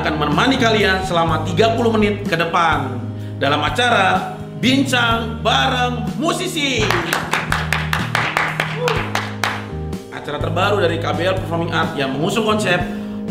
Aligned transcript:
akan 0.00 0.16
menemani 0.16 0.56
kalian 0.56 1.04
selama 1.04 1.44
30 1.44 1.76
menit 1.92 2.24
ke 2.24 2.32
depan 2.32 2.96
dalam 3.36 3.60
acara 3.60 4.32
Bincang 4.56 5.44
Bareng 5.44 6.08
Musisi. 6.16 6.80
Acara 10.08 10.40
terbaru 10.40 10.80
dari 10.80 10.96
KBL 10.96 11.44
Performing 11.44 11.72
Art 11.76 11.92
yang 12.00 12.16
mengusung 12.16 12.48
konsep 12.48 12.80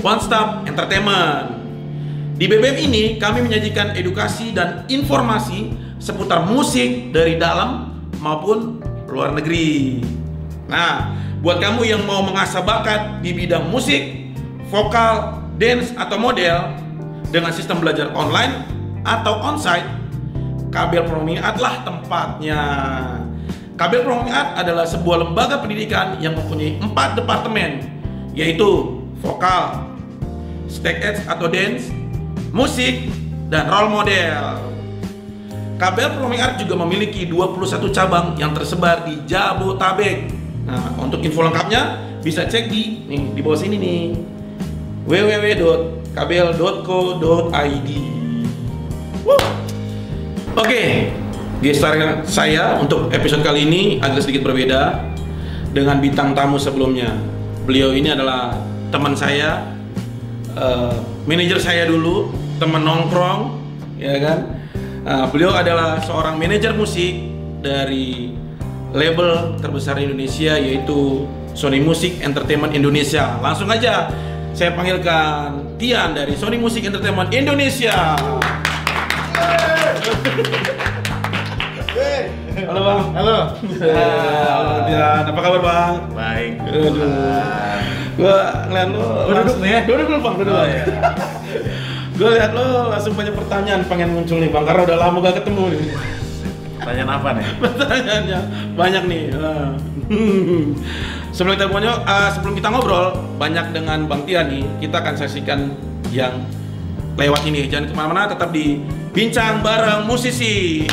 One 0.06 0.22
Stop 0.22 0.70
Entertainment. 0.70 1.58
Di 2.38 2.46
BBM 2.46 2.78
ini 2.86 3.04
kami 3.18 3.50
menyajikan 3.50 3.98
edukasi 3.98 4.54
dan 4.54 4.86
informasi 4.86 5.74
seputar 5.98 6.46
musik 6.46 7.10
dari 7.10 7.36
dalam 7.42 7.98
maupun 8.22 8.78
luar 9.10 9.34
negeri. 9.34 10.06
Nah, 10.70 11.18
buat 11.42 11.58
kamu 11.58 11.82
yang 11.82 12.06
mau 12.06 12.22
mengasah 12.22 12.62
bakat 12.62 13.26
di 13.26 13.34
bidang 13.34 13.68
musik, 13.74 14.32
vokal, 14.70 15.39
dance 15.60 15.92
atau 16.00 16.16
model 16.16 16.72
dengan 17.30 17.52
sistem 17.52 17.84
belajar 17.84 18.10
online 18.16 18.64
atau 19.04 19.44
onsite, 19.44 19.86
KBL 20.72 21.06
Performing 21.06 21.44
Art 21.44 21.60
lah 21.60 21.84
tempatnya. 21.84 22.62
Performing 23.76 24.32
Art 24.32 24.56
adalah 24.56 24.88
sebuah 24.88 25.28
lembaga 25.28 25.60
pendidikan 25.60 26.16
yang 26.24 26.40
mempunyai 26.40 26.80
empat 26.80 27.20
departemen, 27.20 27.84
yaitu 28.32 29.04
vokal, 29.20 29.84
stake 30.72 31.04
edge 31.04 31.22
atau 31.28 31.52
dance, 31.52 31.92
musik, 32.56 33.12
dan 33.52 33.68
role 33.68 33.92
model. 33.92 34.64
KBL 35.80 36.12
Performing 36.20 36.42
Art 36.44 36.56
juga 36.60 36.76
memiliki 36.76 37.28
21 37.28 37.88
cabang 37.92 38.36
yang 38.36 38.52
tersebar 38.52 39.08
di 39.08 39.24
Jabotabek. 39.28 40.28
Nah, 40.68 40.96
untuk 41.00 41.24
info 41.24 41.40
lengkapnya 41.40 42.12
bisa 42.20 42.44
cek 42.44 42.68
di 42.68 43.08
nih 43.08 43.32
di 43.32 43.40
bawah 43.40 43.56
sini 43.56 43.80
nih 43.80 44.04
www.kbl.co.id. 45.10 45.90
Oke, 50.54 51.10
gestar 51.66 51.98
saya 52.30 52.78
untuk 52.78 53.10
episode 53.10 53.42
kali 53.42 53.66
ini 53.66 53.98
agak 53.98 54.22
sedikit 54.22 54.46
berbeda 54.46 55.02
dengan 55.74 55.98
bintang 55.98 56.38
tamu 56.38 56.62
sebelumnya. 56.62 57.10
Beliau 57.66 57.90
ini 57.90 58.14
adalah 58.14 58.54
teman 58.94 59.18
saya, 59.18 59.66
eh, 60.54 60.94
manajer 61.26 61.58
saya 61.58 61.90
dulu, 61.90 62.30
teman 62.62 62.86
nongkrong, 62.86 63.58
ya 63.98 64.14
kan. 64.22 64.40
Nah, 65.10 65.26
beliau 65.34 65.58
adalah 65.58 65.98
seorang 66.06 66.38
manajer 66.38 66.76
musik 66.78 67.18
dari 67.66 68.30
label 68.94 69.58
terbesar 69.58 69.98
Indonesia 69.98 70.54
yaitu 70.54 71.26
Sony 71.58 71.82
Music 71.82 72.22
Entertainment 72.22 72.78
Indonesia. 72.78 73.38
Langsung 73.42 73.70
aja 73.74 74.10
saya 74.60 74.76
panggilkan 74.76 75.80
Tian 75.80 76.12
dari 76.12 76.36
Sony 76.36 76.60
Music 76.60 76.84
Entertainment 76.84 77.32
Indonesia. 77.32 78.20
Halo 82.60 82.80
bang. 82.84 83.04
Halo. 83.16 83.38
Halo 83.56 84.74
Tian, 84.84 85.24
apa 85.32 85.40
kabar 85.40 85.62
bang? 85.64 85.94
Baik. 86.12 86.52
Aduh. 86.68 86.92
Gua 88.20 88.68
ngeliat 88.68 88.90
lo. 88.92 89.08
Gua 89.32 89.36
duduk 89.48 89.58
nih 89.64 89.70
ya? 89.72 89.80
Duduk 89.88 90.06
dulu 90.12 90.20
bang, 90.28 90.36
duduk. 90.44 90.52
Oh, 90.52 90.66
iya. 90.68 90.84
Gua 92.20 92.30
lihat 92.36 92.52
lo 92.52 92.92
langsung 92.92 93.16
banyak 93.16 93.32
pertanyaan 93.40 93.88
pengen 93.88 94.12
muncul 94.12 94.44
nih 94.44 94.52
bang, 94.52 94.68
karena 94.68 94.82
udah 94.84 94.98
lama 95.00 95.18
gak 95.24 95.40
ketemu 95.40 95.64
nih. 95.72 95.82
Pertanyaan 96.84 97.12
apa 97.16 97.30
nih? 97.32 97.48
Pertanyaannya 97.64 98.40
banyak 98.76 99.04
nih. 99.08 99.24
Sebelum 101.30 101.56
kita 101.56 101.70
ngobrol, 101.70 101.98
ah, 102.10 102.30
sebelum 102.34 102.54
kita 102.58 102.68
ngobrol 102.74 103.06
banyak 103.38 103.70
dengan 103.70 104.10
Bang 104.10 104.26
Tia 104.26 104.42
nih, 104.42 104.66
kita 104.82 104.98
akan 104.98 105.14
saksikan 105.14 105.70
yang 106.10 106.42
lewat 107.22 107.46
ini. 107.46 107.70
Jangan 107.70 107.86
ke 107.86 107.94
mana-mana, 107.94 108.26
tetap 108.26 108.50
di 108.50 108.82
bincang 109.14 109.62
bareng 109.62 110.10
musisi. 110.10 110.90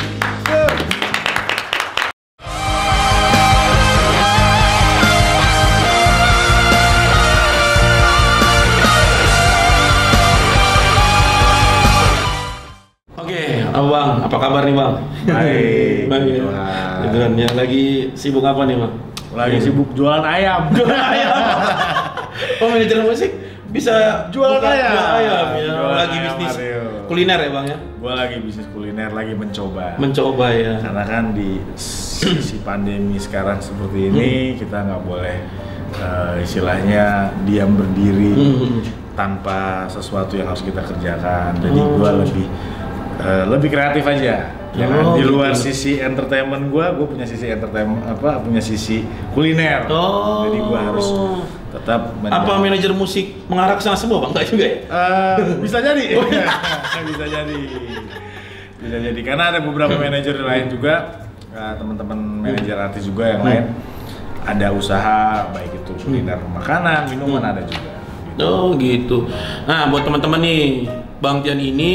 Oke, 13.17 13.41
apa 13.73 13.87
bang? 13.89 14.11
Apa 14.29 14.37
kabar 14.37 14.61
nih 14.69 14.75
bang? 14.77 14.93
Baik. 15.25 16.01
Baik. 16.13 16.29
ya. 16.37 16.45
Gitu 17.09 17.17
kan 17.25 17.31
ya. 17.33 17.49
Lagi 17.57 17.83
sibuk 18.13 18.45
apa 18.45 18.61
nih 18.69 18.77
bang? 18.77 19.06
Lagi 19.33 19.57
sibuk 19.59 19.89
jualan 19.93 20.23
ayam. 20.23 20.69
Jualan 20.77 21.03
ayam. 21.03 21.35
oh 22.57 22.67
manajer 22.69 22.99
musik 23.01 23.31
bisa 23.67 24.25
Jualan 24.31 24.57
buka- 24.57 24.71
ayam. 24.71 24.91
jualan 24.93 25.11
ayam 25.13 25.47
ya. 25.53 25.69
Jualan 25.69 25.97
lagi 25.97 26.15
ayam, 26.15 26.23
bisnis 26.23 26.55
Mario. 26.55 26.81
kuliner 27.05 27.39
ya 27.39 27.49
bang 27.51 27.65
ya. 27.67 27.77
Gua 27.97 28.13
lagi 28.13 28.35
bisnis 28.39 28.67
kuliner, 28.69 29.09
lagi 29.11 29.33
mencoba. 29.33 29.85
Mencoba 29.97 30.47
ya. 30.49 30.73
Karena 30.79 31.03
kan 31.03 31.23
di 31.31 31.49
sisi 31.75 32.57
pandemi 32.61 33.17
sekarang 33.17 33.59
seperti 33.59 33.99
ini 34.07 34.29
kita 34.55 34.77
nggak 34.81 35.03
boleh 35.03 35.37
eh, 35.93 36.33
istilahnya 36.41 37.05
diam 37.43 37.73
berdiri 37.73 38.33
Hmm. 38.33 38.79
tanpa 39.13 39.85
sesuatu 39.87 40.33
yang 40.33 40.47
harus 40.47 40.61
kita 40.61 40.79
kerjakan. 40.79 41.57
Jadi 41.57 41.77
Oh. 41.77 41.97
gua 41.97 42.11
lebih 42.17 42.45
eh, 43.17 43.43
lebih 43.45 43.69
kreatif 43.69 44.03
aja. 44.03 44.55
Ya 44.73 44.85
kan? 44.85 44.99
Oh, 45.01 45.15
di 45.15 45.23
luar 45.23 45.51
gitu. 45.51 45.69
sisi 45.69 45.97
entertainment 45.97 46.67
gua, 46.67 46.91
gua 46.91 47.07
punya 47.07 47.23
sisi 47.23 47.47
entertainment 47.47 48.03
apa 48.03 48.39
punya 48.39 48.59
sisi 48.59 49.01
kuliner. 49.31 49.87
Oh. 49.87 50.45
Jadi 50.45 50.59
gua 50.61 50.79
harus 50.83 51.07
tetap 51.69 52.11
menja- 52.17 52.35
Apa 52.37 52.51
manajer 52.57 52.91
musik 52.91 53.47
mengarah 53.47 53.73
ke 53.73 53.81
sana 53.81 53.95
semua 53.95 54.19
bang? 54.19 54.31
Enggak 54.31 54.45
juga 54.47 54.63
ya? 54.63 54.77
Eh, 54.83 55.35
bisa 55.59 55.77
jadi. 55.79 56.03
Oh, 56.17 56.25
iya. 56.25 56.45
bisa 57.09 57.25
jadi. 57.25 57.57
Bisa 58.77 58.97
jadi 59.01 59.19
karena 59.21 59.43
ada 59.49 59.59
beberapa 59.59 59.93
manajer 59.93 60.35
lain 60.37 60.65
juga 60.67 61.25
eh, 61.49 61.73
teman-teman 61.73 62.17
manajer 62.43 62.75
artis 62.75 63.03
juga 63.03 63.23
yang 63.27 63.41
Hmm. 63.41 63.49
lain 63.49 63.65
ada 64.43 64.67
usaha 64.71 65.19
baik 65.49 65.75
itu 65.75 65.91
kuliner 65.99 66.39
makanan, 66.45 67.09
minuman 67.09 67.41
Hmm. 67.41 67.51
ada 67.51 67.61
juga. 67.63 67.91
Oh 68.37 68.77
gitu. 68.77 69.25
Nah 69.65 69.89
buat 69.89 70.03
teman-teman 70.03 70.39
nih, 70.39 70.85
Bang 71.17 71.41
Tian 71.41 71.57
ini 71.57 71.93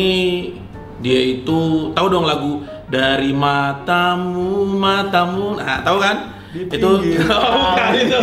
dia 1.02 1.20
itu 1.43 1.90
tahu 1.93 2.06
dong 2.06 2.25
lagu 2.25 2.62
dari 2.87 3.34
matamu 3.34 4.64
matamu. 4.78 5.58
Nah 5.58 5.82
tahu 5.82 5.99
kan? 5.99 6.16
Di 6.52 6.69
itu 6.69 6.84
oh, 7.32 7.72
bukan 7.72 7.93
itu 7.96 8.19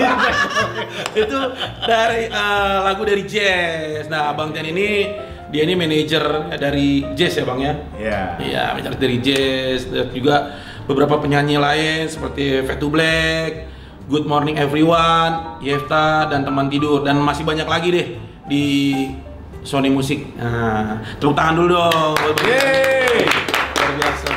itu 1.17 1.39
dari 1.81 2.29
eh, 2.29 2.77
lagu 2.85 3.01
dari 3.01 3.25
Jazz 3.25 4.05
nah 4.05 4.37
Bang 4.37 4.53
Tian 4.53 4.69
ini 4.69 5.09
dia 5.49 5.65
ini 5.65 5.73
manajer 5.73 6.53
dari 6.61 7.09
Jazz 7.17 7.41
ya 7.41 7.43
Bang 7.49 7.57
ya 7.57 7.73
Iya. 7.97 8.21
Iya, 8.37 8.63
manajer 8.77 8.93
dari 9.01 9.17
Jazz 9.17 9.89
dan 9.89 10.13
juga 10.13 10.53
beberapa 10.85 11.17
penyanyi 11.17 11.57
lain 11.57 12.05
seperti 12.05 12.61
Fat 12.69 12.77
to 12.77 12.93
Black, 12.93 13.65
Good 14.05 14.29
Morning 14.29 14.61
Everyone, 14.61 15.57
Yefta 15.65 16.29
dan 16.29 16.45
teman 16.45 16.69
tidur 16.69 17.01
dan 17.01 17.17
masih 17.17 17.41
banyak 17.45 17.65
lagi 17.65 17.89
deh 17.89 18.07
di 18.45 18.65
Sony 19.61 19.89
Music. 19.89 20.23
Nah, 20.35 20.99
tepuk 21.19 21.35
tangan 21.35 21.53
dulu 21.55 21.75
dong. 21.75 22.15
Yeay. 22.43 23.27
Luar 23.75 23.91
biasa. 23.97 24.29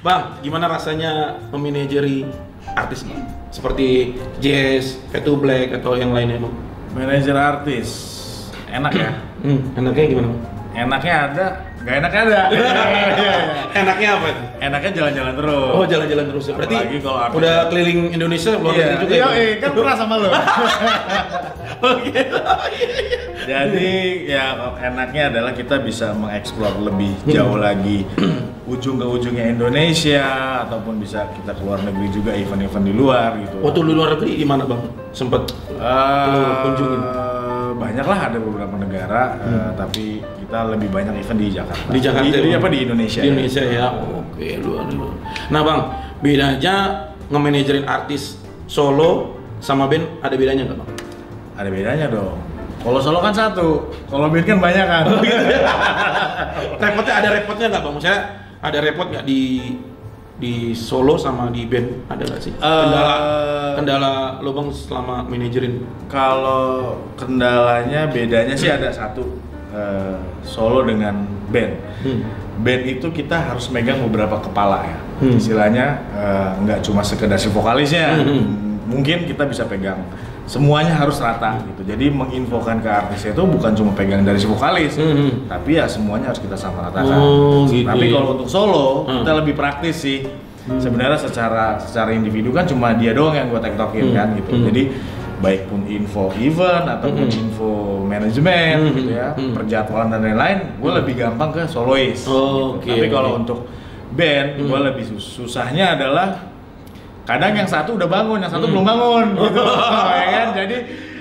Bang, 0.00 0.22
gimana 0.40 0.66
rasanya 0.66 1.12
memanajeri 1.50 2.24
artis 2.72 3.02
Bang? 3.02 3.20
Seperti 3.50 4.14
Jazz, 4.38 5.00
Fat 5.10 5.22
to 5.22 5.36
Black 5.36 5.74
atau 5.74 5.94
yang 5.94 6.12
lainnya 6.12 6.38
Bang? 6.38 6.54
Manajer 6.94 7.36
artis. 7.36 7.88
Enak 8.66 8.92
ya? 8.92 9.10
Hmm, 9.42 9.60
enaknya 9.74 10.04
gimana? 10.08 10.30
Enaknya 10.76 11.14
ada, 11.24 11.46
nggak 11.80 11.94
enaknya 11.96 12.20
ada. 12.28 12.40
Enaknya 13.80 14.08
apa? 14.12 14.26
itu? 14.28 14.42
Enaknya 14.60 14.90
jalan-jalan 14.92 15.32
terus. 15.36 15.72
Oh 15.72 15.84
jalan-jalan 15.84 16.24
terus 16.28 16.44
ya. 16.44 16.54
Berarti 16.56 16.76
Apalagi 16.76 16.98
kalau 17.00 17.18
artis- 17.20 17.36
udah 17.40 17.54
keliling 17.68 18.00
Indonesia 18.12 18.50
luar 18.56 18.72
Iya, 18.72 18.84
negeri 18.84 18.96
juga 19.00 19.14
iya, 19.14 19.24
ya. 19.24 19.36
Iya, 19.36 19.54
kan 19.56 19.70
pernah 19.72 19.94
sama 19.96 20.14
lo. 20.20 20.28
Oke. 21.96 22.20
Jadi 23.46 24.26
ya 24.26 24.74
enaknya 24.82 25.22
adalah 25.30 25.52
kita 25.54 25.78
bisa 25.78 26.10
mengeksplor 26.18 26.82
lebih 26.82 27.14
jauh 27.30 27.56
lagi 27.56 28.02
ujung 28.66 28.98
ke 28.98 29.06
ujungnya 29.06 29.54
Indonesia 29.54 30.26
ataupun 30.66 30.98
bisa 30.98 31.30
kita 31.30 31.54
keluar 31.54 31.78
negeri 31.86 32.10
juga 32.10 32.34
event-event 32.34 32.84
di 32.84 32.94
luar 32.94 33.30
gitu. 33.38 33.62
Waktu 33.62 33.78
lu 33.86 33.92
luar 33.94 34.18
negeri 34.18 34.42
gimana 34.42 34.66
bang? 34.66 34.82
Sempet 35.14 35.54
lu 35.78 36.40
kunjungin? 36.66 37.02
banyak 37.76 38.06
lah 38.08 38.20
ada 38.32 38.38
beberapa 38.40 38.74
negara, 38.80 39.22
eh, 39.36 39.70
tapi 39.76 40.04
kita 40.40 40.58
lebih 40.72 40.88
banyak 40.88 41.14
event 41.20 41.38
di 41.38 41.48
Jakarta. 41.52 41.84
Hmm. 41.84 41.94
di 41.94 42.00
Jakarta. 42.00 42.24
Di, 42.24 42.30
di 42.32 42.50
Bang? 42.50 42.58
apa 42.58 42.68
di 42.72 42.78
Indonesia? 42.82 43.20
Di 43.20 43.28
ya. 43.28 43.32
Indonesia 43.32 43.62
ya. 43.62 43.86
Oke 43.92 44.48
luar 44.64 44.84
luar. 44.90 45.14
Nah 45.52 45.60
bang, 45.60 45.80
bedanya 46.24 46.74
nge-manajerin 47.28 47.84
artis 47.84 48.40
solo 48.64 49.36
sama 49.60 49.84
band 49.86 50.24
ada 50.24 50.34
bedanya 50.34 50.62
nggak 50.66 50.78
bang? 50.80 50.90
Ada 51.56 51.68
bedanya 51.68 52.06
dong. 52.08 52.36
Kalau 52.86 53.02
solo 53.02 53.18
kan 53.18 53.34
satu, 53.34 53.90
kalau 54.06 54.30
band 54.30 54.46
kan 54.46 54.62
banyak 54.62 54.86
kan. 54.86 55.04
Oh, 55.10 55.18
gitu 55.18 55.42
ya? 55.42 55.58
repotnya 56.86 57.14
ada 57.18 57.28
repotnya 57.34 57.66
nggak 57.74 57.82
bang? 57.82 57.92
Maksudnya 57.98 58.20
ada 58.62 58.78
repot 58.78 59.06
nggak 59.10 59.24
di 59.26 59.42
di 60.38 60.70
solo 60.70 61.18
sama 61.18 61.50
di 61.50 61.66
band 61.66 62.06
ada 62.06 62.22
nggak 62.22 62.38
sih? 62.38 62.54
Kendala 62.54 63.14
Eh, 63.18 63.70
kendala 63.74 64.12
lo 64.38 64.54
bang 64.54 64.68
selama 64.70 65.26
manajerin? 65.26 65.82
Kalau 66.06 67.02
kendalanya 67.18 68.06
bedanya 68.06 68.54
sih 68.54 68.70
ada 68.70 68.94
satu 68.94 69.34
eh, 69.74 70.22
solo 70.46 70.86
dengan 70.86 71.26
band. 71.50 71.74
Hmm. 72.06 72.22
Band 72.62 72.82
itu 72.86 73.10
kita 73.10 73.50
harus 73.50 73.66
megang 73.74 73.98
beberapa 74.06 74.38
kepala 74.38 74.86
ya. 74.86 74.98
Hmm. 75.26 75.34
Istilahnya 75.34 75.86
eh, 76.14 76.50
nggak 76.62 76.86
cuma 76.86 77.02
sekedar 77.02 77.34
si 77.34 77.50
vokalisnya. 77.50 78.14
Hmm. 78.14 78.78
Mungkin 78.86 79.26
kita 79.26 79.42
bisa 79.50 79.66
pegang 79.66 79.98
semuanya 80.46 80.94
harus 80.94 81.18
rata 81.18 81.58
gitu. 81.60 81.82
Jadi 81.82 82.06
menginfokan 82.08 82.78
ke 82.78 82.86
artisnya 82.86 83.34
itu 83.34 83.42
bukan 83.42 83.74
cuma 83.74 83.90
pegang 83.92 84.22
dari 84.22 84.38
si 84.38 84.46
vokalis, 84.46 84.94
Hmm. 84.94 85.44
tapi 85.44 85.74
ya 85.74 85.84
semuanya 85.84 86.30
harus 86.30 86.38
kita 86.38 86.54
sama 86.54 86.86
ratakan. 86.86 87.18
Oh, 87.18 87.66
gitu 87.66 87.82
Tapi 87.84 88.06
ya. 88.06 88.12
kalau 88.14 88.28
untuk 88.34 88.48
solo 88.48 88.86
Hmm. 89.04 89.22
kita 89.22 89.32
lebih 89.36 89.54
praktis 89.54 89.96
sih. 89.98 90.22
Sebenarnya 90.66 91.14
secara 91.14 91.78
secara 91.78 92.10
individu 92.10 92.50
kan 92.50 92.66
cuma 92.66 92.90
dia 92.90 93.14
doang 93.14 93.30
yang 93.32 93.46
gue 93.46 93.58
tektokin 93.58 94.10
Hmm. 94.10 94.14
kan 94.14 94.28
gitu. 94.34 94.50
Hmm. 94.50 94.64
Jadi 94.66 94.82
baik 95.36 95.68
pun 95.68 95.84
info 95.84 96.32
event 96.34 96.86
ataupun 96.88 97.26
Hmm. 97.26 97.40
info 97.44 97.70
manajemen 98.02 98.74
Hmm. 98.80 98.94
gitu 98.94 99.12
ya, 99.14 99.28
Hmm. 99.30 99.52
perjadwalan 99.52 100.08
dan 100.08 100.20
lain-lain, 100.24 100.58
gue 100.78 100.90
lebih 100.96 101.14
gampang 101.16 101.50
ke 101.52 101.62
solois. 101.66 102.22
Oh, 102.26 102.78
gitu. 102.78 102.82
oke, 102.82 102.90
Tapi 102.98 103.06
kalau 103.08 103.30
untuk 103.36 103.58
band, 104.10 104.48
gue 104.58 104.66
Hmm. 104.72 104.86
lebih 104.86 105.04
sus- 105.06 105.38
susahnya 105.38 105.94
adalah 105.94 106.54
kadang 107.26 107.52
yang 107.54 107.66
satu 107.66 107.94
udah 107.94 108.06
bangun, 108.06 108.38
yang 108.38 108.46
Hmm. 108.46 108.56
satu 108.56 108.66
belum 108.66 108.84
bangun 108.86 109.26
gitu. 109.36 109.62
ya 110.08 110.26
kan? 110.32 110.48
Jadi 110.56 110.76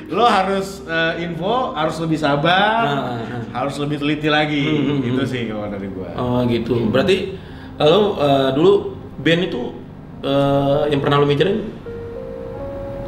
lo 0.07 0.23
harus 0.23 0.85
eh, 0.85 1.13
info, 1.19 1.73
harus 1.73 1.97
lebih 1.97 2.15
sabar, 2.15 2.85
Nah, 2.85 3.01
nah. 3.19 3.41
harus 3.55 3.75
lebih 3.75 3.97
teliti 3.97 4.29
lagi. 4.29 4.61
Hmm, 4.63 5.01
hmm, 5.01 5.09
Itu 5.09 5.19
hmm. 5.19 5.29
sih 5.29 5.41
kalau 5.45 5.65
dari 5.65 5.87
gue. 5.87 6.09
Oh 6.15 6.45
gitu. 6.45 6.73
Berarti 6.87 7.17
lo 7.75 8.01
eh, 8.15 8.49
dulu 8.53 8.71
band 9.17 9.41
itu 9.43 9.61
eh, 10.21 10.81
yang 10.89 11.01
pernah 11.01 11.17
lo 11.17 11.25
manajerin 11.25 11.57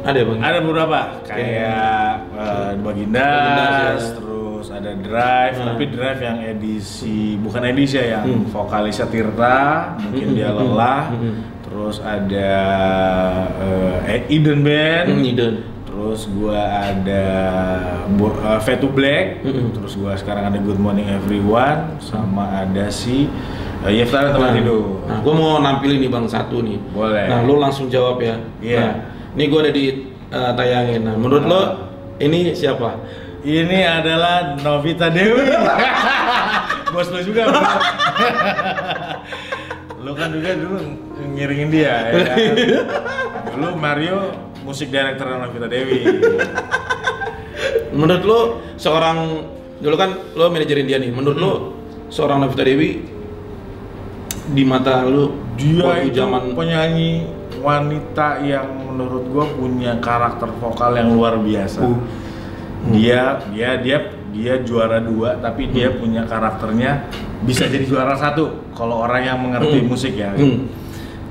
ada 0.00 0.14
ya 0.14 0.24
bang? 0.24 0.38
Ada 0.40 0.58
beberapa 0.62 0.98
kayak 1.22 2.12
uh, 2.32 2.70
Baginda, 2.80 3.28
Baginda, 3.28 3.66
ya. 3.92 4.10
terus 4.14 4.66
ada 4.70 4.90
Drive, 4.96 5.54
Hmm. 5.54 5.66
tapi 5.68 5.84
Drive 5.86 6.20
yang 6.22 6.38
edisi 6.40 7.36
bukan 7.36 7.62
edisi 7.66 7.98
ya, 7.98 8.16
yang 8.16 8.24
Hmm. 8.24 8.46
vokalisnya 8.48 9.06
Tirta, 9.06 9.58
mungkin 10.00 10.26
Hmm, 10.32 10.36
dia 10.38 10.48
hmm, 10.48 10.56
lelah. 10.56 11.02
hmm. 11.12 11.34
Terus 11.78 12.02
ada 12.02 12.50
uh, 13.54 14.02
Eden 14.26 14.66
Band, 14.66 15.14
Hmm, 15.14 15.22
Iden. 15.22 15.54
terus 15.86 16.26
gua 16.28 16.58
ada 16.90 17.24
uh, 18.10 18.58
Fat 18.58 18.82
to 18.82 18.90
Black, 18.90 19.46
Hmm. 19.46 19.70
terus 19.70 19.94
gua 19.94 20.18
sekarang 20.18 20.50
ada 20.50 20.58
Good 20.58 20.74
Morning 20.76 21.06
Everyone, 21.06 22.02
sama 22.02 22.66
ada 22.66 22.90
si 22.90 23.30
uh, 23.78 23.92
Yefta 23.94 24.26
dan 24.26 24.34
teman 24.34 24.50
Nah, 24.50 24.56
tidur. 24.58 25.06
Nah, 25.06 25.22
gue 25.22 25.30
mau 25.32 25.62
nampilin 25.62 26.02
nih 26.02 26.10
bang 26.10 26.26
satu 26.26 26.66
nih. 26.66 26.82
Boleh. 26.90 27.30
Nah, 27.30 27.46
lo 27.46 27.54
langsung 27.56 27.86
jawab 27.86 28.18
ya. 28.18 28.42
Iya. 28.58 28.82
Nah, 28.82 28.92
ini 29.38 29.44
gue 29.46 29.60
ada 29.62 29.70
di 29.70 29.84
eh, 30.28 30.52
tayangin. 30.58 31.00
Nah, 31.06 31.14
menurut 31.14 31.46
lo 31.46 31.62
ini 32.18 32.58
siapa? 32.58 32.98
Ini 33.40 34.02
adalah 34.02 34.58
Novita 34.58 35.14
Dewi. 35.14 35.46
Bos 36.92 37.06
lo 37.06 37.22
juga. 37.22 37.46
lo 40.02 40.10
kan 40.18 40.28
juga 40.34 40.58
dulu 40.58 41.06
ngiringin 41.38 41.68
dia 41.70 41.94
ya 42.10 42.20
kan? 42.26 42.36
Dulu 43.54 43.68
Mario 43.74 44.18
musik 44.62 44.90
director 44.90 45.24
Novita 45.30 45.66
Dewi. 45.66 46.02
Menurut 47.94 48.22
lo 48.22 48.40
seorang 48.76 49.18
dulu 49.78 49.94
kan 49.94 50.10
lo 50.34 50.50
manajerin 50.50 50.86
dia 50.86 50.98
nih. 50.98 51.10
Menurut 51.10 51.38
lo 51.38 51.52
seorang 52.08 52.42
Novita 52.42 52.62
Dewi 52.62 53.00
di 54.48 54.62
mata 54.64 55.04
lo 55.04 55.32
Dia 55.58 55.82
waktu 55.84 56.08
itu 56.08 56.22
zaman 56.22 56.54
penyanyi 56.54 57.26
wanita 57.58 58.40
yang 58.46 58.64
menurut 58.86 59.26
gua 59.28 59.44
punya 59.50 59.98
karakter 59.98 60.46
vokal 60.56 60.94
yang 60.94 61.10
luar 61.12 61.34
biasa. 61.36 61.82
Uh. 61.82 61.98
Dia 62.94 63.42
dia 63.50 63.74
dia 63.82 63.98
dia 64.30 64.54
juara 64.62 65.02
dua 65.02 65.34
tapi 65.36 65.66
dia 65.66 65.90
Hmm. 65.90 65.98
punya 65.98 66.22
karakternya 66.22 67.10
bisa 67.42 67.66
jadi 67.66 67.82
juara 67.82 68.14
satu 68.14 68.70
kalau 68.70 69.02
orang 69.02 69.22
yang 69.26 69.38
mengerti 69.42 69.82
Hmm. 69.82 69.88
musik 69.90 70.14
ya. 70.14 70.30
Hmm. 70.30 70.70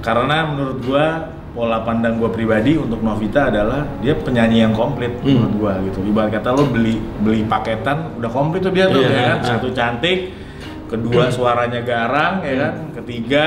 Karena 0.08 0.48
menurut 0.48 0.80
gua 0.88 1.06
pola 1.52 1.84
pandang 1.84 2.16
gua 2.16 2.32
pribadi 2.32 2.80
untuk 2.80 3.04
Novita 3.04 3.52
adalah 3.52 3.84
dia 4.00 4.16
penyanyi 4.16 4.64
yang 4.64 4.72
komplit 4.72 5.12
Hmm. 5.20 5.36
menurut 5.36 5.54
gua 5.60 5.74
gitu. 5.84 6.00
Ibarat 6.08 6.32
kata 6.32 6.56
lo 6.56 6.64
beli 6.64 6.96
beli 7.20 7.44
paketan 7.44 8.16
udah 8.16 8.32
komplit 8.32 8.64
tuh 8.64 8.72
dia 8.72 8.88
tuh 8.88 9.04
Iya, 9.04 9.12
ya 9.12 9.20
kan. 9.20 9.38
ah. 9.38 9.48
Satu 9.52 9.68
cantik, 9.76 10.32
kedua 10.88 11.28
suaranya 11.28 11.84
garang 11.84 12.40
ya 12.40 12.54
kan, 12.56 12.74
ketiga 12.96 13.46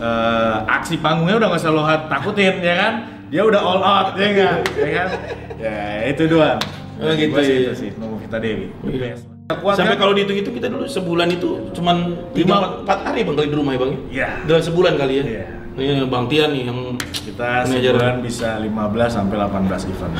eh, 0.00 0.56
aksi 0.66 0.98
panggungnya 0.98 1.38
udah 1.38 1.48
nggak 1.54 1.60
usah 1.62 1.70
lo 1.70 1.82
takutin 2.08 2.54
ya 2.58 2.74
kan. 2.74 2.94
Dia 3.30 3.42
udah 3.46 3.60
all 3.62 3.78
out 3.78 4.08
ya 4.18 4.30
kan, 4.34 4.56
ya 4.74 4.90
kan. 4.90 5.08
Ya 5.54 5.78
itu 6.10 6.26
doang. 6.26 6.58
Oh, 6.98 7.14
gitu, 7.14 7.30
gua 7.32 7.40
sih 7.40 7.54
iya. 7.54 7.62
itu 7.62 7.72
sih 7.78 7.90
Novita 7.94 8.36
Dewi. 8.42 8.74
Iya. 8.84 9.14
Kuat 9.50 9.74
Sampai 9.74 9.98
kan? 9.98 10.06
kalau 10.06 10.12
dihitung-hitung 10.14 10.54
kita 10.54 10.70
dulu 10.70 10.86
sebulan 10.86 11.26
itu 11.26 11.74
cuman 11.74 11.96
Lima- 12.38 12.58
lima 12.62 12.68
empat 12.86 12.98
hari 13.02 13.26
bang 13.26 13.34
kali 13.34 13.48
di 13.50 13.56
rumah 13.58 13.72
ya 13.74 13.78
bang? 13.78 13.92
Iya. 14.08 14.28
Dalam 14.46 14.62
sebulan 14.62 14.92
kali 14.94 15.14
ya? 15.14 15.24
Iya. 15.26 15.44
Ini 15.70 16.02
Bang 16.06 16.26
Tian 16.26 16.50
nih 16.50 16.66
yang 16.66 16.78
Kita 16.98 17.62
sebulan 17.64 18.20
bisa 18.20 18.58
15 18.58 18.70
sampai 19.06 19.36
18 19.38 19.86
event. 19.86 20.12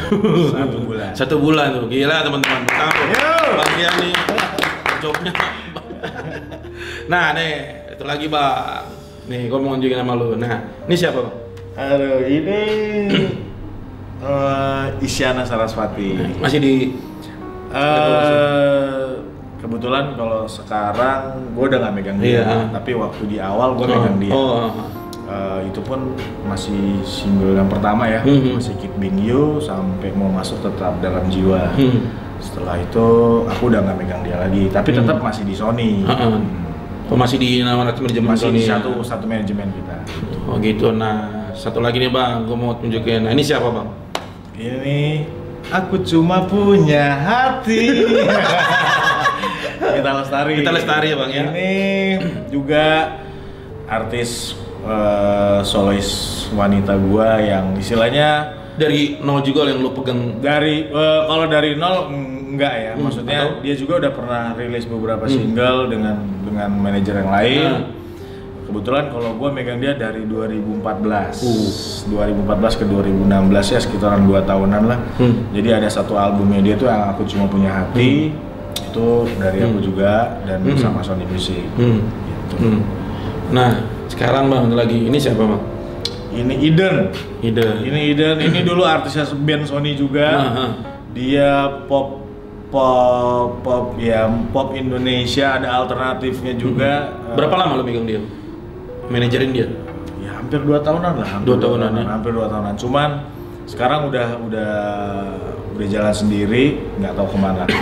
Satu 0.48 0.78
bulan. 0.80 1.10
satu 1.12 1.36
bulan 1.36 1.68
tuh 1.74 1.86
gila 1.86 2.16
teman-teman. 2.22 2.62
Bang 3.50 3.70
Tian 3.74 3.94
nih 3.98 4.12
jobnya. 5.00 5.32
nah 7.06 7.32
nih 7.32 7.52
itu 7.90 8.04
lagi 8.04 8.26
bang. 8.26 8.84
Nih 9.26 9.46
gue 9.46 9.58
mau 9.58 9.74
nunjukin 9.74 9.98
sama 9.98 10.14
lu. 10.14 10.34
Nah 10.34 10.54
ini 10.86 10.94
siapa 10.94 11.18
bang? 11.18 11.36
Aduh, 11.72 12.20
ini 12.22 12.60
eh, 14.20 14.84
Isyana 15.00 15.42
Sarasvati. 15.42 16.38
Masih 16.38 16.58
di 16.58 16.74
Eh, 17.70 19.06
kebetulan 19.56 20.18
kalau 20.18 20.42
sekarang 20.44 21.54
gue 21.54 21.64
udah 21.64 21.78
nggak 21.78 21.94
megang 21.94 22.18
dia, 22.18 22.42
Iya. 22.42 22.66
tapi 22.74 22.98
waktu 22.98 23.22
di 23.30 23.38
awal 23.38 23.78
gue 23.78 23.86
megang 23.86 24.18
dia. 24.18 24.34
Oh, 24.34 24.74
Eh, 25.30 25.70
itu 25.70 25.78
pun 25.78 26.10
masih 26.42 26.98
single 27.06 27.54
yang 27.54 27.70
pertama 27.70 28.02
ya, 28.02 28.18
Mhm. 28.26 28.58
masih 28.58 28.74
Keep 28.82 28.98
Being 28.98 29.22
You 29.22 29.62
sampai 29.62 30.10
mau 30.10 30.26
masuk 30.26 30.58
tetap 30.58 30.98
dalam 30.98 31.22
jiwa. 31.30 31.70
Hmm. 31.78 32.10
Setelah 32.42 32.74
itu 32.74 33.06
aku 33.46 33.70
udah 33.70 33.78
nggak 33.78 33.94
megang 33.94 34.22
dia 34.26 34.42
lagi, 34.42 34.66
tapi 34.68 34.90
tetap 34.90 35.22
masih 35.22 35.46
di 35.46 35.54
Sony. 35.54 36.02
Hmm. 36.02 36.42
Oh, 37.06 37.14
masih 37.14 37.38
di 37.38 37.62
nama 37.62 37.86
manajemen 37.86 38.34
Masih 38.34 38.50
di 38.50 38.58
Sony 38.58 38.60
ya? 38.66 38.78
satu 38.78 38.90
satu 39.02 39.24
manajemen 39.26 39.70
kita. 39.70 39.96
Oh 40.50 40.58
gitu. 40.58 40.90
Nah 40.90 41.50
satu 41.54 41.78
lagi 41.78 41.98
nih 41.98 42.10
bang, 42.10 42.42
gue 42.42 42.56
mau 42.56 42.74
tunjukin. 42.74 43.22
Nah 43.22 43.30
ini 43.30 43.42
siapa 43.42 43.70
bang? 43.70 43.86
Ini 44.58 44.98
aku 45.70 46.02
cuma 46.02 46.42
punya 46.42 47.06
hati. 47.22 47.86
Kita 49.80 50.10
lestari. 50.12 50.52
Kita 50.60 50.70
Lestari 50.70 51.06
ya, 51.08 51.16
Bang, 51.16 51.30
ya. 51.32 51.44
Ini 51.50 51.72
juga 52.48 53.16
artis 53.84 54.54
eh, 54.82 55.58
solois 55.62 56.08
wanita 56.50 56.96
gua 56.98 57.36
yang 57.36 57.74
istilahnya 57.74 58.56
Dari 58.72 59.20
nol 59.20 59.40
juga 59.40 59.66
yang 59.66 59.78
lu 59.78 59.92
pegang. 59.92 60.40
dari 60.40 60.84
eh, 60.84 61.20
kalau 61.22 61.44
dari 61.46 61.74
nol 61.74 62.08
mm, 62.08 62.50
enggak 62.50 62.74
ya. 62.74 62.92
Hmm, 62.92 63.02
Maksudnya 63.04 63.38
atau? 63.42 63.60
dia 63.60 63.74
juga 63.74 63.92
udah 63.98 64.12
pernah 64.12 64.42
rilis 64.52 64.84
beberapa 64.84 65.24
single 65.26 65.80
dengan 65.86 66.16
dengan 66.42 66.68
manajer 66.72 67.14
yang 67.18 67.30
lain. 67.30 67.70
Hmm. 67.76 67.98
Kebetulan 68.62 69.10
kalau 69.10 69.34
gua 69.34 69.50
megang 69.50 69.78
dia 69.78 69.92
dari 69.92 70.22
2014. 70.24 71.42
Uh. 71.42 71.68
2014 72.08 72.78
ke 72.78 72.84
2016 72.86 73.26
ya 73.68 73.78
sekitaran 73.78 74.22
2 74.22 74.38
tahunan 74.44 74.82
lah. 74.86 74.98
Hmm. 75.16 75.50
Jadi 75.50 75.68
ada 75.72 75.88
satu 75.88 76.14
albumnya 76.14 76.62
dia 76.62 76.74
tuh 76.74 76.86
yang 76.86 77.10
aku 77.10 77.26
cuma 77.26 77.44
punya 77.46 77.70
hati. 77.74 78.30
Itu 78.80 79.28
dari 79.36 79.60
aku 79.60 79.76
Hmm. 79.76 79.86
juga 79.86 80.12
dan 80.42 80.62
Hmm. 80.62 80.78
sama 80.78 81.02
Sony 81.02 81.26
Music. 81.26 81.62
Hmm. 81.74 82.00
Gitu. 82.00 82.54
Hmm. 82.56 82.80
Nah 83.50 83.70
sekarang 84.20 84.52
bang 84.52 84.76
lagi 84.76 85.08
ini 85.08 85.16
siapa 85.16 85.40
bang? 85.40 85.62
Ini 86.28 86.54
Eden. 86.60 87.08
Ide. 87.40 87.88
Ini 87.88 88.00
Eden, 88.12 88.36
ini 88.44 88.60
dulu 88.60 88.84
artisnya 88.84 89.24
band 89.32 89.64
Sony 89.64 89.96
juga. 89.96 90.28
Ah, 90.28 90.44
ah. 90.60 90.70
Dia 91.16 91.80
pop 91.88 92.20
pop 92.68 93.64
pop 93.64 93.96
ya 93.96 94.28
pop 94.52 94.76
Indonesia 94.76 95.56
ada 95.56 95.72
alternatifnya 95.72 96.52
juga. 96.52 97.16
Hmm. 97.16 97.32
Berapa 97.32 97.64
lama 97.64 97.80
lu 97.80 97.84
pegang 97.88 98.04
dia? 98.04 98.20
Manajerin 99.08 99.56
dia? 99.56 99.72
Ya 100.20 100.36
hampir 100.36 100.68
dua 100.68 100.84
tahunan 100.84 101.16
lah. 101.16 101.28
Hampir 101.40 101.46
Dua 101.48 101.56
tahunan 101.56 101.90
ya? 101.96 102.04
Hampir 102.04 102.30
dua 102.36 102.46
tahunan. 102.52 102.74
Cuman 102.76 103.10
sekarang 103.64 104.12
udah 104.12 104.28
udah 104.36 104.72
udah 105.80 105.86
jalan 105.88 106.12
sendiri, 106.12 106.76
nggak 107.00 107.16
tahu 107.16 107.26
ke 107.32 107.38
mana. 107.40 107.64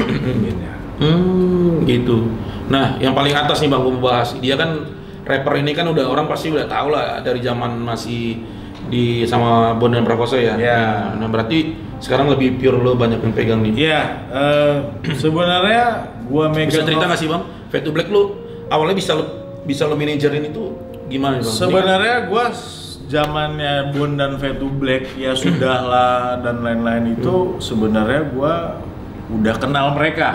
Hmm, 0.98 1.86
gitu. 1.86 2.26
Nah, 2.66 2.98
yang 2.98 3.14
paling 3.14 3.30
atas 3.30 3.62
nih 3.62 3.70
bang, 3.70 3.86
gue 3.86 3.92
mau 3.94 4.10
bahas. 4.10 4.34
Dia 4.42 4.58
kan 4.58 4.97
rapper 5.28 5.60
ini 5.60 5.76
kan 5.76 5.84
udah 5.92 6.08
orang 6.08 6.24
pasti 6.24 6.48
udah 6.48 6.64
tahu 6.64 6.88
lah 6.88 7.20
dari 7.20 7.44
zaman 7.44 7.76
masih 7.84 8.40
di 8.88 9.28
sama 9.28 9.76
Bondan 9.76 10.02
Prakoso 10.02 10.40
ya. 10.40 10.56
Iya. 10.56 11.12
Nah, 11.20 11.28
berarti 11.28 11.76
sekarang 12.00 12.32
lebih 12.32 12.56
pure 12.56 12.80
lo 12.80 12.96
banyak 12.96 13.20
yang 13.20 13.34
pegang 13.36 13.60
nih. 13.60 13.72
Iya, 13.76 14.00
eh, 14.32 14.74
sebenarnya 15.18 16.16
gua 16.30 16.48
megang 16.48 16.80
Bisa 16.80 16.88
cerita 16.88 17.04
nggak 17.04 17.20
sih 17.20 17.28
bang? 17.28 17.42
Fade 17.68 17.84
to 17.84 17.90
Black 17.92 18.08
lu 18.08 18.38
awalnya 18.72 18.96
bisa 18.96 19.12
lu 19.12 19.24
bisa 19.68 19.84
lo 19.84 19.98
manajerin 19.98 20.48
itu 20.48 20.72
gimana 21.12 21.44
bang? 21.44 21.52
Sebenarnya 21.52 22.16
gua 22.30 22.54
zamannya 23.08 23.92
Bond 23.92 24.14
dan 24.16 24.32
Fade 24.40 24.58
to 24.62 24.68
Black 24.72 25.12
ya 25.18 25.36
sudah 25.36 25.76
lah 25.92 26.40
dan 26.40 26.64
lain-lain 26.64 27.18
itu 27.18 27.60
sebenarnya 27.60 28.30
gua 28.32 28.78
udah 29.28 29.54
kenal 29.60 29.92
mereka. 29.92 30.28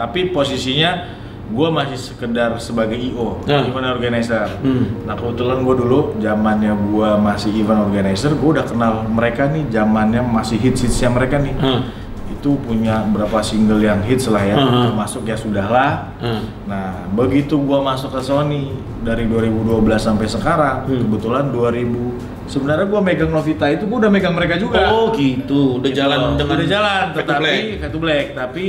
Tapi 0.00 0.30
posisinya 0.30 1.18
gua 1.50 1.68
masih 1.68 1.98
sekedar 1.98 2.54
sebagai 2.56 2.94
IO, 2.94 3.42
Nah. 3.42 3.66
event 3.66 3.90
organizer. 3.90 4.46
Hmm. 4.62 5.02
Nah 5.02 5.14
kebetulan 5.14 5.60
gua 5.60 5.74
dulu 5.74 5.98
zamannya 6.16 6.72
gua 6.88 7.14
masih 7.16 7.50
event 7.52 7.82
organizer, 7.82 8.30
gua 8.34 8.58
udah 8.58 8.64
kenal 8.64 8.92
mereka 9.04 9.46
nih 9.46 9.66
zamannya 9.68 10.22
masih 10.22 10.56
hits-hitsnya 10.56 11.10
mereka 11.10 11.36
nih. 11.36 11.54
Hah. 11.58 11.82
Itu 12.30 12.56
punya 12.56 13.04
berapa 13.04 13.42
single 13.42 13.82
yang 13.82 14.00
hits 14.00 14.24
lah 14.26 14.40
ya, 14.40 14.56
Hmm. 14.56 14.88
termasuk 14.88 15.26
ya 15.26 15.34
sudahlah. 15.34 16.14
Hah. 16.16 16.40
Nah, 16.64 16.88
begitu 17.10 17.58
gua 17.58 17.82
masuk 17.82 18.14
ke 18.14 18.20
Sony 18.22 18.70
dari 19.00 19.26
2012 19.26 20.00
sampai 20.00 20.24
sekarang, 20.24 20.86
Hmm. 20.86 21.04
kebetulan 21.04 21.50
2000 21.50 22.14
sebenarnya 22.50 22.84
gua 22.84 22.98
megang 22.98 23.30
Novita 23.30 23.64
itu 23.66 23.86
gua 23.86 24.02
udah 24.02 24.10
megang 24.10 24.34
mereka 24.34 24.58
juga. 24.58 24.90
Oh 24.90 25.14
gitu, 25.14 25.78
udah 25.78 25.86
Gitu. 25.86 25.96
jalan 25.96 26.18
dengan 26.34 26.56
udah 26.58 26.68
jalan, 26.68 27.04
tetapi 27.14 27.38
Black. 27.40 27.62
Fade 27.78 27.88
to 27.88 27.98
Black, 27.98 28.26
tapi 28.34 28.66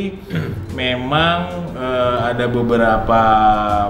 memang 0.71 1.37
eh, 1.73 2.17
ada 2.29 2.45
beberapa 2.45 3.21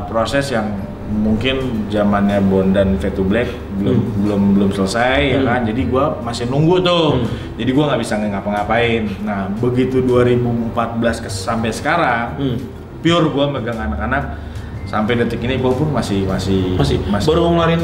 proses 0.06 0.50
yang 0.50 0.72
mungkin 1.12 1.60
zamannya 1.88 2.40
Bond 2.42 2.72
dan 2.72 2.96
to 2.96 3.20
Black 3.22 3.52
belum 3.76 4.00
belum 4.22 4.42
belum 4.56 4.70
selesai 4.72 5.20
ya 5.28 5.40
Hmm. 5.40 5.48
kan. 5.50 5.60
Jadi 5.66 5.82
gua 5.86 6.06
masih 6.18 6.48
nunggu 6.48 6.80
tuh. 6.80 7.20
Hmm. 7.20 7.28
Jadi 7.58 7.70
gua 7.70 7.84
nggak 7.88 8.00
bisa 8.00 8.14
ngapa-ngapain. 8.16 9.04
Nah, 9.22 9.52
begitu 9.54 10.00
2014 10.02 10.72
ke 11.20 11.28
sampai 11.28 11.70
sekarang 11.70 12.28
Hmm. 12.38 12.58
pure 13.02 13.28
gua 13.28 13.50
megang 13.50 13.76
anak-anak 13.76 14.40
sampai 14.86 15.18
detik 15.18 15.42
ini 15.42 15.58
gua 15.58 15.74
pun 15.74 15.90
masih 15.90 16.24
masih 16.24 16.80
Masih, 16.80 16.98
baru 17.04 17.42
mau 17.44 17.52
ngeluarin 17.58 17.84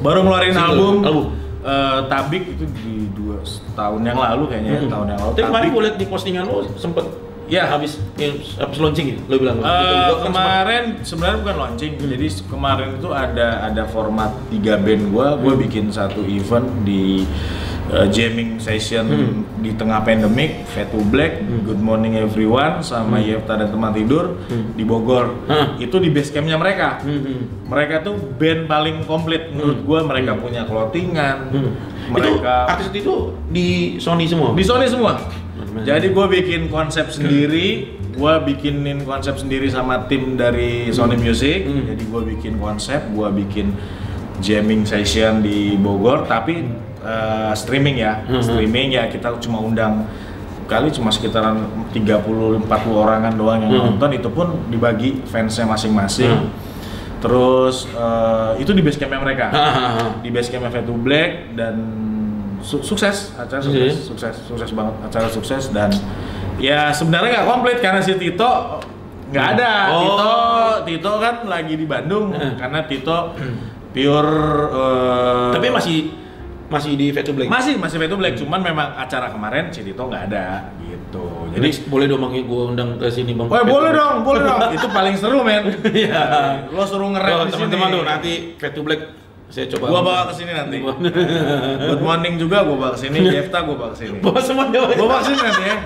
baru 0.00 0.18
ngeluarin 0.20 0.52
Single, 0.52 0.66
album 0.66 0.94
album. 1.02 1.24
eh, 1.60 2.00
Tabik 2.06 2.44
itu 2.48 2.64
di 2.74 2.94
dua 3.12 3.36
tahun 3.72 4.00
yang 4.02 4.18
lalu 4.18 4.42
kayaknya 4.48 4.70
ya, 4.70 4.80
Hmm. 4.80 4.90
tahun 4.90 5.06
yang 5.08 5.20
lalu 5.20 5.32
Tapi 5.32 5.44
kemarin 5.46 5.68
gue 5.68 5.82
liat 5.82 5.96
di 5.96 6.06
postingan 6.06 6.44
lo 6.44 6.56
sempet 6.74 7.04
Ya. 7.46 7.66
habis 7.66 7.98
ya, 8.14 8.30
habis 8.56 8.78
launching 8.78 9.10
ya, 9.10 9.18
lo 9.26 9.34
bilang. 9.36 9.58
Eh, 9.58 9.66
Gitu. 9.66 9.90
Gua 9.90 10.14
kan 10.14 10.22
kemarin 10.24 10.82
sebenarnya 11.02 11.38
bukan 11.42 11.56
launching 11.58 11.92
Hmm. 11.92 12.06
jadi 12.08 12.26
kemarin 12.46 12.88
itu 12.94 13.08
ada 13.10 13.48
ada 13.66 13.82
format 13.84 14.30
tiga 14.48 14.74
band 14.76 15.10
gua 15.10 15.34
gua 15.34 15.52
Hmm. 15.52 15.62
bikin 15.66 15.90
satu 15.90 16.22
event 16.22 16.64
di 16.80 17.26
eh, 17.92 18.06
jamming 18.08 18.56
session 18.56 19.04
Hmm. 19.04 19.42
di 19.58 19.70
tengah 19.72 20.00
pandemik 20.00 20.64
Fade 20.66 20.88
to 20.88 21.02
Black 21.04 21.36
Good 21.60 21.78
Morning 21.78 22.16
Everyone 22.16 22.80
sama 22.80 23.18
Yefta 23.18 23.54
dan 23.54 23.68
teman 23.68 23.90
tidur 23.90 24.38
Hmm. 24.42 24.72
di 24.72 24.82
Bogor 24.82 25.34
itu 25.76 25.96
di 25.96 26.08
base 26.08 26.30
campnya 26.30 26.54
mereka 26.54 26.98
Hmm, 26.98 27.20
hmm. 27.20 27.42
mereka 27.66 28.00
tuh 28.00 28.16
band 28.34 28.64
paling 28.64 29.02
komplit 29.04 29.50
menurut 29.50 29.82
gua 29.82 30.00
mereka 30.02 30.34
punya 30.34 30.62
clothingan 30.62 31.50
Hmm. 31.50 31.72
Itu 32.10 32.14
mereka 32.16 32.54
artis 32.68 32.90
itu 32.92 33.14
di 33.46 33.68
Sony 33.96 34.24
semua. 34.24 34.50
di 34.50 34.62
Sony 34.62 34.86
semua. 34.86 35.18
Bener. 35.60 35.86
Jadi 35.86 36.10
gue 36.10 36.26
bikin 36.26 36.66
konsep 36.66 37.06
sendiri, 37.08 37.68
gue 38.10 38.32
bikinin 38.42 39.04
konsep 39.04 39.38
sendiri 39.38 39.70
sama 39.70 40.02
tim 40.04 40.34
dari 40.34 40.90
Sony 40.90 41.14
Music. 41.14 41.62
Hmm. 41.62 41.86
Jadi 41.86 42.02
gue 42.02 42.22
bikin 42.34 42.58
konsep, 42.58 42.98
gue 43.06 43.28
bikin 43.38 43.78
jamming 44.40 44.82
session 44.82 45.40
di 45.40 45.76
Bogor, 45.76 46.24
tapi 46.24 46.64
eh, 47.00 47.52
streaming 47.54 47.96
ya, 47.96 48.20
Hmm. 48.20 48.40
streaming 48.40 48.92
ya 48.92 49.06
kita 49.06 49.32
cuma 49.38 49.56
undang 49.58 50.04
kali 50.64 50.86
cuma 50.88 51.08
sekitaran 51.08 51.66
30-40 51.90 52.62
orangan 52.94 53.32
doang 53.32 53.58
yang 53.60 53.72
Hmm. 53.72 53.84
nonton 53.90 54.10
itu 54.12 54.28
pun 54.28 54.46
dibagi 54.66 55.22
fansnya 55.24 55.66
masing-masing. 55.66 56.30
Hmm. 56.30 56.48
Terus 57.18 57.84
eh, 57.90 58.52
itu 58.58 58.70
di 58.70 58.80
base 58.80 58.96
campnya 58.96 59.18
mereka 59.18 59.46
Hahaha. 59.48 60.20
di 60.20 60.28
base 60.28 60.48
camp 60.48 60.64
Fade 60.66 60.84
to 60.84 60.94
Black 60.94 61.52
dan 61.52 61.74
su- 62.60 62.80
sukses 62.80 63.32
acara 63.34 63.60
sukses, 63.60 63.92
Iya. 63.92 64.04
sukses 64.04 64.34
sukses 64.42 64.70
banget 64.70 64.94
acara 65.02 65.28
sukses 65.28 65.62
dan 65.68 65.88
ya 66.56 66.88
sebenarnya 66.90 67.40
nggak 67.40 67.46
komplit 67.46 67.78
karena 67.78 68.00
si 68.00 68.12
Tito 68.14 68.80
nggak 69.28 69.46
ada 69.54 69.72
Oh. 69.90 70.00
Tito 70.00 70.32
Tito 70.86 71.12
kan 71.18 71.34
lagi 71.44 71.74
di 71.74 71.84
Bandung 71.84 72.32
Eh. 72.32 72.56
karena 72.56 72.84
Tito 72.84 73.36
pure 73.90 74.34
eh, 74.70 75.50
Tapi 75.54 75.68
masih 75.68 75.98
masih 76.70 76.94
di 76.94 77.10
Fade 77.10 77.26
to 77.26 77.34
Black. 77.34 77.50
masih 77.50 77.74
masih 77.74 77.98
Fade 77.98 78.10
to 78.10 78.18
Black 78.18 78.34
cuman 78.38 78.62
memang 78.62 78.94
acara 78.94 79.26
kemarin 79.26 79.74
si 79.74 79.82
Tito 79.82 80.06
nggak 80.06 80.30
ada 80.30 80.70
gitu 80.78 81.50
Jadi 81.50 81.66
jadi 81.66 81.90
boleh 81.90 82.06
dong 82.06 82.20
bang 82.22 82.32
gue 82.46 82.62
undang 82.70 82.90
ke 82.94 83.10
sini 83.10 83.34
bang. 83.34 83.50
Wah 83.50 83.58
to 83.58 83.66
boleh 83.66 83.90
dong, 83.90 84.16
boleh 84.22 84.40
dong. 84.46 84.60
Itu 84.78 84.86
paling 84.86 85.18
seru 85.18 85.42
men. 85.42 85.66
Iya. 85.82 86.22
Lo 86.70 86.86
suruh 86.86 87.10
nge-rap 87.10 87.34
Oh, 87.34 87.42
di 87.42 87.50
sini. 87.50 87.66
teman-teman 87.66 87.88
tuh 87.90 88.02
nanti 88.06 88.32
Fade 88.54 88.74
to 88.78 88.82
Black 88.86 89.02
saya 89.50 89.66
coba. 89.66 89.84
Gua 89.90 90.00
bawa 90.06 90.22
ke 90.30 90.34
sini 90.38 90.54
nanti. 90.54 90.78
Good 91.90 92.02
morning 92.06 92.38
juga 92.38 92.62
gua 92.62 92.76
bawa 92.78 92.90
ke 92.94 93.02
sini, 93.02 93.18
Jefta 93.34 93.66
gua 93.66 93.74
bawa 93.74 93.90
ke 93.90 94.06
sini. 94.06 94.16
Bawa 94.22 94.38
semuanya. 94.38 94.78
Gua 94.94 95.06
bawa 95.10 95.18
ke 95.18 95.26
sini 95.26 95.40
nanti 95.42 95.62
ya. 95.66 95.76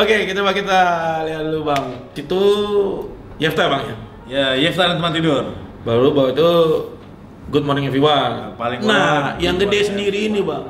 Oke, 0.00 0.14
kita 0.24 0.36
coba 0.40 0.52
kita 0.56 0.78
lihat 1.28 1.42
dulu 1.44 1.60
bang. 1.68 1.84
Itu 2.16 2.40
Yefta 3.36 3.68
bang 3.68 3.82
ya. 3.84 3.96
Ya, 4.24 4.46
Jefta 4.56 4.88
dan 4.88 4.96
teman 4.96 5.12
tidur. 5.12 5.52
Baru 5.84 6.16
bawa 6.16 6.32
itu 6.32 6.48
Good 7.48 7.64
Morning 7.64 7.86
Everyone. 7.86 8.56
Paling 8.56 8.80
nah, 8.82 9.36
yang 9.36 9.60
gede 9.60 9.68
Morning 9.68 9.84
sendiri 9.84 10.18
ini 10.26 10.40
bang. 10.40 10.64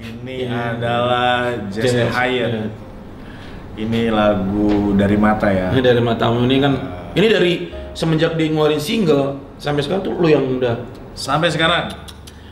Ini 0.00 0.36
Iya. 0.46 0.78
adalah 0.78 1.30
Jesse 1.68 2.06
Jazz, 2.06 2.14
Hyatt. 2.14 2.30
iya. 2.30 2.48
Ini 3.76 4.12
lagu 4.12 4.92
dari 4.94 5.16
mata 5.16 5.48
ya. 5.50 5.72
Ini 5.72 5.80
dari 5.80 6.00
matamu 6.00 6.44
ini 6.44 6.56
kan. 6.60 6.72
Ini 7.10 7.26
dari 7.26 7.52
semenjak 7.92 8.38
dia 8.38 8.46
ngeluarin 8.48 8.78
single 8.78 9.40
sampai 9.58 9.82
sekarang 9.82 10.02
tuh 10.04 10.14
lu 10.14 10.28
yang 10.30 10.44
udah. 10.46 10.78
Sampai 11.12 11.50
sekarang. 11.50 11.90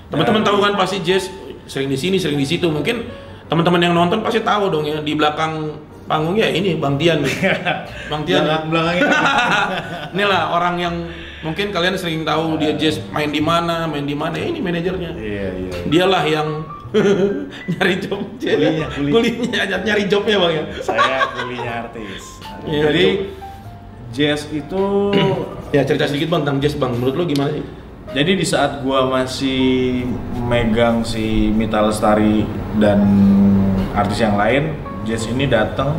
Teman-teman 0.09 0.43
tahu 0.43 0.59
kan 0.59 0.75
pasti 0.75 0.99
Jazz 1.01 1.31
sering 1.69 1.89
di 1.89 1.97
sini, 1.97 2.17
sering 2.19 2.37
di 2.41 2.49
situ. 2.49 2.67
Mungkin 2.67 3.07
teman-teman 3.47 3.81
yang 3.81 3.95
nonton 3.95 4.21
pasti 4.21 4.43
tahu 4.43 4.69
dong 4.69 4.85
ya 4.85 4.99
di 4.99 5.15
belakang 5.15 5.79
panggungnya 6.09 6.49
ini 6.51 6.75
Bang 6.77 6.99
Tian. 6.99 7.23
nih. 7.23 7.37
Bang 8.11 8.25
Tian. 8.27 8.43
belakang 8.45 8.69
belakangnya. 8.73 9.09
Inilah 10.17 10.43
orang 10.53 10.75
yang 10.81 10.95
mungkin 11.41 11.71
kalian 11.71 11.95
sering 11.95 12.23
tahu 12.23 12.57
dia 12.57 12.75
Jazz 12.75 12.99
main 13.09 13.29
di 13.29 13.39
mana, 13.39 13.87
main 13.87 14.05
di 14.05 14.15
mana. 14.15 14.35
Ya, 14.35 14.47
ini 14.49 14.59
manajernya. 14.59 15.11
Iya, 15.15 15.47
iya. 15.55 15.73
Dialah 15.87 16.25
yang 16.25 16.49
nyari 17.71 17.95
job. 18.01 18.21
Kulinya, 18.41 18.87
kuli. 18.91 19.11
Kulinya, 19.13 19.61
nyari 19.85 20.05
jobnya 20.09 20.37
Bang 20.41 20.53
ya. 20.53 20.65
Saya 20.81 21.29
kulinya 21.31 21.73
artis. 21.85 22.23
Iya, 22.65 22.81
Jadi 22.89 23.07
jazz 24.09 24.41
itu 24.51 24.83
Ya 25.77 25.85
cerita 25.85 26.09
sedikit 26.09 26.33
Bang 26.33 26.49
tentang 26.49 26.65
Jazz 26.65 26.75
Bang. 26.75 26.97
Menurut 26.97 27.15
lu 27.15 27.25
gimana 27.29 27.53
sih? 27.53 27.65
jadi 28.09 28.41
di 28.41 28.47
saat 28.49 28.81
gua 28.81 29.05
masih 29.05 30.01
megang 30.49 31.05
si 31.05 31.53
Mita 31.53 31.85
Lestari 31.85 32.41
dan 32.81 33.05
artis 33.93 34.17
yang 34.17 34.33
lain, 34.33 34.73
Jazz 35.05 35.29
ini 35.29 35.45
datang 35.45 35.93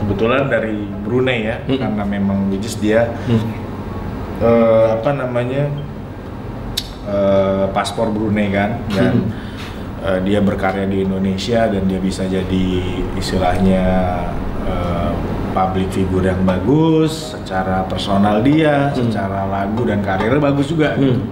kebetulan 0.00 0.48
dari 0.48 0.80
Brunei 1.04 1.44
ya, 1.44 1.60
Hmm. 1.68 1.76
karena 1.76 2.04
memang 2.08 2.38
is 2.56 2.72
dia 2.80 3.04
Hmm. 3.28 3.44
Eh, 4.42 4.86
apa 4.98 5.10
namanya 5.14 5.70
eh, 7.06 7.64
paspor 7.70 8.10
Brunei 8.10 8.50
kan 8.50 8.82
dan 8.90 9.30
eh, 10.02 10.18
dia 10.26 10.42
berkarya 10.42 10.90
di 10.90 11.06
Indonesia 11.06 11.70
dan 11.70 11.86
dia 11.86 12.02
bisa 12.02 12.26
jadi 12.26 12.66
istilahnya 13.14 13.84
eh, 14.66 15.10
public 15.52 15.92
figure 15.92 16.32
yang 16.32 16.42
bagus 16.48 17.36
secara 17.36 17.84
personal 17.84 18.40
dia, 18.40 18.88
secara 18.96 19.44
lagu 19.46 19.84
dan 19.84 20.00
karirnya 20.00 20.40
bagus 20.40 20.72
juga. 20.72 20.96
gitu. 20.96 21.20
Hmm. 21.20 21.28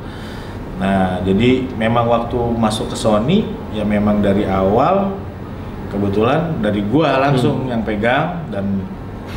Nah, 0.81 1.21
jadi 1.25 1.69
memang 1.77 2.09
waktu 2.09 2.37
masuk 2.57 2.93
ke 2.93 2.97
Sony 2.97 3.45
ya 3.77 3.85
memang 3.85 4.25
dari 4.25 4.49
awal 4.49 5.13
kebetulan 5.93 6.57
dari 6.65 6.81
gua 6.89 7.21
langsung 7.21 7.69
yang 7.69 7.85
pegang 7.85 8.49
dan 8.49 8.81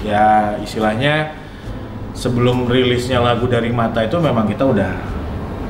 ya 0.08 0.56
istilahnya 0.64 1.43
sebelum 2.14 2.66
rilisnya 2.66 3.20
lagu 3.20 3.46
dari 3.46 3.70
Mata 3.70 4.02
itu 4.02 4.18
memang 4.18 4.46
kita 4.46 4.64
udah 4.64 4.92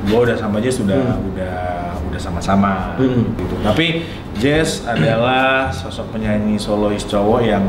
gua 0.08 0.20
udah 0.28 0.36
sama 0.36 0.60
Jess 0.60 0.80
sudah 0.80 1.00
udah 1.18 1.56
udah 2.12 2.20
sama-sama 2.20 2.94
Hmm. 3.00 3.34
gitu. 3.36 3.56
Tapi 3.64 4.04
Jess 4.38 4.84
adalah 4.84 5.72
sosok 5.72 6.12
penyanyi 6.12 6.60
solois 6.60 7.04
cowok 7.04 7.42
yang 7.42 7.64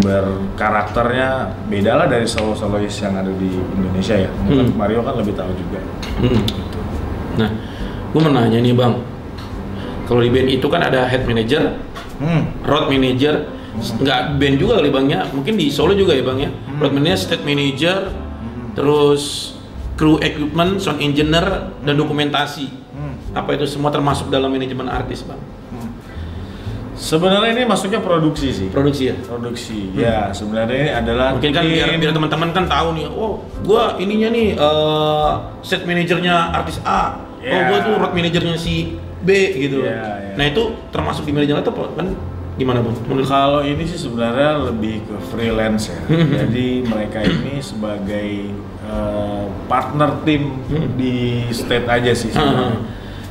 berkarakternya 0.00 1.50
beda 1.66 1.98
lah 1.98 2.06
dari 2.06 2.22
solo-solois 2.22 2.94
yang 3.02 3.18
ada 3.18 3.30
di 3.30 3.50
Indonesia 3.50 4.14
ya. 4.16 4.30
Mungkin 4.46 4.70
Hmm. 4.70 4.76
Mario 4.78 5.02
kan 5.02 5.18
lebih 5.18 5.34
tahu 5.34 5.50
juga. 5.54 5.80
Hmm. 6.22 6.40
Gitu. 6.46 6.78
Nah, 7.38 7.50
gue 8.10 8.20
mau 8.20 8.30
nanya 8.30 8.58
nih 8.58 8.70
bang, 8.70 8.94
kalau 10.06 10.20
di 10.22 10.30
band 10.30 10.48
itu 10.48 10.66
kan 10.66 10.82
ada 10.82 11.06
head 11.06 11.26
manager, 11.26 11.74
Hmm. 12.22 12.54
road 12.62 12.86
manager, 12.86 13.50
nggak 13.78 14.20
band 14.36 14.56
juga 14.58 14.82
kali 14.82 14.90
bang 14.90 15.06
ya, 15.08 15.20
mungkin 15.30 15.54
di 15.54 15.70
Solo 15.70 15.94
juga 15.94 16.12
ya 16.12 16.26
bang 16.26 16.38
ya, 16.48 16.50
manager, 16.80 17.16
state 17.16 17.44
manager, 17.46 18.10
terus 18.74 19.54
crew 19.94 20.18
equipment, 20.18 20.80
sound 20.80 20.98
engineer, 20.98 21.70
dan 21.84 21.94
dokumentasi. 21.94 22.66
Hmm. 22.96 23.14
Apa 23.36 23.54
itu 23.54 23.68
semua 23.68 23.94
termasuk 23.94 24.32
dalam 24.32 24.50
manajemen 24.50 24.90
artis 24.90 25.22
bang? 25.22 25.38
Sebenarnya 27.00 27.56
ini 27.56 27.64
masuknya 27.64 28.04
produksi 28.04 28.52
sih. 28.52 28.68
Produksi 28.68 29.08
ya? 29.08 29.16
Produksi. 29.24 29.88
Ya, 29.96 30.28
sebenarnya 30.36 30.76
ini 30.76 30.92
adalah 30.92 31.32
Mungkin 31.32 31.56
kan 31.56 31.64
biar, 31.64 31.96
biar 31.96 32.12
teman-teman 32.12 32.52
kan 32.52 32.68
tahu 32.68 32.92
nih, 32.92 33.08
oh 33.08 33.40
gua 33.64 33.96
ininya 33.96 34.28
nih 34.28 34.52
eh, 34.52 35.30
set 35.64 35.88
manajernya 35.88 36.52
artis 36.52 36.76
A, 36.84 37.16
oh 37.40 37.56
Ya. 37.56 37.72
gua 37.72 37.78
tuh 37.80 37.96
road 37.96 38.12
manajernya 38.12 38.52
si 38.60 39.00
B 39.24 39.32
gitu. 39.32 39.80
Ya, 39.80 40.20
ya. 40.20 40.32
Nah 40.36 40.44
itu 40.52 40.76
termasuk 40.92 41.24
di 41.24 41.32
manajemen 41.32 41.64
itu 41.64 41.72
kan 41.72 42.06
gimana 42.60 42.84
bang? 42.84 42.92
Menurut 43.08 43.24
Kalau 43.24 43.60
ini 43.64 43.88
sih 43.88 43.96
sebenarnya 43.96 44.68
lebih 44.68 45.00
ke 45.08 45.16
freelance 45.32 45.88
ya. 45.88 46.00
Hmm. 46.12 46.28
Jadi 46.44 46.84
mereka 46.84 47.18
ini 47.24 47.64
sebagai 47.64 48.28
eh, 48.84 49.44
partner 49.64 50.20
tim 50.28 50.60
di 51.00 51.48
state 51.48 51.88
aja 51.88 52.12
sih 52.12 52.28
sebenarnya. 52.28 52.76
Hmm. 52.76 52.88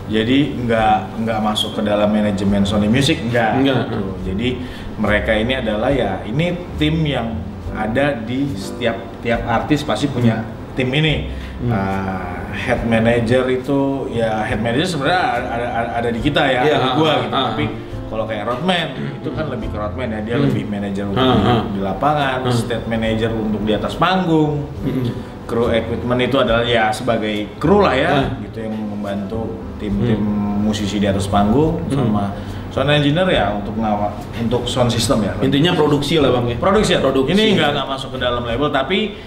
Jadi 0.09 0.37
nggak 0.65 1.21
nggak 1.21 1.39
masuk 1.45 1.77
ke 1.77 1.81
dalam 1.85 2.09
manajemen 2.09 2.65
Sony 2.65 2.89
Music 2.89 3.21
nggak. 3.29 3.61
Gitu. 3.61 4.01
Jadi 4.33 4.49
mereka 4.97 5.31
ini 5.37 5.53
adalah 5.61 5.93
ya 5.93 6.25
ini 6.25 6.57
tim 6.81 7.05
yang 7.05 7.37
ada 7.77 8.17
di 8.17 8.49
setiap 8.57 8.97
tiap 9.21 9.45
artis 9.45 9.85
pasti 9.85 10.09
punya 10.09 10.41
tim 10.73 10.89
ini. 10.89 11.29
Hmm. 11.59 11.75
Ah, 11.75 12.49
head 12.55 12.81
manager 12.87 13.45
itu 13.51 14.09
ya 14.15 14.41
head 14.47 14.63
manager 14.63 14.87
sebenarnya 14.89 15.21
ada, 15.21 15.47
ada, 15.53 15.89
ada 16.01 16.09
di 16.09 16.19
kita 16.23 16.41
ya, 16.49 16.65
ada 16.65 16.77
di 16.81 16.89
gua 16.97 17.13
gitu. 17.21 17.37
Tapi. 17.37 17.65
Kalau 18.09 18.25
kayak 18.25 18.43
roadman 18.43 18.87
itu 19.15 19.29
kan 19.31 19.45
lebih 19.47 19.69
ke 19.69 19.77
roadman 19.77 20.09
ya 20.09 20.19
dia 20.19 20.35
Hmm. 20.35 20.45
lebih 20.49 20.63
manajer 20.65 21.05
untuk 21.05 21.21
Ah, 21.21 21.37
di, 21.63 21.77
di 21.77 21.81
lapangan, 21.81 22.37
Ah. 22.41 22.51
state 22.51 22.85
manager 22.85 23.31
untuk 23.31 23.61
di 23.61 23.71
atas 23.71 23.93
panggung, 23.93 24.65
Hmm. 24.81 25.05
crew 25.45 25.69
equipment 25.69 26.19
itu 26.19 26.37
adalah 26.37 26.61
ya 26.61 26.89
sebagai 26.89 27.57
kru 27.57 27.79
lah 27.79 27.93
ya, 27.93 28.11
Ah. 28.11 28.25
gitu 28.41 28.57
yang 28.59 28.73
membantu 28.73 29.41
tim-tim 29.77 30.19
musisi 30.59 30.97
di 30.97 31.07
atas 31.07 31.25
panggung 31.25 31.79
sama 31.87 32.35
sound 32.69 32.91
engineer 32.91 33.25
ya 33.27 33.49
untuk 33.53 33.73
ngawal 33.73 34.11
untuk 34.35 34.61
sound 34.65 34.89
system 34.89 35.23
ya. 35.23 35.33
Intinya 35.39 35.73
produksi 35.73 36.17
lah 36.17 36.29
bang 36.29 36.53
ya. 36.53 36.57
Produksi 36.57 36.91
ya. 36.93 36.99
Produksi. 36.99 37.33
Ini 37.33 37.57
nggak 37.57 37.69
nggak 37.73 37.87
masuk 37.87 38.09
ke 38.13 38.19
dalam 38.19 38.43
label 38.43 38.69
tapi 38.69 39.17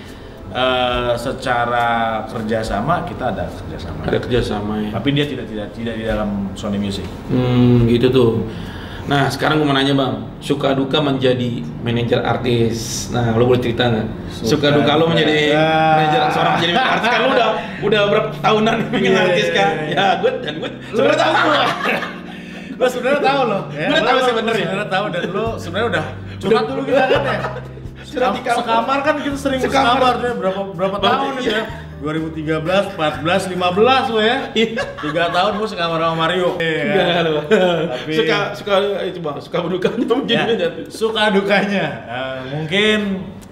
eh, 0.55 1.13
secara 1.17 1.89
kerjasama 2.27 3.03
kita 3.05 3.25
ada 3.31 3.45
kerjasama. 3.49 4.01
Ada 4.05 4.19
kerjasama 4.19 4.73
ya. 4.79 4.91
Tapi 4.93 5.09
dia 5.11 5.25
tidak 5.25 5.47
tidak 5.47 5.69
tidak 5.73 5.95
di 5.97 6.05
dalam 6.05 6.53
Sony 6.53 6.77
Music. 6.77 7.05
Hmm 7.27 7.85
gitu 7.87 8.09
tuh. 8.09 8.33
Nah 9.03 9.27
sekarang 9.27 9.59
gue 9.59 9.67
mau 9.67 9.75
nanya 9.75 9.93
bang, 9.93 10.15
suka 10.39 10.73
duka 10.73 11.01
menjadi 11.01 11.59
manajer 11.83 12.23
artis. 12.23 13.11
Nah 13.11 13.35
lo 13.35 13.45
boleh 13.45 13.59
cerita 13.59 13.91
nggak? 13.91 14.07
Suka, 14.31 14.47
Suka 14.47 14.67
duka 14.73 14.93
lo 14.95 15.05
menjadi 15.07 15.51
Ah. 15.51 15.99
manajer 15.99 16.21
seorang 16.31 16.53
menjadi 16.55 16.73
manajer 16.73 16.93
artis 16.95 17.09
kan 17.09 17.19
lo 17.19 17.29
udah 17.29 17.49
udah 17.83 18.01
berapa 18.07 18.29
tahunan 18.39 18.77
bikin 18.89 19.11
Iya, 19.11 19.21
artis 19.21 19.43
iya, 19.45 19.53
kan? 19.53 19.69
iya. 19.83 19.95
Ya 19.97 20.07
gue 20.17 20.31
dan 20.39 20.55
gue 20.57 20.71
sebenarnya 20.89 21.19
tahu 21.19 21.35
gue. 21.35 21.63
Gue 22.73 22.89
sebenarnya 22.89 23.23
tahu 23.23 23.41
loh. 23.45 23.63
Ya, 23.71 23.87
Lo- 23.87 24.01
tahu 24.01 24.17
lo 24.17 24.23
sebenarnya. 24.25 24.65
Sebenarnya 24.65 24.89
tahu 24.89 25.05
dan 25.09 25.23
lu 25.29 25.47
sebenarnya 25.57 25.89
udah 25.91 26.05
curhat 26.39 26.65
dulu 26.65 26.83
kita 26.85 27.03
kan 27.05 27.23
ya. 27.23 27.39
Curhat 28.13 28.33
di 28.33 28.43
kamar. 28.43 28.59
Sekamar 28.59 28.99
kan 29.01 29.15
kita 29.19 29.37
sering 29.37 29.59
Sekamar. 29.59 29.97
sekamar 29.97 30.15
ya 30.21 30.33
berapa 30.35 30.61
berapa 30.71 30.97
tahun 30.99 31.33
itu 31.35 31.49
iya. 31.49 31.57
ya? 31.57 31.65
2013, 32.03 32.99
14, 32.99 33.55
15 33.55 34.11
lo 34.11 34.21
ya. 34.21 34.39
Tiga 34.99 35.25
tahun 35.29 35.53
gue 35.55 35.69
sekamar 35.69 35.99
sama 35.99 36.17
Mario. 36.19 36.59
Iya 36.59 36.83
kan? 36.83 36.99
Enggak 36.99 37.23
lo. 37.25 37.41
Tapi- 37.89 38.13
Suka 38.13 38.39
suka 38.53 38.75
itu 39.03 39.19
bang, 39.19 39.37
suka 39.39 39.57
berdukanya 39.59 40.05
menjadi 40.05 40.53
Ya, 40.59 40.69
suka 40.87 41.31
dukanya 41.31 41.85
Eh, 42.03 42.39
mungkin 42.53 42.99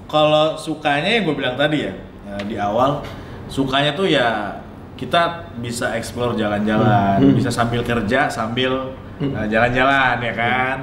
kalau 0.05 0.55
sukanya 0.57 1.09
yang 1.09 1.23
gue 1.25 1.37
bilang 1.37 1.55
tadi 1.55 1.87
ya 1.87 1.93
eh, 2.27 2.43
di 2.45 2.59
awal 2.59 3.07
sukanya 3.47 3.95
tuh 3.95 4.05
ya 4.05 4.59
kita 4.95 5.23
bisa 5.57 5.95
explore 5.95 6.35
jalan-jalan 6.35 7.23
Hmm. 7.23 7.33
bisa 7.33 7.49
sambil 7.49 7.81
kerja 7.81 8.27
sambil 8.27 8.93
eh, 9.17 9.47
jalan-jalan 9.47 10.19
ya 10.19 10.33
kan 10.35 10.77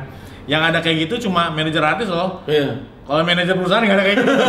yang 0.45 0.63
ada 0.63 0.79
kayak 0.79 1.03
gitu 1.03 1.27
cuma 1.27 1.51
manajer 1.51 1.83
artis 1.83 2.07
loh 2.07 2.39
Iya. 2.47 2.79
Kalau 3.08 3.24
manajer 3.24 3.56
perusahaan 3.56 3.82
nggak 3.82 3.96
ada 3.96 4.04
kayak 4.04 4.17
gitu. 4.20 4.34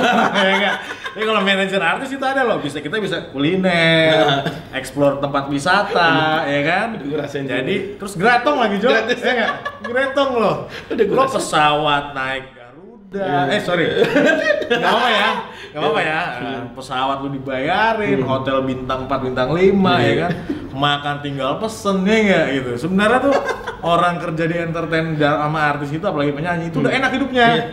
Ya 0.58 0.72
tapi 1.08 1.24
kalau 1.24 1.42
manajer 1.42 1.82
artis 1.82 2.14
itu 2.14 2.22
ada 2.22 2.42
loh. 2.42 2.58
Bisa 2.58 2.78
kita 2.78 2.98
bisa 2.98 3.32
kuliner 3.32 4.44
explore 4.78 5.18
tempat 5.18 5.50
wisata 5.50 6.46
ya 6.46 6.60
kan? 6.62 6.86
Udah 6.94 7.06
gua 7.08 7.18
rasain 7.22 7.42
jadi 7.42 7.98
terus 7.98 8.14
gratong 8.14 8.58
lagi 8.58 8.78
Jo. 8.78 8.90
Gratis. 8.92 9.18
ya 9.18 9.32
nggak? 9.34 9.52
Gratong 9.82 10.30
loh. 10.36 10.56
Udah 10.92 11.04
lo 11.08 11.24
pesawat 11.26 12.04
naik 12.14 12.44
Garuda. 12.54 13.24
Iya. 13.50 13.50
eh 13.50 13.60
sorry. 13.62 13.84
Nggak 14.68 14.92
apa 14.92 15.08
ya. 15.10 15.28
Nggak 15.68 15.82
apa 15.82 16.00
ya. 16.00 16.20
Eh, 16.38 16.60
pesawat 16.76 17.16
lu 17.18 17.28
dibayarin 17.34 18.20
hotel 18.22 18.58
bintang 18.62 19.10
4 19.10 19.26
bintang 19.26 19.48
5 19.50 19.58
ya 19.58 19.98
Iya. 19.98 20.14
kan? 20.22 20.30
Makan 20.70 21.16
tinggal 21.18 21.58
pesen 21.58 22.06
ya 22.06 22.16
nggak? 22.20 22.46
Gitu. 22.62 22.70
Sebenarnya 22.86 23.18
tuh 23.26 23.34
orang 23.82 24.22
kerja 24.22 24.44
di 24.46 24.54
entertain 24.54 25.18
sama 25.18 25.58
artis 25.66 25.90
itu 25.90 26.04
apalagi 26.06 26.30
penyanyi 26.30 26.70
itu 26.70 26.78
udah 26.78 26.94
enak 26.94 27.10
hidupnya. 27.10 27.46
Iya. 27.58 27.64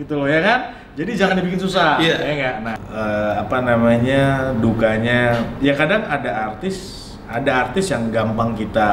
Gitu 0.00 0.16
loh 0.16 0.24
ya 0.26 0.40
kan? 0.40 0.60
Jadi 0.96 1.10
jangan 1.14 1.34
dibikin 1.38 1.60
susah 1.60 2.00
Iya. 2.00 2.16
ya 2.18 2.32
nggak? 2.34 2.56
Nah. 2.64 2.74
Eh, 2.80 3.32
apa 3.38 3.56
namanya 3.62 4.22
dukanya 4.56 5.20
ya 5.60 5.72
kadang 5.76 6.02
ada 6.04 6.50
artis 6.50 6.98
ada 7.30 7.68
artis 7.68 7.92
yang 7.92 8.10
gampang 8.10 8.56
kita 8.58 8.90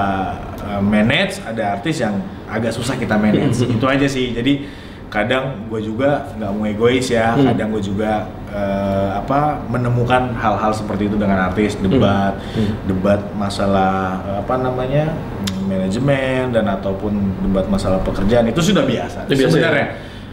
eh, 0.62 0.82
manage 0.84 1.42
ada 1.42 1.80
artis 1.80 2.04
yang 2.04 2.20
agak 2.46 2.76
susah 2.76 3.00
kita 3.00 3.16
manage. 3.16 3.64
Itu 3.76 3.86
aja 3.88 4.06
sih. 4.06 4.36
Jadi 4.36 4.68
kadang 5.08 5.64
gue 5.72 5.80
juga 5.80 6.28
nggak 6.36 6.52
mau 6.52 6.68
egois 6.68 7.08
ya. 7.08 7.34
Hmm. 7.34 7.50
kadang 7.50 7.72
gue 7.74 7.82
juga 7.82 8.28
eh, 8.52 9.10
apa 9.18 9.64
menemukan 9.66 10.36
hal-hal 10.38 10.72
seperti 10.72 11.08
itu 11.10 11.16
dengan 11.18 11.50
artis. 11.50 11.80
Debat 11.80 12.36
Hmm. 12.54 12.76
debat 12.86 13.20
masalah 13.34 14.22
apa 14.44 14.54
namanya 14.60 15.16
hmm, 15.18 15.66
manajemen 15.66 16.54
dan 16.54 16.68
ataupun 16.70 17.16
debat 17.42 17.66
masalah 17.66 17.98
pekerjaan. 18.06 18.46
Itu 18.52 18.62
sudah 18.62 18.84
biasa. 18.86 19.26
Itu 19.26 19.34
biasa 19.34 19.56
sebenarnya 19.56 19.88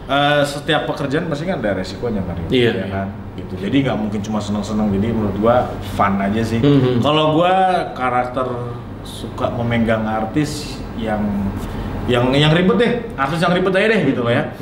Eh, 0.05 0.43
setiap 0.45 0.85
pekerjaan 0.85 1.25
pasti 1.25 1.49
kan 1.49 1.57
ada 1.57 1.73
resikonya 1.73 2.21
kan 2.21 2.37
Iya. 2.47 2.71
ya 2.77 2.87
kan? 2.87 3.07
Gitu. 3.33 3.57
Jadi 3.57 3.77
nggak 3.81 3.97
mungkin 3.97 4.21
cuma 4.21 4.37
seneng-seneng. 4.37 4.93
Jadi 4.93 5.07
menurut 5.09 5.33
gua 5.35 5.65
fun 5.91 6.21
aja 6.21 6.41
sih. 6.41 6.61
Mhm. 6.61 7.01
kalau 7.01 7.33
gua 7.33 7.53
karakter 7.91 8.45
suka 9.01 9.49
memegang 9.51 10.05
artis 10.05 10.77
yang 10.95 11.25
yang 12.05 12.29
yang 12.31 12.53
ribet 12.53 12.77
deh. 12.77 12.91
Artis 13.15 13.41
yang 13.41 13.49
ribet 13.51 13.73
aja 13.73 13.87
deh 13.89 14.01
gitu 14.05 14.21
loh 14.21 14.29
ya. 14.29 14.53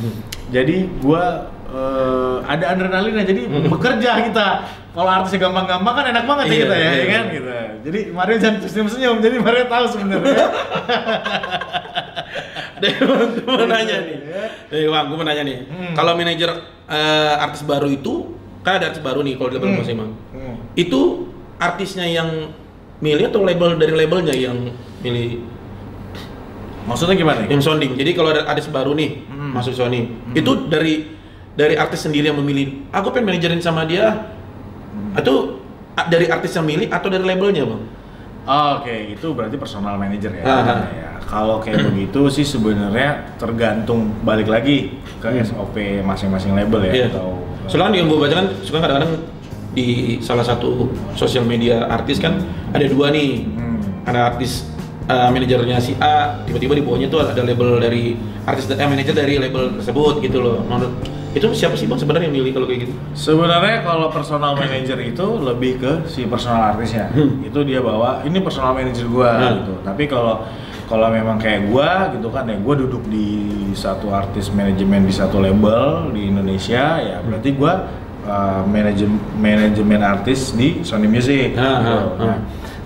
Jadi 0.50 0.88
gua 0.98 1.52
eh, 1.68 2.36
ada 2.46 2.64
adrenalinnya 2.72 3.26
jadi 3.26 3.42
bekerja 3.68 4.24
kita. 4.24 4.48
Kalau 4.94 5.10
artisnya 5.10 5.44
gampang-gampang 5.44 5.94
kan 5.94 6.06
enak 6.08 6.24
banget 6.24 6.46
ya 6.46 6.54
Iya, 6.54 6.62
kita 6.62 6.76
ya, 6.76 6.80
iya. 6.80 6.94
ya 6.94 7.06
kan? 7.12 7.24
gitu. 7.28 7.50
Jadi 7.84 8.00
Mario 8.16 8.36
jangan 8.40 8.58
senyum-senyum. 8.64 9.16
Jadi 9.20 9.36
Mario 9.42 9.66
tahu 9.68 9.86
sebenarnya 9.92 10.46
Deh, 12.84 12.94
gue 13.40 13.56
mau 13.56 13.64
nanya 13.66 13.96
nih. 14.02 14.18
Deh, 14.68 14.88
Bang, 14.88 15.06
gue 15.08 15.16
mau 15.16 15.24
nanya 15.24 15.42
nih. 15.42 15.58
Hmm. 15.64 15.94
Kalau 15.94 16.12
manajer 16.14 16.52
eh, 16.86 17.36
artis 17.40 17.64
baru 17.64 17.88
itu, 17.88 18.36
kan 18.60 18.78
ada 18.78 18.92
artis 18.92 19.00
baru 19.00 19.24
nih 19.24 19.36
kalau 19.36 19.50
di 19.50 19.58
Hmm. 19.58 19.74
Mas 19.74 19.88
Imam. 19.88 20.10
Hmm. 20.30 20.56
Itu 20.74 21.32
artisnya 21.58 22.04
yang 22.04 22.52
milih 23.00 23.28
atau 23.28 23.42
label 23.42 23.76
dari 23.76 23.94
labelnya 23.94 24.32
yang 24.32 24.58
milih 25.00 25.40
Maksudnya 26.84 27.16
gimana 27.16 27.40
nih? 27.42 27.50
yang 27.50 27.62
sounding. 27.62 27.96
Jadi 27.96 28.12
kalau 28.12 28.30
ada 28.30 28.44
artis 28.46 28.68
baru 28.68 28.92
nih 28.92 29.24
Hmm. 29.26 29.56
masuk 29.56 29.72
Sony, 29.72 30.04
itu 30.32 30.68
dari 30.68 31.16
dari 31.54 31.78
artis 31.78 32.04
sendiri 32.04 32.28
yang 32.28 32.36
memilih. 32.36 32.92
Aku 32.92 33.08
pengen 33.10 33.32
manajerin 33.32 33.58
sama 33.58 33.86
dia. 33.86 34.36
Atau 35.14 35.62
a- 35.94 36.06
dari 36.06 36.28
artis 36.28 36.52
yang 36.52 36.66
milih 36.66 36.90
atau 36.90 37.08
dari 37.08 37.24
labelnya 37.24 37.64
bang? 37.64 37.84
Oh, 38.44 38.70
Oke, 38.76 39.16
itu 39.16 39.32
berarti 39.32 39.56
personal 39.56 39.96
manager 39.96 40.34
ya. 40.34 40.44
Aha. 40.44 40.76
Ya, 40.92 41.10
Kalau 41.34 41.58
kayak 41.58 41.90
begitu 41.90 42.30
sih 42.30 42.46
sebenarnya 42.46 43.34
tergantung 43.36 44.14
balik 44.22 44.46
lagi 44.46 44.94
ke 45.18 45.34
SOP 45.42 45.74
masing-masing 46.02 46.54
label 46.54 46.86
ya 46.86 46.94
Iya. 46.94 47.08
atau 47.10 47.42
Soalnya 47.66 47.86
kan 47.86 47.94
yang 47.96 48.08
gue 48.08 48.20
baca 48.20 48.36
kan 48.36 48.48
suka 48.62 48.78
kadang-kadang 48.78 49.14
di 49.74 49.88
salah 50.22 50.46
satu 50.46 50.86
sosial 51.14 51.42
media 51.44 51.90
artis 51.90 52.22
kan 52.22 52.38
ada 52.70 52.86
dua 52.86 53.10
nih. 53.10 53.50
Hmm. 53.50 53.82
Ada 54.06 54.20
artis 54.30 54.68
uh, 55.08 55.32
manajernya 55.32 55.80
si 55.80 55.98
A, 55.98 56.44
tiba-tiba 56.46 56.76
di 56.76 56.84
bawahnya 56.84 57.08
tuh 57.10 57.24
ada 57.24 57.42
label 57.42 57.82
dari 57.82 58.14
artis 58.44 58.70
eh, 58.70 58.84
manajer 58.84 59.16
dari 59.16 59.40
label 59.40 59.80
tersebut 59.80 60.22
gitu 60.22 60.38
loh. 60.38 60.62
Menurut 60.62 60.92
itu 61.34 61.50
siapa 61.50 61.74
sih 61.74 61.90
bang 61.90 61.98
sebenarnya 61.98 62.30
yang 62.30 62.36
milih 62.38 62.52
kalau 62.54 62.68
kayak 62.70 62.86
gitu? 62.86 62.94
Sebenarnya 63.18 63.82
kalau 63.82 64.14
personal 64.14 64.54
manager 64.54 65.00
itu 65.02 65.26
lebih 65.42 65.82
ke 65.82 65.92
si 66.06 66.28
personal 66.28 66.76
artisnya. 66.76 67.10
Itu 67.42 67.66
dia 67.66 67.82
bawa 67.82 68.22
ini 68.22 68.38
personal 68.38 68.78
manager 68.78 69.08
gua 69.10 69.32
Hmm. 69.34 69.56
gitu. 69.64 69.74
Tapi 69.82 70.04
kalau 70.06 70.46
kalau 70.84 71.08
memang 71.10 71.40
kayak 71.40 71.72
gua 71.72 72.12
gitu 72.12 72.28
kan 72.28 72.44
ya 72.46 72.60
gua 72.60 72.76
duduk 72.76 73.08
di 73.08 73.28
satu 73.74 74.12
artis 74.12 74.52
manajemen 74.52 75.04
di 75.04 75.14
satu 75.14 75.40
label 75.40 76.12
di 76.12 76.28
Indonesia 76.28 77.00
ya 77.00 77.18
berarti 77.24 77.50
gua 77.56 77.88
uh, 78.24 78.62
manajemen 78.68 79.18
manajemen 79.36 80.00
artis 80.00 80.52
di 80.52 80.84
Sony 80.84 81.08
Music 81.08 81.56
Ah, 81.56 81.64
gitu. 81.82 81.96
ah, 81.96 82.04
ah. 82.04 82.26
Nah, 82.28 82.38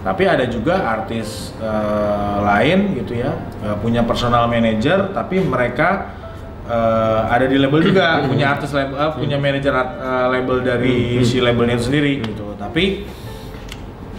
tapi 0.06 0.24
ada 0.24 0.48
juga 0.48 0.88
artis 0.88 1.52
uh, 1.60 2.40
lain 2.46 2.96
gitu 2.96 3.18
ya 3.18 3.36
uh, 3.66 3.76
punya 3.82 4.06
personal 4.08 4.48
manager 4.48 5.12
tapi 5.12 5.44
mereka 5.44 6.16
uh, 6.64 7.28
ada 7.28 7.44
di 7.44 7.60
label 7.60 7.84
juga. 7.84 8.24
Punya 8.24 8.56
artis 8.56 8.72
label 8.72 8.96
uh, 8.96 9.12
punya 9.12 9.36
manajer 9.36 9.74
art- 9.74 10.00
uh, 10.00 10.32
label 10.32 10.64
dari 10.64 11.20
si 11.28 11.44
labelnya 11.44 11.76
itu 11.76 11.92
sendiri 11.92 12.24
gitu. 12.24 12.56
Tapi 12.56 13.04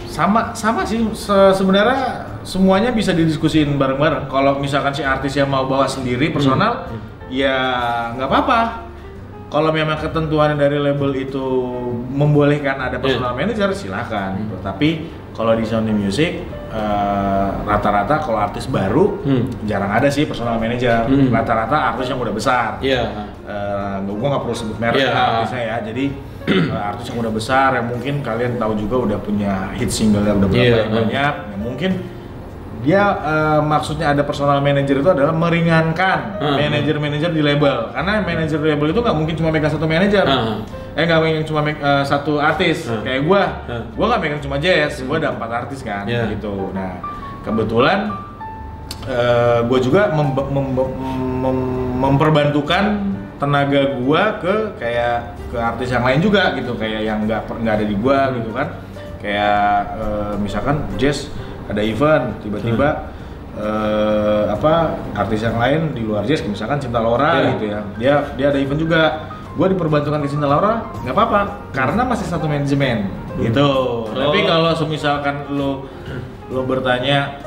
sama 0.05 0.53
sama 0.53 0.85
sih 0.85 1.01
se- 1.13 1.53
sebenarnya 1.57 2.28
semuanya 2.49 2.89
bisa 2.89 3.13
didiskusin 3.13 3.77
bareng-bareng 3.77 4.25
kalau 4.25 4.57
misalkan 4.57 4.89
si 4.89 5.05
artis 5.05 5.37
yang 5.37 5.45
mau 5.45 5.63
bawa 5.63 5.85
sendiri 5.85 6.33
personal 6.33 6.89
ya 7.29 7.53
nggak 8.17 8.25
apa-apa 8.25 8.59
kalau 9.49 9.69
memang 9.69 9.97
ketentuan 9.97 10.53
dari 10.55 10.77
label 10.77 11.13
itu 11.15 11.45
membolehkan 12.09 12.77
ada 12.79 12.97
personal 12.97 13.33
manager 13.33 13.69
silakan 13.71 14.41
gitu. 14.41 14.55
tapi 14.61 14.89
kalau 15.31 15.53
di 15.53 15.63
Sony 15.63 15.93
Music 15.93 16.41
eh, 16.69 17.49
rata-rata 17.63 18.17
kalau 18.17 18.37
artis 18.39 18.65
baru 18.65 19.21
Hmm. 19.21 19.45
jarang 19.65 19.89
ada 19.91 20.09
sih 20.09 20.25
personal 20.25 20.57
manager 20.57 21.05
Hmm. 21.05 21.29
rata-rata 21.29 21.93
artis 21.93 22.09
yang 22.09 22.17
udah 22.17 22.29
besar 22.31 22.77
Iya. 22.77 23.09
uh, 23.45 23.97
gue 24.01 24.13
nggak 24.21 24.41
perlu 24.43 24.55
sebut 24.55 24.77
merek 24.77 25.01
Iya. 25.01 25.09
ya 25.09 25.21
artisnya 25.33 25.61
ya 25.61 25.75
jadi 25.81 26.05
uh, 26.69 26.81
artis 26.93 27.05
yang 27.09 27.17
udah 27.19 27.33
besar 27.33 27.69
yang 27.73 27.87
mungkin 27.87 28.21
kalian 28.21 28.57
tahu 28.57 28.73
juga 28.75 28.95
udah 29.05 29.19
punya 29.19 29.53
hit 29.73 29.89
single 29.89 30.21
yang 30.21 30.37
udah 30.37 30.49
berapa 30.49 30.65
Iya. 30.65 30.77
yang 30.79 30.93
banyak 30.93 31.33
ya 31.45 31.57
mungkin 31.57 31.91
dia 32.79 33.03
uh, 33.03 33.59
maksudnya 33.59 34.09
ada 34.09 34.23
personal 34.23 34.59
manager 34.59 34.97
itu 34.97 35.09
adalah 35.09 35.31
meringankan 35.31 36.39
Hmm. 36.39 36.55
manajer-manajer 36.55 37.29
di 37.29 37.41
label 37.41 37.91
karena 37.91 38.23
manajer 38.23 38.55
label 38.57 38.87
itu 38.89 38.99
nggak 38.99 39.15
mungkin 39.15 39.35
cuma 39.35 39.49
megang 39.49 39.67
satu 39.69 39.83
manajer 39.83 40.23
Hmm. 40.23 40.63
eh 40.95 41.03
nggak 41.03 41.19
mungkin 41.19 41.43
cuma 41.43 41.59
uh, 41.65 42.03
satu 42.03 42.39
artis 42.39 42.87
Hmm. 42.87 43.03
kayak 43.03 43.21
gua 43.23 43.41
Hmm. 43.67 43.83
gua 43.93 44.05
nggak 44.09 44.21
megang 44.21 44.41
cuma 44.41 44.55
jazz 44.57 45.03
gua 45.03 45.15
ada 45.17 45.29
empat 45.31 45.49
artis 45.57 45.79
kan 45.81 46.07
Iya. 46.07 46.31
gitu 46.31 46.71
nah 46.71 47.03
kebetulan 47.41 48.15
eh 49.01 49.59
gue 49.63 49.79
juga 49.81 50.11
mem- 50.11 50.35
mem- 50.35 50.73
mem- 50.75 51.97
memperbantukan 51.97 52.83
tenaga 53.35 53.95
gua 53.97 54.37
ke 54.37 54.55
kayak 54.77 55.17
ke 55.47 55.57
artis 55.57 55.89
yang 55.89 56.03
lain 56.03 56.19
juga 56.19 56.51
gitu 56.53 56.75
kayak 56.75 57.01
yang 57.01 57.23
nggak 57.23 57.47
nggak 57.49 57.73
ada 57.73 57.85
di 57.87 57.95
gua 57.95 58.29
gitu 58.35 58.51
kan 58.51 58.67
kayak 59.19 59.59
eh, 59.97 60.33
misalkan 60.37 60.83
Jazz 60.95 61.31
ada 61.69 61.81
event 61.81 62.41
tiba-tiba 62.41 63.13
eh, 63.55 64.43
apa 64.49 64.73
artis 65.13 65.41
yang 65.41 65.55
lain 65.55 65.93
di 65.93 66.01
luar 66.01 66.23
Jazz 66.23 66.41
misalkan 66.41 66.77
Cinta 66.77 66.97
Laura 66.97 67.31
Iya. 67.35 67.49
gitu 67.53 67.63
ya 67.65 67.79
dia 67.95 68.13
dia 68.35 68.45
ada 68.49 68.57
event 68.57 68.79
juga 68.79 69.01
gua 69.53 69.67
diperbantukan 69.67 70.19
ke 70.19 70.29
Cinta 70.29 70.45
Laura 70.45 70.89
nggak 70.99 71.11
apa-apa 71.11 71.39
karena 71.69 72.01
masih 72.03 72.25
satu 72.25 72.45
manajemen 72.45 73.05
gitu 73.37 73.69
tapi 74.09 74.39
Oh. 74.41 74.47
kalau 74.47 74.71
semisalkan 74.73 75.35
lo 75.51 75.85
lo 76.49 76.61
bertanya 76.63 77.37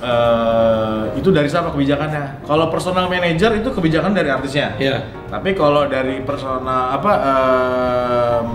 eh, 0.00 1.16
itu 1.16 1.30
dari 1.30 1.48
siapa 1.48 1.70
kebijakannya? 1.70 2.44
Kalau 2.44 2.68
personal 2.68 3.08
manager 3.08 3.56
itu 3.56 3.68
kebijakan 3.70 4.12
dari 4.12 4.28
artisnya. 4.28 4.76
Iya. 4.76 5.08
Tapi 5.30 5.56
kalau 5.56 5.88
dari 5.88 6.20
personal 6.20 6.60
apa 6.92 7.12
em, 7.18 8.46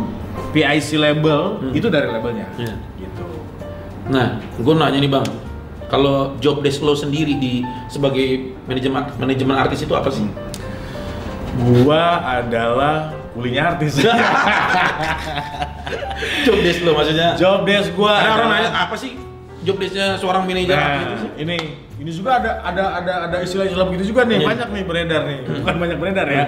PIC 0.52 0.90
label 0.96 1.42
Hmm. 1.58 1.74
itu 1.74 1.88
dari 1.88 2.06
labelnya. 2.06 2.48
Iya. 2.54 2.76
Nah, 4.10 4.42
gue 4.58 4.74
nanya 4.74 4.98
nih 4.98 5.08
bang, 5.08 5.26
kalau 5.86 6.34
job 6.38 6.60
desk 6.60 6.82
lo 6.82 6.94
sendiri 6.94 7.36
di 7.36 7.62
sebagai 7.86 8.54
manajemen 8.66 9.06
manajemen 9.18 9.56
artis 9.56 9.82
itu 9.82 9.94
apa 9.94 10.10
sih? 10.10 10.26
Gua 11.60 12.24
adalah 12.24 13.12
kulinya 13.34 13.74
artis. 13.74 14.00
job 16.46 16.58
desk 16.62 16.80
lo 16.82 16.92
maksudnya? 16.94 17.36
Job 17.36 17.66
desk 17.66 17.94
gua. 17.94 18.18
Orang 18.18 18.50
nanya 18.50 18.70
apa 18.74 18.96
sih 18.96 19.14
job 19.60 19.76
desknya 19.76 20.16
seorang 20.16 20.48
manajer 20.48 20.72
Nah, 20.72 20.88
artis 20.96 21.20
sih? 21.20 21.32
ini 21.44 21.56
ini 22.00 22.10
juga 22.10 22.40
ada 22.40 22.64
ada 22.64 22.84
ada 22.96 23.14
ada 23.28 23.38
istilah-istilah 23.44 23.86
begitu 23.92 24.10
juga 24.10 24.24
nih 24.24 24.40
Iya. 24.40 24.48
banyak 24.48 24.68
nih 24.72 24.84
beredar 24.88 25.22
nih 25.28 25.40
bukan 25.52 25.76
banyak 25.76 25.98
beredar 26.00 26.28
ya 26.32 26.44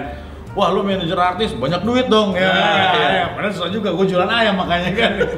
wah 0.56 0.72
lu 0.72 0.80
manajer 0.80 1.14
artis 1.14 1.52
banyak 1.52 1.84
duit 1.84 2.08
dong 2.08 2.32
ya, 2.32 2.48
Nah, 2.48 2.96
iya. 2.96 3.08
ya. 3.12 3.24
padahal 3.36 3.52
susah 3.52 3.68
juga 3.68 3.92
gue 3.92 4.06
jualan 4.08 4.26
ayam 4.26 4.56
makanya 4.56 4.90
kan. 4.96 5.12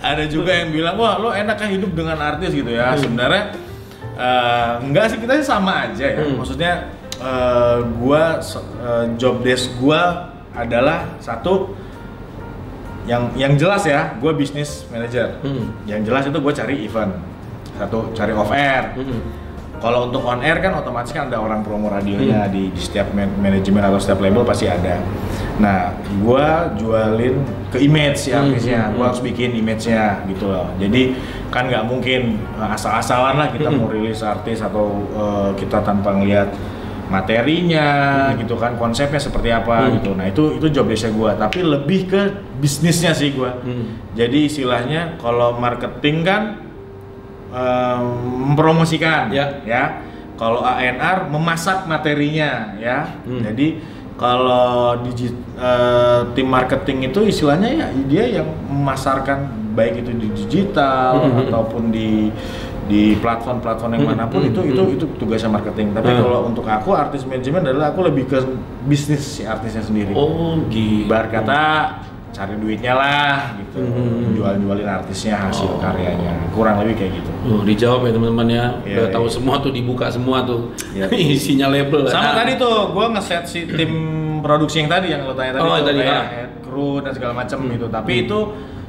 ada 0.00 0.24
juga 0.24 0.52
yang 0.52 0.70
bilang 0.70 0.94
wah 0.94 1.16
lu 1.16 1.30
enak 1.30 1.56
kan 1.56 1.68
hidup 1.68 1.90
dengan 1.92 2.16
artis 2.16 2.50
gitu 2.50 2.68
ya 2.68 2.94
sebenarnya 2.94 3.54
eh, 4.14 4.72
enggak 4.80 5.10
sih 5.10 5.18
kita 5.18 5.32
sih 5.36 5.46
sama 5.46 5.86
aja 5.86 6.06
ya 6.08 6.22
Hmm. 6.22 6.38
maksudnya 6.38 6.72
eh, 7.16 7.76
gua 7.96 8.38
eh, 8.38 9.04
job 9.14 9.42
desk 9.42 9.74
gua 9.76 10.30
adalah 10.52 11.18
satu 11.18 11.74
yang 13.04 13.32
yang 13.34 13.56
jelas 13.56 13.82
ya 13.82 14.12
gue 14.14 14.32
bisnis 14.32 14.84
manager 14.88 15.40
Hmm. 15.40 15.72
yang 15.84 16.04
jelas 16.04 16.26
itu 16.26 16.36
gue 16.36 16.52
cari 16.52 16.84
event 16.84 17.16
satu 17.74 18.12
cari 18.12 18.32
off 18.32 18.50
air 18.50 18.92
Mm-mm. 18.92 19.20
Kalau 19.78 20.06
untuk 20.06 20.22
on 20.22 20.38
air 20.38 20.58
kan 20.58 20.74
otomatis 20.74 21.10
kan 21.10 21.26
ada 21.26 21.36
orang 21.36 21.60
promo 21.60 21.86
radionya 21.86 22.44
Hmm. 22.44 22.50
di, 22.50 22.62
di 22.68 22.78
setiap 22.78 23.10
man- 23.10 23.34
manajemen 23.36 23.80
atau 23.80 23.96
setiap 23.96 24.18
label 24.18 24.42
pasti 24.42 24.66
ada. 24.66 24.98
Nah 25.56 25.90
gue 25.96 26.46
jualin 26.76 27.34
ke 27.68 27.78
image 27.78 28.18
si 28.18 28.30
Hmm, 28.30 28.42
artisnya 28.44 28.80
hmm, 28.84 28.94
gue 28.94 29.04
harus 29.04 29.20
bikin 29.20 29.50
image-nya 29.54 30.22
gitu 30.26 30.46
loh. 30.46 30.70
Jadi 30.76 31.14
kan 31.48 31.64
nggak 31.64 31.84
mungkin 31.84 32.20
uh, 32.54 32.70
asal-asalan 32.70 33.34
lah 33.36 33.48
kita 33.48 33.66
Hmm. 33.66 33.78
mau 33.78 33.88
rilis 33.88 34.20
artis 34.20 34.58
atau 34.58 34.86
uh, 35.12 35.50
kita 35.54 35.80
tanpa 35.80 36.12
ngeliat 36.12 36.50
materinya 37.08 37.88
gitu 38.34 38.54
kan 38.54 38.76
konsepnya 38.76 39.18
seperti 39.18 39.48
apa 39.48 39.84
Hmm. 39.84 39.94
gitu. 39.96 40.10
Nah 40.12 40.26
itu 40.26 40.42
itu 40.54 40.66
job 40.70 40.86
desk 40.86 41.08
gue 41.08 41.30
tapi 41.34 41.60
lebih 41.60 42.00
ke 42.04 42.20
bisnisnya 42.56 43.12
sih 43.12 43.32
gue 43.32 43.48
Hmm. 43.48 43.98
jadi 44.12 44.38
istilahnya 44.44 45.16
kalau 45.16 45.54
marketing 45.54 46.22
kan 46.22 46.42
em, 47.48 48.02
mempromosikan 48.48 49.32
Ya. 49.32 49.60
ya. 49.64 49.84
Kalau 50.34 50.62
ANR 50.62 51.26
memasak 51.26 51.84
materinya 51.84 52.78
ya. 52.78 53.10
Hmm. 53.26 53.42
Jadi 53.42 53.82
kalau 54.14 54.98
digi- 55.02 55.34
eh, 55.54 56.20
tim 56.34 56.46
marketing 56.46 57.10
itu 57.10 57.20
istilahnya 57.24 57.70
ya 57.70 57.86
dia 58.06 58.24
yang 58.42 58.48
memasarkan 58.66 59.46
baik 59.74 60.02
itu 60.02 60.10
di 60.12 60.28
digital 60.34 61.22
Hmm. 61.22 61.42
ataupun 61.46 61.90
di 61.90 62.30
di 62.88 63.12
platform-platform 63.20 63.90
yang 63.94 64.04
Hmm. 64.08 64.12
mana 64.16 64.24
pun 64.26 64.40
Hmm. 64.40 64.48
itu 64.48 64.60
itu 64.64 64.82
Hmm. 64.82 64.94
itu 64.96 65.04
tugasnya 65.20 65.52
marketing. 65.52 65.92
Tapi 65.92 66.08
Hmm. 66.08 66.20
kalau 66.24 66.40
untuk 66.46 66.64
aku 66.64 66.90
artis 66.94 67.22
manajemen 67.22 67.60
adalah 67.62 67.92
aku 67.92 68.00
lebih 68.00 68.24
ke 68.26 68.38
bisnis 68.86 69.20
si 69.38 69.42
artisnya 69.44 69.82
sendiri. 69.82 70.14
Oh 70.14 70.56
gitu. 70.70 71.04
Ibarat 71.04 71.28
kata 71.28 71.60
cari 72.38 72.54
duitnya 72.54 72.94
lah 72.94 73.58
gitu 73.58 73.82
Hmm. 73.82 74.30
jual-jualin 74.32 74.86
artisnya 74.86 75.34
hasil 75.36 75.66
Oh. 75.66 75.82
karyanya 75.82 76.38
kurang 76.54 76.78
lebih 76.78 76.94
kayak 76.96 77.12
gitu 77.18 77.30
Oh, 77.44 77.62
dijawab 77.62 78.06
ya 78.06 78.12
teman-teman 78.12 78.46
ya. 78.46 78.64
Iya, 78.84 78.94
Udah 78.94 79.08
tahu 79.10 79.26
iya. 79.26 79.34
semua 79.34 79.54
tuh 79.58 79.70
dibuka 79.70 80.06
semua 80.06 80.38
tuh. 80.42 80.70
Iya. 80.92 81.10
Isinya 81.34 81.66
label. 81.66 82.06
sama 82.06 82.22
Nah, 82.22 82.34
tadi 82.38 82.52
tuh 82.54 82.94
gue 82.94 83.06
ngeset 83.10 83.42
si 83.42 83.60
tim 83.66 83.92
produksi 84.38 84.78
yang 84.78 84.88
tadi 84.88 85.10
yang 85.10 85.26
lo 85.26 85.34
tanya 85.34 85.58
tadi 85.58 85.62
Oh, 85.64 85.74
tuh, 85.74 85.84
tadi, 85.84 85.98
kayak 85.98 86.14
ah. 86.14 86.26
head 86.30 86.52
crew 86.60 86.94
dan 87.00 87.10
segala 87.10 87.32
macam 87.34 87.58
Hmm. 87.58 87.70
gitu 87.74 87.86
tapi 87.88 88.12
Hmm. 88.14 88.22
itu 88.22 88.38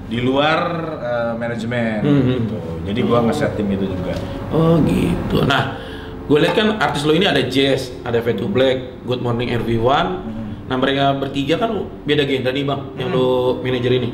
di 0.05 0.19
luar 0.19 0.59
eh, 0.99 1.33
manajemen 1.33 2.01
Hmm. 2.01 2.21
gitu 2.37 2.57
jadi 2.85 2.99
gue 3.01 3.17
ngeset 3.25 3.51
tim 3.55 3.67
itu 3.67 3.85
juga 3.87 4.13
Oh 4.49 4.77
gitu. 4.81 5.41
Nah, 5.43 5.77
gue 6.23 6.37
lihat 6.39 6.53
kan 6.53 6.77
artis 6.77 7.01
lo 7.01 7.13
ini 7.13 7.25
ada 7.25 7.41
Jazz, 7.43 7.93
ada 8.01 8.17
Fade 8.17 8.37
to 8.37 8.45
Black, 8.45 9.01
Good 9.03 9.21
Morning 9.21 9.49
Everyone. 9.49 10.28
Hmm. 10.69 10.71
Nah 10.71 10.77
mereka 10.77 11.17
bertiga 11.17 11.57
kan 11.57 11.73
beda 11.99 12.23
genre 12.23 12.51
nih 12.51 12.61
bang, 12.63 12.81
yang 12.95 13.09
Hmm. 13.09 13.17
lo 13.17 13.27
manajer 13.59 13.91
ini. 13.91 14.09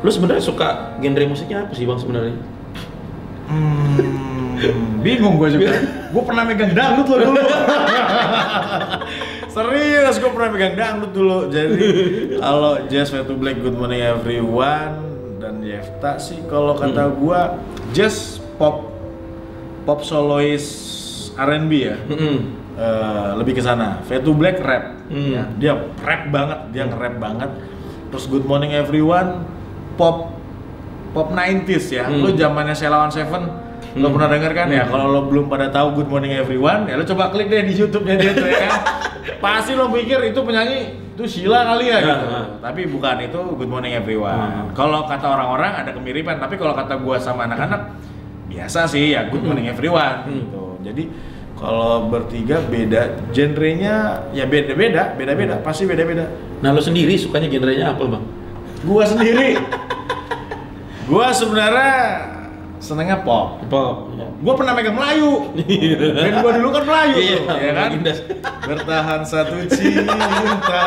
Lu 0.00 0.08
sebenarnya 0.08 0.40
suka 0.40 0.68
genre 0.96 1.24
musiknya 1.26 1.62
apa 1.62 1.72
sih 1.72 1.84
bang 1.84 1.94
sebenarnya? 1.94 2.34
Hmm, 3.46 4.56
bingung 5.04 5.36
gue 5.36 5.48
juga. 5.52 5.76
gue 6.08 6.22
pernah 6.22 6.42
megang 6.42 6.72
dangdut 6.72 7.06
loh 7.06 7.18
dulu. 7.22 7.40
Serius, 9.48 10.16
gue 10.16 10.30
pernah 10.30 10.48
megang 10.48 10.74
dangdut 10.74 11.12
dulu. 11.12 11.38
Jadi 11.46 11.80
kalau 12.38 12.80
Jazz 12.86 13.12
Fade 13.12 13.28
to 13.28 13.34
Black, 13.34 13.60
Good 13.60 13.76
Morning 13.76 14.00
Everyone 14.00 14.96
dan 15.36 15.60
Yefta 15.60 16.16
sih 16.16 16.40
kalau 16.46 16.72
kata 16.72 17.12
gue 17.12 17.40
Jazz 17.92 18.40
pop 18.56 18.88
pop 19.84 20.00
solois 20.00 20.64
R&B 21.34 21.72
ya. 21.74 21.96
Mm-mm. 22.06 22.61
Eh, 22.82 23.30
lebih 23.38 23.54
ke 23.54 23.62
sana. 23.62 24.02
Fade 24.02 24.26
to 24.26 24.34
Black 24.34 24.58
rap. 24.58 25.06
Hmm. 25.06 25.30
Ya, 25.30 25.42
dia 25.54 25.72
rap 26.02 26.26
banget, 26.26 26.58
dia 26.74 26.82
nge-rap 26.82 27.14
banget. 27.16 27.50
Terus 28.10 28.26
Good 28.26 28.42
Morning 28.42 28.74
Everyone 28.74 29.46
pop 29.94 30.34
pop 31.14 31.30
90s 31.30 31.86
ya. 31.92 32.10
Hmm. 32.10 32.18
Lu 32.18 32.34
zamannya 32.34 32.74
Selawan 32.74 33.06
Seven 33.08 33.44
lo 33.92 34.08
Hmm. 34.08 34.14
pernah 34.16 34.28
denger 34.30 34.52
kan 34.52 34.66
ya? 34.68 34.84
Kalau 34.84 35.06
lo 35.06 35.20
belum 35.28 35.46
pada 35.46 35.68
tahu 35.68 35.94
Good 35.94 36.08
Morning 36.08 36.32
Everyone, 36.32 36.88
ya 36.88 36.96
lo 36.96 37.04
coba 37.04 37.30
klik 37.30 37.46
deh 37.46 37.62
di 37.62 37.76
YouTube-nya 37.76 38.16
dia 38.16 38.32
tuh 38.32 38.48
ya. 38.48 38.66
Pasti 39.44 39.72
lo 39.72 39.86
pikir 39.88 40.18
itu 40.24 40.40
penyanyi 40.40 40.78
itu 41.12 41.22
Sheila 41.28 41.68
kali 41.68 41.86
ya 41.86 41.98
Ya, 42.00 42.08
gitu. 42.08 42.26
ya. 42.26 42.42
Tapi 42.58 42.80
bukan 42.88 43.16
itu 43.20 43.38
Good 43.54 43.70
Morning 43.70 43.92
Everyone. 43.92 44.32
Hmm. 44.34 44.66
Kalau 44.72 45.04
kata 45.04 45.28
orang-orang 45.28 45.72
ada 45.78 45.90
kemiripan, 45.92 46.40
tapi 46.40 46.56
kalau 46.56 46.72
kata 46.72 46.98
gua 46.98 47.20
sama 47.20 47.44
anak-anak 47.44 47.94
biasa 48.48 48.88
sih 48.88 49.12
ya 49.12 49.28
Good 49.28 49.44
Morning 49.44 49.68
Everyone 49.68 50.18
Hmm. 50.24 50.34
gitu. 50.40 50.64
Jadi 50.82 51.04
kalau 51.62 52.10
bertiga 52.10 52.58
beda 52.58 53.30
genrenya 53.30 54.26
ya 54.34 54.50
beda-beda, 54.50 55.14
beda-beda, 55.14 55.62
pasti 55.62 55.86
beda-beda. 55.86 56.26
Nah 56.58 56.74
lu 56.74 56.82
sendiri 56.82 57.14
sukanya 57.14 57.46
genrenya 57.46 57.94
apa 57.94 58.02
bang? 58.02 58.24
Gua 58.82 59.06
sendiri 59.06 59.62
gua 61.06 61.30
sebenarnya 61.30 61.94
senengnya 62.82 63.22
pop. 63.22 63.62
Pop. 63.70 64.10
Ya. 64.18 64.26
Gua 64.42 64.58
pernah 64.58 64.74
megang 64.74 64.98
Melayu. 64.98 65.54
Dan 66.18 66.42
gua 66.42 66.50
dulu 66.50 66.68
kan 66.74 66.82
Melayu 66.82 67.14
Iya, 67.22 67.38
tuh, 67.46 67.58
ya 67.62 67.70
kan? 67.78 67.88
Baginda. 67.94 68.12
Bertahan 68.66 69.20
satu 69.22 69.54
cinta. 69.70 70.82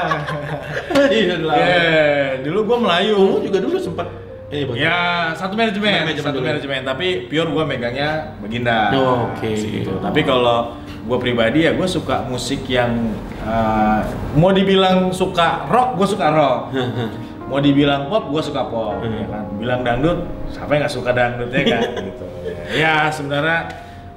Iya 1.08 1.36
lah. 1.40 1.56
Eh, 1.56 2.28
dulu 2.44 2.68
gua 2.68 2.78
Melayu. 2.84 3.40
Juga 3.48 3.64
dulu 3.64 3.80
sempat 3.80 4.12
ini 4.48 4.64
bang. 4.64 4.76
Ya, 4.78 4.98
satu 5.34 5.54
manajemen, 5.54 6.06
Manajemen 6.06 6.22
satu 6.24 6.38
dulu. 6.38 6.48
manajemen, 6.48 6.82
tapi 6.84 7.08
pure 7.26 7.50
gua 7.50 7.64
megangnya 7.64 8.38
Baginda. 8.38 8.94
Oh, 8.94 9.30
oke. 9.30 9.50
Gitu. 9.50 9.90
Tapi 9.90 10.20
kalau 10.22 10.78
gua 11.04 11.18
pribadi 11.18 11.64
ya 11.64 11.74
gua 11.74 11.86
suka 11.86 12.26
musik 12.26 12.66
yang 12.66 13.14
eh, 13.42 14.00
mau 14.34 14.50
dibilang 14.50 15.10
suka 15.10 15.66
rock, 15.66 15.98
gua 15.98 16.08
suka 16.08 16.26
rock. 16.30 16.60
mau 17.46 17.62
dibilang 17.62 18.10
pop, 18.10 18.34
gue 18.34 18.42
suka 18.42 18.66
pop, 18.66 19.06
Hmm. 19.06 19.22
ya 19.22 19.26
kan. 19.30 19.46
Bilang 19.56 19.86
dangdut, 19.86 20.18
siapa 20.50 20.66
yang 20.72 20.82
nggak 20.82 20.94
suka 20.94 21.10
dangdut 21.14 21.54
ya 21.54 21.62
kan? 21.68 21.82
gitu. 22.10 22.26
Ya 22.74 22.94
sebenarnya 23.14 23.70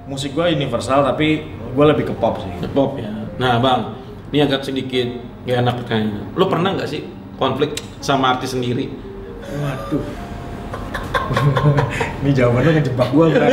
musik 0.09 0.33
gue 0.33 0.49
universal, 0.49 1.05
tapi 1.05 1.45
gue 1.45 1.85
lebih 1.85 2.09
ke 2.09 2.15
pop 2.17 2.41
sih. 2.41 2.49
Pop 2.73 2.97
ya. 2.97 3.13
Nah 3.37 3.61
bang, 3.61 3.81
ini 4.33 4.39
agak 4.41 4.65
sedikit 4.65 5.13
gak 5.45 5.61
enak 5.61 5.75
pertanyaannya. 5.77 6.23
Lu 6.33 6.45
pernah 6.49 6.73
nggak 6.73 6.89
sih 6.89 7.05
konflik 7.37 7.77
sama 8.01 8.33
artis 8.33 8.57
sendiri? 8.57 8.89
Waduh. 9.57 10.05
Ini 12.25 12.31
jawabannya 12.33 12.71
ngejebak 12.81 13.09
gue 13.13 13.27
kan? 13.33 13.49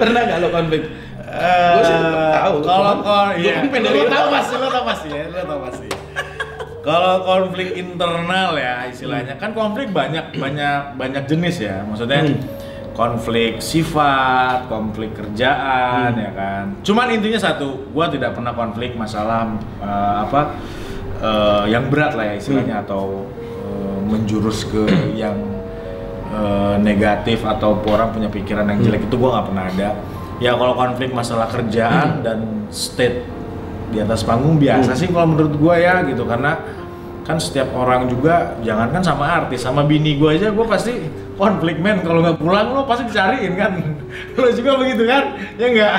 pernah 0.00 0.20
nggak 0.24 0.38
lo 0.40 0.48
konflik? 0.52 0.82
Gua 1.34 1.82
sih 1.82 1.96
tahu. 1.98 2.56
Kalau 2.62 2.92
gua 3.02 3.34
iya, 3.34 3.66
lo 3.66 4.06
tahu 4.06 4.26
pasti, 4.30 4.54
lo 4.54 4.68
tahu 4.70 4.84
pasti 4.86 5.08
ya, 5.10 5.24
lo 5.26 5.42
tahu 5.42 5.60
pasti. 5.66 5.88
Kalau 6.84 7.14
konflik 7.24 7.68
internal 7.80 8.54
ya 8.60 8.84
istilahnya 8.86 9.34
kan 9.40 9.56
konflik 9.56 9.88
banyak 9.90 10.36
banyak 10.36 10.94
banyak 11.00 11.24
jenis 11.24 11.64
ya, 11.64 11.80
maksudnya 11.88 12.28
Hmm. 12.28 12.38
konflik 12.92 13.58
sifat, 13.58 14.68
konflik 14.68 15.16
kerjaan 15.16 16.12
Hmm. 16.14 16.22
ya 16.22 16.30
kan. 16.36 16.64
Cuman 16.84 17.08
intinya 17.10 17.40
satu, 17.40 17.88
gua 17.90 18.12
tidak 18.12 18.36
pernah 18.36 18.52
konflik 18.52 18.94
masalah 18.94 19.48
eh, 19.80 20.16
apa 20.28 20.40
eh, 21.24 21.64
yang 21.72 21.88
berat 21.88 22.12
lah 22.14 22.30
ya 22.30 22.34
istilahnya 22.36 22.78
Hmm. 22.78 22.84
atau 22.84 23.02
eh, 23.64 23.98
menjurus 24.04 24.68
ke 24.68 24.84
yang 25.22 25.34
eh, 26.28 26.76
negatif 26.78 27.42
atau 27.42 27.80
orang 27.84 28.12
punya 28.12 28.28
pikiran 28.28 28.68
yang 28.68 28.80
jelek 28.80 29.04
itu 29.04 29.16
gua 29.16 29.40
nggak 29.40 29.46
pernah 29.48 29.64
ada. 29.66 29.88
Ya 30.38 30.52
kalau 30.52 30.74
konflik 30.74 31.10
masalah 31.10 31.46
kerjaan 31.46 32.20
dan 32.20 32.66
state 32.68 33.22
di 33.88 34.02
atas 34.02 34.20
panggung 34.20 34.58
biasa 34.58 34.92
Hmm. 34.92 34.98
sih 34.98 35.08
kalau 35.08 35.30
menurut 35.30 35.54
gua 35.54 35.74
ya 35.78 36.02
gitu. 36.02 36.26
Karena 36.26 36.58
kan 37.24 37.40
setiap 37.40 37.72
orang 37.72 38.04
juga 38.06 38.52
jangankan 38.60 39.00
sama 39.00 39.24
artis 39.24 39.62
sama 39.62 39.80
bini 39.82 40.18
gua 40.18 40.34
aja 40.34 40.50
gua 40.50 40.66
pasti 40.66 40.92
konflik 41.34 41.78
men. 41.78 42.02
Kalau 42.02 42.18
nggak 42.20 42.36
pulang 42.36 42.74
lo 42.74 42.82
pasti 42.84 43.06
dicariin 43.08 43.54
kan? 43.54 43.72
Lo 44.38 44.46
juga 44.50 44.74
begitu 44.76 45.06
kan? 45.06 45.34
Ya 45.54 45.66
enggak 45.66 45.94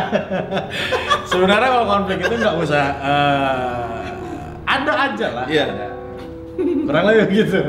sebenarnya 1.32 1.70
kalau 1.70 1.88
konflik 1.90 2.20
itu 2.22 2.36
nggak 2.36 2.56
usah 2.60 2.86
eh, 3.04 4.04
ada 4.66 4.94
aja 5.10 5.28
lah 5.32 5.46
Iya. 5.48 5.66
Kurang 6.86 7.04
lebih 7.06 7.26
begitu 7.30 7.60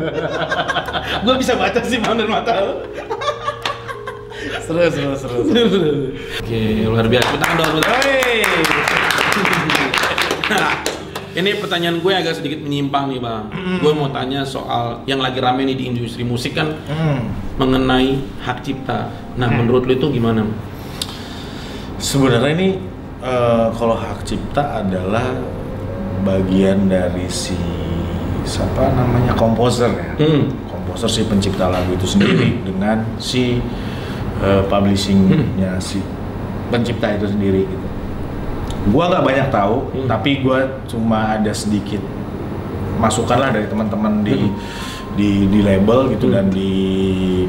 Gue 1.24 1.34
bisa 1.36 1.56
baca 1.56 1.80
sih 1.80 1.98
bang 1.98 2.14
dari 2.14 2.28
mata 2.28 2.52
seru 4.66 4.82
seru 4.90 5.14
seru, 5.14 5.38
seru. 5.46 5.90
Oke, 6.42 6.58
luar 6.84 7.06
biasa. 7.06 7.28
Kita 7.30 7.38
tangan 7.40 7.56
dulu. 7.70 7.80
Nah, 10.46 10.78
ini 11.34 11.58
pertanyaan 11.58 11.98
gue 11.98 12.12
agak 12.14 12.34
sedikit 12.34 12.62
menyimpang 12.62 13.10
nih 13.10 13.18
bang. 13.18 13.44
Gue 13.78 13.92
mau 13.92 14.10
tanya 14.10 14.42
soal 14.42 15.02
yang 15.06 15.18
lagi 15.18 15.38
rame 15.38 15.66
nih 15.66 15.74
di 15.74 15.84
industri 15.86 16.22
musik 16.22 16.54
kan 16.54 16.74
Hmm. 16.86 17.30
mengenai 17.58 18.14
hak 18.42 18.62
cipta. 18.62 19.10
Nah, 19.34 19.48
menurut 19.50 19.86
lu 19.86 19.94
itu 19.94 20.06
gimana? 20.10 20.46
Sebenarnya 21.98 22.50
ini 22.54 22.68
eh, 23.22 23.66
kalau 23.74 23.94
hak 23.94 24.22
cipta 24.22 24.82
adalah 24.82 25.30
bagian 26.22 26.86
dari 26.86 27.26
si 27.26 27.54
siapa 28.46 28.94
namanya 28.94 29.34
komposer 29.34 29.90
ya. 29.90 30.10
Hmm. 30.22 30.48
Komposer 30.70 31.10
si 31.10 31.26
pencipta 31.26 31.66
lagu 31.66 31.92
itu 31.92 32.06
sendiri 32.06 32.62
dengan 32.62 33.02
si 33.18 33.58
eh, 34.38 34.62
publishingnya 34.70 35.76
si 35.78 35.98
pencipta 36.70 37.12
itu 37.12 37.26
sendiri 37.26 37.66
gitu. 37.66 37.86
Gua 38.86 39.10
nggak 39.10 39.24
banyak 39.26 39.48
tahu, 39.50 39.76
Hmm. 39.90 40.06
tapi 40.06 40.40
gua 40.40 40.62
cuma 40.86 41.34
ada 41.34 41.50
sedikit 41.50 41.98
masukan 42.96 43.36
lah 43.36 43.50
dari 43.50 43.66
teman-teman 43.66 44.22
di 44.22 44.46
di 45.16 45.48
di 45.48 45.60
label 45.60 46.12
gitu 46.14 46.30
Hmm. 46.30 46.34
dan 46.38 46.46
di 46.48 46.70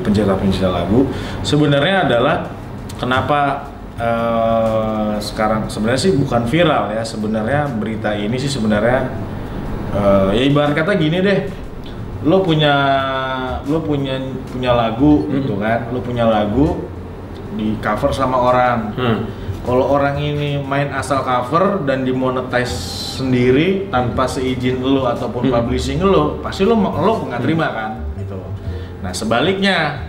pencipta-pencipta 0.01 0.69
lagu. 0.73 1.05
Sebenarnya 1.41 2.09
adalah 2.09 2.49
kenapa 2.97 3.69
eh, 3.97 5.13
sekarang 5.19 5.65
sebenarnya 5.67 6.01
sih 6.01 6.13
bukan 6.13 6.45
viral 6.45 6.93
ya. 6.93 7.01
Sebenarnya 7.01 7.65
berita 7.73 8.13
ini 8.13 8.37
sih 8.37 8.49
sebenarnya 8.49 9.09
eh, 9.91 10.27
ya 10.33 10.43
ibarat 10.45 10.73
kata 10.73 10.95
gini 10.95 11.19
deh. 11.19 11.39
Lo 12.25 12.41
punya 12.41 12.73
lo 13.63 13.79
punya 13.79 14.17
punya 14.47 14.71
lagu 14.73 15.23
Hmm. 15.23 15.31
gitu 15.37 15.53
kan. 15.57 15.87
Lo 15.91 15.99
punya 16.01 16.25
lagu 16.25 16.87
di 17.53 17.77
cover 17.77 18.11
sama 18.11 18.37
orang. 18.37 18.79
Hmm. 18.95 19.19
Kalau 19.61 19.83
orang 19.91 20.15
ini 20.15 20.63
main 20.63 20.87
asal 20.89 21.21
cover 21.21 21.83
dan 21.83 22.07
dimonetize 22.07 22.71
sendiri 23.19 23.91
tanpa 23.91 24.23
seizin 24.23 24.79
lo 24.79 25.03
ataupun 25.05 25.47
Hmm. 25.47 25.53
publishing 25.59 25.99
lo, 25.99 26.39
pasti 26.39 26.63
lo 26.63 26.79
lo 26.79 27.27
nggak 27.27 27.41
terima 27.43 27.67
kan, 27.67 27.91
gitu. 28.15 28.39
Nah 29.03 29.11
sebaliknya, 29.11 30.06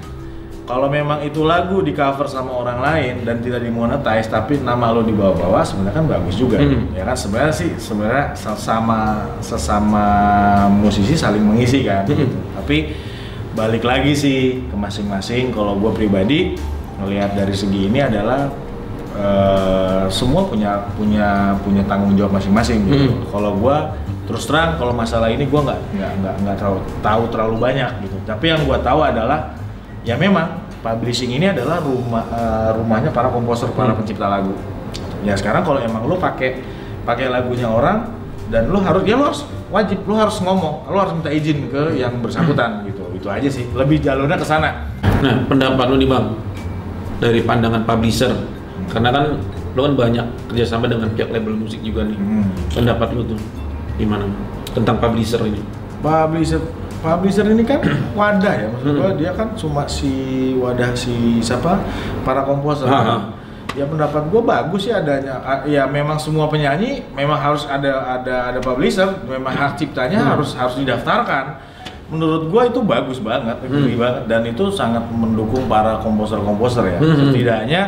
kalau 0.68 0.92
memang 0.92 1.24
itu 1.24 1.48
lagu 1.48 1.80
di 1.80 1.96
cover 1.96 2.28
sama 2.28 2.52
orang 2.52 2.84
lain 2.84 3.24
dan 3.24 3.40
tidak 3.40 3.64
dimonetize, 3.64 4.28
tapi 4.28 4.60
nama 4.60 4.92
lo 4.92 5.00
dibawa-bawa, 5.00 5.64
sebenarnya 5.64 5.96
kan 5.96 6.04
bagus 6.04 6.36
juga, 6.36 6.60
Hmm. 6.60 6.92
ya 6.92 7.08
kan? 7.08 7.16
Sebenarnya 7.16 7.54
sih 7.56 7.72
sebenarnya 7.80 8.36
sesama 8.36 9.24
sesama 9.40 10.04
musisi 10.68 11.16
saling 11.16 11.40
mengisi 11.40 11.88
kan. 11.88 12.04
Hmm. 12.04 12.20
gitu. 12.20 12.36
Tapi 12.60 12.76
balik 13.56 13.80
lagi 13.80 14.12
sih 14.12 14.68
ke 14.68 14.76
masing-masing. 14.76 15.56
Kalau 15.56 15.72
gue 15.80 15.88
pribadi 15.96 16.52
melihat 17.00 17.32
dari 17.32 17.56
segi 17.56 17.88
ini 17.88 18.04
adalah 18.04 18.52
eh, 19.18 20.04
semua 20.12 20.46
punya 20.46 20.84
punya 20.94 21.56
punya 21.66 21.82
tanggung 21.88 22.14
jawab 22.14 22.38
masing-masing. 22.38 22.86
Gitu. 22.86 23.08
Hmm. 23.10 23.26
Kalau 23.34 23.58
gua 23.58 23.98
terus 24.28 24.44
terang 24.44 24.76
kalau 24.76 24.92
masalah 24.92 25.32
ini 25.32 25.48
gua 25.48 25.64
nggak 25.72 25.80
nggak 25.96 26.34
nggak 26.44 26.56
terlalu 26.60 26.80
tahu 27.00 27.22
terlalu 27.32 27.56
banyak 27.58 27.90
gitu. 28.06 28.16
Tapi 28.28 28.44
yang 28.52 28.62
gua 28.68 28.78
tahu 28.78 29.00
adalah 29.02 29.57
ya 30.02 30.14
memang 30.14 30.66
publishing 30.78 31.34
ini 31.34 31.50
adalah 31.50 31.82
rumah 31.82 32.24
eh, 32.30 32.70
rumahnya 32.74 33.10
para 33.10 33.28
komposer 33.28 33.70
para 33.74 33.92
Hmm. 33.92 33.98
pencipta 34.02 34.26
lagu. 34.30 34.54
Ya 35.26 35.34
sekarang 35.34 35.66
kalau 35.66 35.82
emang 35.82 36.06
lu 36.06 36.14
pakai 36.16 36.62
pakai 37.02 37.26
lagunya 37.26 37.66
orang 37.66 38.06
dan 38.48 38.70
lu 38.70 38.78
harus 38.78 39.02
ya 39.02 39.18
lu 39.18 39.26
harus 39.26 39.42
wajib 39.68 40.06
lu 40.06 40.14
harus 40.14 40.38
ngomong, 40.40 40.86
lu 40.88 40.96
harus 40.96 41.12
minta 41.18 41.28
izin 41.28 41.68
ke 41.68 41.98
yang 41.98 42.22
bersangkutan 42.22 42.86
gitu. 42.86 43.02
Itu 43.12 43.28
aja 43.28 43.48
sih. 43.50 43.66
Lebih 43.74 44.00
jalurnya 44.00 44.38
ke 44.38 44.46
sana. 44.46 44.88
Nah, 45.18 45.42
pendapat 45.50 45.90
lu 45.90 45.98
nih 45.98 46.08
bang 46.08 46.26
dari 47.18 47.42
pandangan 47.42 47.82
publisher, 47.82 48.30
karena 48.88 49.10
kan 49.10 49.24
lu 49.74 49.80
kan 49.82 49.94
banyak 49.98 50.26
kerjasama 50.48 50.86
dengan 50.86 51.10
pihak 51.12 51.28
label 51.28 51.58
musik 51.58 51.82
juga 51.82 52.06
nih. 52.06 52.14
Hmm. 52.14 52.46
Pendapat 52.70 53.10
lu 53.12 53.26
tuh 53.26 53.38
gimana 53.98 54.24
tentang 54.72 54.96
publisher 55.02 55.42
ini? 55.42 55.58
publisher 55.98 56.62
publisher 56.98 57.46
ini 57.46 57.62
kan 57.62 57.80
wadah 58.18 58.54
ya 58.54 58.66
maksud 58.68 58.90
gua. 58.94 59.10
Dia 59.14 59.32
kan 59.32 59.54
cuma 59.54 59.86
si 59.86 60.12
wadah 60.54 60.92
si 60.92 61.38
siapa? 61.38 61.78
Para 62.22 62.42
komposer. 62.42 62.86
Ya 63.76 63.86
pendapat 63.86 64.26
gue 64.26 64.42
bagus 64.42 64.84
sih 64.84 64.92
adanya. 64.92 65.38
Ya 65.62 65.86
memang 65.86 66.18
semua 66.18 66.48
penyanyi 66.48 67.04
memang 67.12 67.38
harus 67.38 67.62
ada 67.64 68.18
ada 68.18 68.50
ada 68.50 68.58
publisher 68.58 69.06
memang 69.22 69.54
hak 69.54 69.78
ciptanya 69.78 70.18
Hmm. 70.18 70.30
harus 70.34 70.50
harus 70.52 70.74
didaftarkan. 70.76 71.62
Menurut 72.08 72.48
gue 72.48 72.62
itu 72.66 72.80
bagus 72.82 73.18
banget 73.20 73.54
Hmm. 73.62 73.86
banget. 73.94 74.24
Dan 74.26 74.42
itu 74.48 74.72
sangat 74.72 75.06
mendukung 75.08 75.68
para 75.68 76.00
komposer-komposer 76.00 76.84
ya. 76.88 76.98
Hmm. 76.98 77.30
setidaknya 77.30 77.82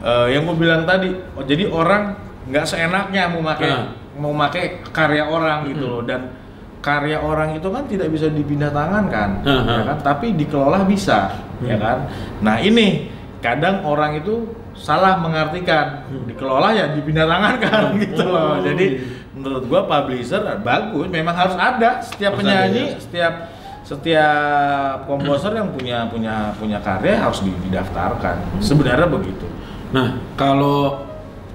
eh, 0.00 0.26
yang 0.32 0.48
gue 0.48 0.56
bilang 0.56 0.88
tadi 0.88 1.12
oh, 1.36 1.44
jadi 1.44 1.68
orang 1.68 2.16
nggak 2.48 2.64
seenaknya 2.64 3.28
mau 3.28 3.44
pakai 3.44 3.68
Hmm. 3.68 3.86
mau 4.16 4.32
pakai 4.38 4.80
karya 4.88 5.28
orang 5.28 5.68
gitu 5.68 5.84
loh. 5.84 6.00
Dan 6.00 6.32
karya 6.80 7.20
orang 7.20 7.54
itu 7.54 7.68
kan 7.68 7.84
tidak 7.84 8.08
bisa 8.08 8.26
dipindah 8.26 8.72
tangan 8.72 9.04
kan, 9.06 9.30
Hmm. 9.44 9.64
ya 9.68 9.82
kan? 9.84 9.98
Tapi 10.00 10.32
dikelola 10.32 10.84
bisa, 10.84 11.36
ya 11.60 11.76
Hmm. 11.76 11.82
kan? 11.82 11.98
Nah 12.40 12.56
ini 12.58 13.12
kadang 13.40 13.84
orang 13.84 14.16
itu 14.16 14.48
salah 14.72 15.20
mengartikan 15.20 16.08
dikelola 16.24 16.72
ya 16.72 16.88
dipindah 16.90 17.28
tangan 17.28 17.54
kan 17.60 17.82
gitu 18.00 18.24
loh. 18.24 18.56
Oh. 18.56 18.64
Jadi 18.64 18.86
menurut 19.30 19.68
gua 19.68 19.84
publisher 19.84 20.40
bagus, 20.60 21.06
memang 21.06 21.36
harus 21.36 21.52
ada 21.54 22.00
setiap 22.00 22.36
Harus 22.36 22.48
ada, 22.48 22.64
penyanyi, 22.64 22.84
ya. 22.86 22.96
setiap 22.96 23.34
setiap 23.80 25.04
komposer 25.04 25.52
yang 25.52 25.68
punya 25.68 26.06
punya 26.06 26.54
punya 26.56 26.78
karya 26.80 27.18
harus 27.18 27.42
di- 27.42 27.60
didaftarkan. 27.66 28.62
Sebenarnya 28.62 29.04
begitu. 29.04 29.44
Nah, 29.90 30.16
kalau 30.32 31.04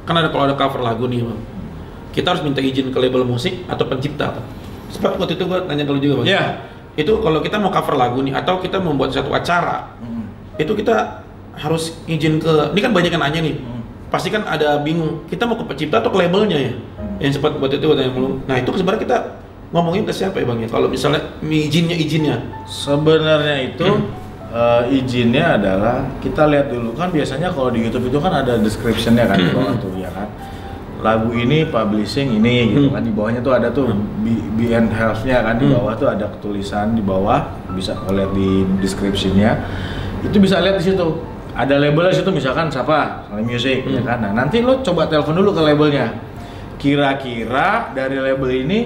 kan 0.03 0.19
ada 0.19 0.29
kalau 0.29 0.45
ada 0.45 0.53
cover 0.53 0.83
lagu 0.83 1.07
nih, 1.07 1.25
Bang. 1.25 1.41
Kita 2.11 2.31
harus 2.31 2.43
minta 2.43 2.59
izin 2.59 2.91
ke 2.91 2.99
label 2.99 3.25
musik 3.25 3.65
atau 3.65 3.87
pencipta. 3.87 4.35
Sebab 4.95 5.19
waktu 5.19 5.35
itu 5.35 5.43
gua 5.45 5.67
tanya 5.67 5.83
dulu 5.83 5.99
juga, 5.99 6.13
Bang. 6.23 6.27
Iya. 6.31 6.43
Itu 6.95 7.19
kalau 7.19 7.43
kita 7.43 7.59
mau 7.59 7.67
cover 7.69 7.95
lagu 7.99 8.23
nih 8.23 8.31
atau 8.31 8.63
kita 8.63 8.79
membuat 8.79 9.11
satu 9.11 9.29
acara, 9.35 9.91
itu 10.55 10.71
kita 10.71 11.21
harus 11.55 11.99
izin 12.07 12.39
ke 12.39 12.71
ini 12.71 12.79
kan 12.79 12.91
banyak 12.95 13.11
yang 13.11 13.23
nanya 13.23 13.39
nih. 13.43 13.55
Hmm. 13.59 13.83
Pasti 14.07 14.31
kan 14.31 14.47
ada 14.47 14.79
bingung, 14.79 15.27
kita 15.27 15.43
mau 15.43 15.59
ke 15.59 15.67
pencipta 15.67 15.99
atau 15.99 16.07
ke 16.07 16.17
labelnya 16.23 16.55
ya? 16.55 16.73
Yang 17.19 17.39
sempat 17.39 17.59
buat 17.59 17.71
itu 17.71 17.83
gua 17.83 17.99
tanya 17.99 18.11
dulu. 18.15 18.39
Nah, 18.47 18.55
itu 18.59 18.69
sebenarnya 18.75 19.01
kita 19.03 19.17
ngomongin 19.75 20.07
ke 20.07 20.13
siapa 20.15 20.39
ya, 20.39 20.45
Bang 20.47 20.63
ya? 20.63 20.71
Kalau 20.71 20.87
misalnya 20.87 21.19
izinnya 21.43 21.95
izinnya. 21.99 22.37
Sebenarnya 22.63 23.75
itu 23.75 23.83
Hmm. 23.83 24.07
eh, 24.55 25.03
izinnya 25.03 25.59
adalah 25.59 26.07
kita 26.23 26.47
lihat 26.47 26.71
dulu 26.71 26.95
kan 26.95 27.11
biasanya 27.11 27.51
kalau 27.51 27.75
di 27.75 27.83
YouTube 27.83 28.07
itu 28.07 28.19
kan 28.23 28.31
ada 28.39 28.55
descriptionnya 28.55 29.27
kan 29.27 29.35
di 29.35 29.51
bawah 29.51 29.75
tuh 29.83 29.91
ya 29.99 30.07
kan 30.15 30.31
lagu 31.05 31.29
ini 31.31 31.69
publishing 31.69 32.41
ini 32.41 32.73
gitu 32.73 32.89
Hmm. 32.89 32.97
kan. 32.97 33.01
Di 33.05 33.13
bawahnya 33.13 33.39
tuh 33.39 33.53
ada 33.53 33.69
tuh 33.69 33.93
B, 34.25 34.33
B 34.57 34.73
and 34.73 34.89
Health-nya 34.89 35.45
kan. 35.45 35.61
Di 35.61 35.69
Hmm. 35.69 35.77
bawah 35.77 35.93
tuh 35.93 36.09
ada 36.09 36.25
tulisan 36.41 36.97
di 36.97 37.05
bawah 37.05 37.45
bisa 37.71 37.93
lihat 38.09 38.33
di 38.33 38.65
descriptionnya 38.81 39.61
itu 40.19 40.41
bisa 40.41 40.57
lihat 40.57 40.81
di 40.81 40.89
situ. 40.89 41.07
Ada 41.53 41.77
labelnya 41.77 42.11
di 42.11 42.19
situ 42.19 42.31
misalkan 42.33 42.67
siapa? 42.67 43.29
Sony 43.29 43.45
Music 43.45 43.85
ya 43.85 44.01
Hmm. 44.01 44.07
kan. 44.09 44.17
Nah 44.25 44.31
nanti 44.33 44.59
lo 44.59 44.81
coba 44.81 45.05
telepon 45.05 45.37
dulu 45.37 45.53
ke 45.53 45.61
labelnya. 45.61 46.07
Kira-kira 46.79 47.93
dari 47.93 48.17
label 48.19 48.51
ini 48.61 48.79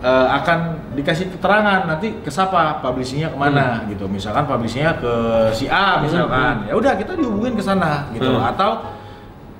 eh, 0.00 0.28
akan 0.32 0.58
dikasih 0.96 1.28
keterangan 1.28 1.84
nanti 1.84 2.24
ke 2.24 2.32
siapa? 2.32 2.80
Publishingnya 2.80 3.28
ke 3.28 3.36
mana? 3.36 3.84
Gitu. 3.84 4.08
Misalkan 4.08 4.48
publishingnya 4.48 4.96
ke 4.96 5.12
si 5.52 5.68
A 5.68 6.00
misalkan. 6.00 6.64
Ya 6.64 6.72
udah 6.72 6.96
kita 6.96 7.12
dihubungin 7.12 7.52
ke 7.52 7.60
sana 7.60 8.08
gitu. 8.10 8.32
Hmm. 8.32 8.48
atau 8.48 8.80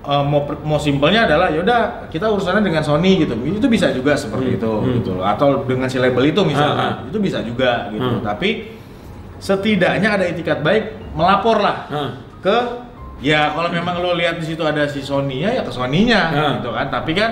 eh, 0.03 0.25
mau 0.25 0.41
mau 0.63 0.77
simpelnya 0.77 1.25
adalah 1.25 1.49
ya 1.49 1.61
udah 1.61 1.81
kita 2.09 2.25
urusannya 2.27 2.63
dengan 2.63 2.81
Sony 2.81 3.21
gitu. 3.21 3.37
Itu 3.37 3.67
bisa 3.67 3.91
juga 3.91 4.15
seperti 4.15 4.47
Hmm. 4.47 4.59
itu 4.59 4.73
Hmm. 4.73 4.93
gitu 4.97 5.15
atau 5.21 5.63
dengan 5.63 5.87
si 5.87 5.97
label 5.97 6.25
itu 6.27 6.41
misalkan 6.43 6.89
Ah, 6.97 7.05
itu 7.05 7.19
bisa 7.19 7.39
juga 7.41 7.89
gitu. 7.89 8.01
Hmm. 8.01 8.23
tapi 8.23 8.81
setidaknya 9.37 10.09
ada 10.11 10.25
itikat 10.27 10.61
baik 10.61 10.85
melapor 11.13 11.59
lah 11.59 11.77
Nah, 11.89 12.11
ke 12.39 12.57
ya 13.21 13.51
kalau 13.51 13.69
memang 13.69 13.97
lo 13.99 14.13
lihat 14.15 14.37
di 14.37 14.47
situ 14.47 14.61
ada 14.61 14.85
si 14.85 15.01
Sony-nya 15.01 15.53
ya 15.53 15.63
ke 15.63 15.71
Sony-nya 15.71 16.23
Hmm. 16.29 16.53
gitu 16.61 16.71
kan. 16.71 16.87
Tapi 16.89 17.13
kan 17.13 17.31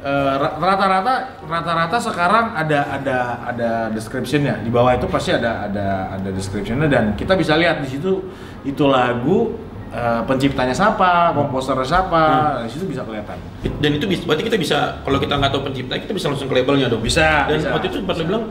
eh, 0.00 0.32
ra- 0.34 0.56
rata-rata 0.56 1.14
rata-rata 1.44 1.96
sekarang 2.00 2.56
ada 2.56 2.80
ada 2.90 3.18
ada 3.46 3.70
description-nya. 3.90 4.56
Di 4.58 4.68
bawah 4.68 4.96
itu 4.96 5.04
pasti 5.04 5.28
ada 5.30 5.68
ada 5.68 6.16
ada 6.16 6.28
description-nya. 6.30 6.88
Dan 6.88 7.04
kita 7.12 7.36
bisa 7.36 7.52
lihat 7.52 7.84
di 7.84 7.88
situ 7.90 8.32
itu 8.62 8.84
lagu 8.86 9.60
eh, 9.90 10.20
penciptanya 10.22 10.70
siapa, 10.70 11.34
komposernya 11.34 11.82
siapa, 11.82 12.22
Hmm. 12.22 12.62
di 12.62 12.70
situ 12.70 12.84
bisa 12.86 13.02
kelihatan. 13.02 13.34
dan 13.60 13.90
itu 13.92 14.04
bisa 14.04 14.22
berarti 14.22 14.44
kita 14.44 14.56
bisa 14.56 14.78
kalau 15.00 15.16
kita 15.16 15.34
nggak 15.34 15.50
tahu 15.50 15.62
pencipta 15.66 15.94
kita 15.96 16.12
bisa 16.12 16.26
langsung 16.28 16.46
ke 16.46 16.54
labelnya 16.54 16.86
dong 16.86 17.00
Bisa, 17.00 17.44
dan 17.44 17.58
bisa, 17.58 17.68
waktu 17.70 17.86
itu 17.88 17.96
sempat 17.98 18.16
bilang 18.20 18.44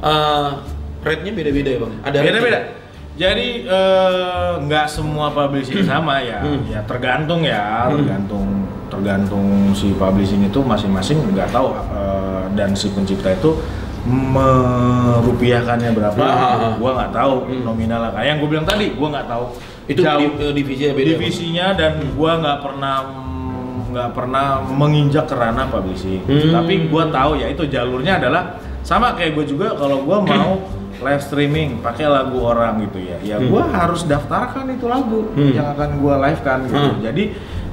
eh, 0.00 0.48
rate-nya 1.02 1.32
beda-beda 1.32 1.68
ya 1.68 1.78
bang 1.80 1.92
ada 2.00 2.18
beda-beda. 2.20 2.60
Jadi 3.14 3.48
eh, 3.64 4.52
nggak 4.60 4.86
semua 4.86 5.30
publishing 5.30 5.82
sama 5.90 6.18
ya, 6.20 6.40
Hmm. 6.40 6.62
ya 6.66 6.80
tergantung 6.84 7.42
ya, 7.42 7.86
Hmm. 7.86 7.98
tergantung 7.98 8.46
tergantung 8.86 9.46
si 9.72 9.90
publishing 9.92 10.42
itu 10.42 10.60
masing-masing 10.60 11.18
nggak 11.28 11.50
tahu 11.50 11.74
eh, 11.74 12.42
dan 12.54 12.70
si 12.72 12.86
pencipta 12.88 13.30
itu 13.30 13.58
merupiahkannya 14.04 15.90
berapa, 15.92 16.18
Ah, 16.18 16.28
ah, 16.28 16.54
ah. 16.60 16.72
gua 16.76 16.90
nggak 16.94 17.12
tahu 17.12 17.34
Hmm. 17.46 17.62
nominalnya. 17.64 18.10
Kayak 18.12 18.26
yang 18.26 18.38
gue 18.38 18.48
bilang 18.48 18.66
tadi, 18.66 18.86
gua 18.92 19.08
nggak 19.10 19.26
tahu 19.26 19.44
itu 19.84 20.00
jauh 20.00 20.30
eh, 20.38 20.52
divisinya 20.52 20.92
beda 20.92 21.08
divisinya 21.10 21.66
dan 21.72 21.92
gua 22.16 22.32
nggak 22.38 22.58
pernah 22.60 22.94
nggak 23.84 24.10
pernah 24.10 24.44
menginjak 24.64 25.24
ke 25.24 25.34
ranah 25.34 25.68
publishing. 25.68 26.24
Hmm. 26.24 26.50
Tapi 26.52 26.88
gua 26.88 27.06
tahu 27.08 27.38
ya 27.38 27.46
itu 27.46 27.62
jalurnya 27.64 28.18
adalah 28.18 28.58
sama 28.82 29.14
kayak 29.14 29.32
gue 29.32 29.44
juga 29.48 29.72
kalau 29.72 30.02
gua 30.02 30.18
mau 30.26 30.58
live 30.98 31.22
streaming 31.22 31.78
pakai 31.78 32.06
lagu 32.06 32.38
orang 32.38 32.82
gitu 32.82 32.98
ya. 32.98 33.16
Ya 33.22 33.36
Hmm. 33.38 33.52
gua 33.52 33.68
harus 33.68 34.02
daftarkan 34.02 34.66
itu 34.68 34.86
lagu 34.86 35.30
Hmm. 35.30 35.52
yang 35.52 35.68
akan 35.70 36.00
gua 36.00 36.18
live 36.26 36.40
kan 36.40 36.64
gitu. 36.64 36.74
Hmm. 36.74 36.98
Jadi 37.00 37.24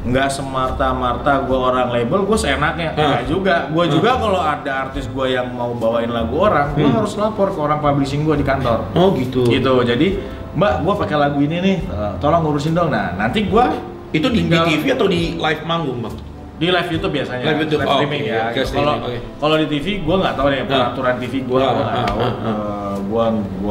nggak 0.02 0.30
semarta-marta 0.30 1.46
gua 1.46 1.60
orang 1.70 1.90
label, 1.92 2.26
gue 2.26 2.34
seenaknya. 2.36 2.90
Hmm. 2.94 3.22
Juga. 3.26 3.70
Gua 3.70 3.86
Hmm. 3.86 3.94
juga 3.94 4.10
kalau 4.18 4.42
ada 4.42 4.72
artis 4.84 5.06
gua 5.08 5.26
yang 5.26 5.50
mau 5.50 5.74
bawain 5.74 6.10
lagu 6.10 6.38
orang, 6.38 6.74
gua 6.74 6.86
Hmm. 6.86 6.98
harus 7.02 7.14
lapor 7.16 7.50
ke 7.50 7.58
orang 7.58 7.80
publishing 7.80 8.22
gua 8.22 8.34
di 8.34 8.42
kantor 8.42 8.94
oh 8.94 9.10
gitu 9.14 9.46
gitu 9.46 9.74
jadi 9.82 10.08
mbak 10.52 10.74
gua 10.82 10.94
pakai 10.98 11.16
lagu 11.16 11.40
ini 11.40 11.58
nih 11.58 11.78
eh, 11.82 12.14
tolong 12.18 12.42
ngurusin 12.42 12.72
dong. 12.72 12.90
Nah 12.90 13.16
nanti 13.16 13.46
gua 13.46 13.72
itu 14.12 14.28
di, 14.28 14.44
di 14.44 14.52
tinggal- 14.52 14.68
TV 14.68 14.84
atau 14.92 15.08
di 15.08 15.22
live 15.36 15.64
manggung 15.64 16.00
bang 16.00 16.16
di 16.62 16.70
live 16.70 16.90
YouTube 16.92 17.14
biasanya. 17.16 17.42
Live 17.44 17.60
YouTube, 17.66 17.82
oh, 17.82 17.90
streaming 17.90 18.22
oke, 18.22 18.30
ya 18.30 18.44
Gitu. 18.54 18.70
kalau 18.72 18.94
oke. 19.02 19.18
kalau 19.42 19.56
di 19.58 19.68
TV 19.68 19.86
gua 20.06 20.16
nggak 20.22 20.34
tahu 20.36 20.48
deh 20.48 20.60
peraturan 20.64 21.16
TV 21.18 21.34
gua 21.42 21.58
Ah, 21.58 21.72
nggak 21.72 21.88
ah, 21.90 21.96
tahu. 22.06 22.20
ah, 22.20 22.28
ah. 22.28 22.38
Eh, 22.46 22.96
gua 23.10 23.24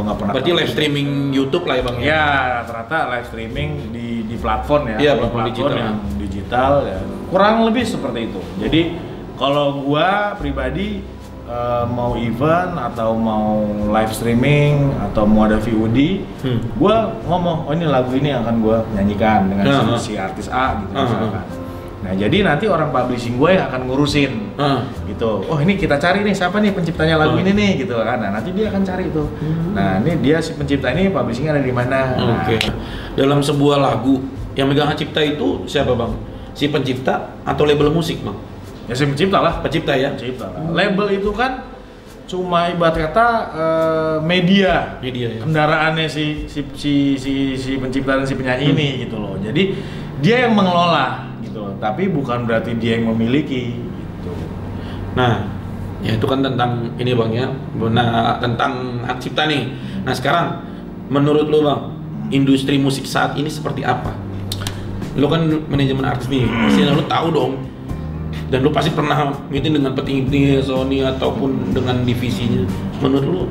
nggak 0.03 0.17
pernah 0.19 0.33
berarti 0.35 0.51
live 0.51 0.71
streaming 0.71 1.09
YouTube 1.31 1.65
lah 1.65 1.75
ya 1.77 1.83
bang 1.85 1.97
ya? 2.01 2.23
Rata-rata 2.61 2.99
live 3.11 3.27
streaming 3.29 3.71
di 3.95 4.07
di 4.25 4.37
platform 4.37 4.83
ya. 4.91 4.97
Iya, 4.99 5.13
di 5.13 5.19
platform 5.21 5.45
digital. 5.47 5.77
yang 5.77 5.97
digital 6.19 6.73
ya. 6.83 6.99
Kurang 7.31 7.55
lebih 7.63 7.85
seperti 7.85 8.21
itu. 8.27 8.41
Jadi 8.59 8.83
kalau 9.37 9.67
gua 9.81 10.09
pribadi 10.35 11.05
eh, 11.51 11.85
mau 11.87 12.15
event 12.15 12.73
atau 12.77 13.11
mau 13.13 13.59
live 13.91 14.13
streaming 14.13 14.75
atau 15.01 15.27
mau 15.27 15.45
ada 15.45 15.59
VOD 15.59 15.99
Hmm. 16.41 16.61
gua 16.75 17.11
ngomong 17.23 17.67
oh 17.67 17.73
ini 17.73 17.85
lagu 17.85 18.15
ini 18.15 18.31
yang 18.31 18.41
akan 18.41 18.57
gua 18.59 18.81
nyanyikan 18.91 19.51
dengan 19.51 19.65
Ah, 19.67 19.83
ah. 19.85 19.99
si, 19.99 20.07
si 20.07 20.13
artis 20.17 20.47
A 20.49 20.79
gitu 20.79 20.93
Ah, 20.93 20.99
ah. 20.99 21.05
misalkan 21.05 21.45
nah 22.01 22.17
jadi 22.17 22.37
nanti 22.43 22.65
orang 22.65 22.89
publishing 22.89 23.37
gue 23.37 23.51
yang 23.53 23.69
akan 23.69 23.85
ngurusin 23.85 24.57
Ah. 24.57 24.89
gitu 25.05 25.45
oh 25.45 25.59
ini 25.59 25.77
kita 25.77 25.95
cari 25.95 26.23
nih 26.23 26.33
siapa 26.33 26.57
nih 26.57 26.73
penciptanya 26.73 27.19
lagu 27.19 27.37
Oh. 27.37 27.43
ini 27.45 27.53
nih 27.53 27.71
gitu 27.79 27.93
kan 27.93 28.17
nah 28.17 28.33
nanti 28.33 28.51
dia 28.51 28.73
akan 28.73 28.81
cari 28.81 29.05
itu 29.07 29.21
Hmm. 29.37 29.77
nah 29.77 30.01
ini 30.01 30.17
dia 30.19 30.41
si 30.41 30.55
pencipta 30.55 30.89
ini 30.89 31.11
publishingnya 31.11 31.53
ada 31.53 31.63
di 31.63 31.69
mana 31.71 31.99
Nah, 32.15 32.41
Oke. 32.41 32.57
Dalam 33.13 33.43
sebuah 33.43 33.77
lagu 33.77 34.23
yang 34.53 34.67
megang 34.67 34.89
hak 34.89 34.97
cipta 34.97 35.21
itu 35.21 35.67
siapa 35.67 35.93
bang? 35.93 36.09
Si 36.51 36.67
pencipta 36.67 37.37
atau 37.43 37.63
label 37.63 37.91
musik 37.91 38.23
bang? 38.23 38.33
Ya 38.91 38.95
si 38.99 39.07
pencipta 39.07 39.39
lah 39.39 39.63
Pencipta 39.63 39.95
ya? 39.95 40.11
pencipta 40.11 40.51
lah. 40.51 40.61
label 40.75 41.07
itu 41.15 41.31
kan 41.31 41.71
cuma 42.27 42.71
ibarat 42.71 43.11
kata 43.11 43.27
eh, 43.55 44.17
media 44.27 44.99
Media 44.99 45.31
ya. 45.31 45.47
kendaraannya 45.47 46.07
si 46.11 46.51
si 46.51 46.67
si 46.75 46.93
si, 47.15 47.33
si 47.55 47.79
pencipta 47.79 48.19
dan 48.19 48.27
si 48.27 48.35
penyanyi 48.35 48.75
ini 48.75 48.89
gitu 49.07 49.19
loh 49.23 49.39
jadi 49.39 49.75
dia 50.19 50.51
yang 50.51 50.59
mengelola 50.59 51.31
gitu 51.43 51.63
loh 51.63 51.73
tapi 51.79 52.11
bukan 52.11 52.47
berarti 52.51 52.75
dia 52.79 52.99
yang 52.99 53.15
memiliki 53.15 53.79
gitu 53.79 54.33
Nah, 55.11 55.43
ya 56.07 56.15
itu 56.15 56.27
kan 56.27 56.39
tentang 56.39 56.95
ini 56.97 57.13
bang 57.19 57.31
ya, 57.35 57.47
nah, 57.91 58.39
tentang 58.39 59.03
hak 59.03 59.19
cipta 59.19 59.51
nih. 59.51 59.75
Nah 60.07 60.15
sekarang, 60.15 60.63
menurut 61.11 61.51
lu 61.51 61.67
bang, 61.67 61.91
industri 62.31 62.79
musik 62.79 63.11
saat 63.11 63.35
ini 63.35 63.51
seperti 63.51 63.83
apa? 63.83 64.15
Lu 65.19 65.27
kan 65.27 65.43
manajemen 65.67 66.07
artis 66.07 66.31
nih, 66.31 66.47
pasti 66.47 66.87
lu 66.87 67.03
tahu 67.11 67.29
dong. 67.35 67.53
Dan 68.51 68.67
lu 68.67 68.75
pasti 68.75 68.91
pernah 68.91 69.31
meeting 69.47 69.79
dengan 69.79 69.95
petinggi-petinggi 69.95 70.67
Sony 70.67 71.07
ataupun 71.07 71.71
dengan 71.71 72.03
divisinya. 72.03 72.67
Menurut 72.99 73.25
lu, 73.25 73.43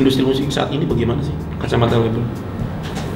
industri 0.00 0.24
musik 0.24 0.48
saat 0.48 0.72
ini 0.72 0.88
bagaimana 0.88 1.20
sih? 1.20 1.36
Kacamata 1.60 2.00
lu 2.00 2.08
itu? 2.08 2.22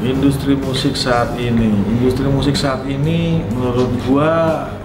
industri 0.05 0.55
musik 0.55 0.95
saat 0.95 1.35
ini 1.35 1.75
industri 1.91 2.27
musik 2.31 2.55
saat 2.55 2.87
ini 2.87 3.43
menurut 3.51 3.91
gua 4.07 4.31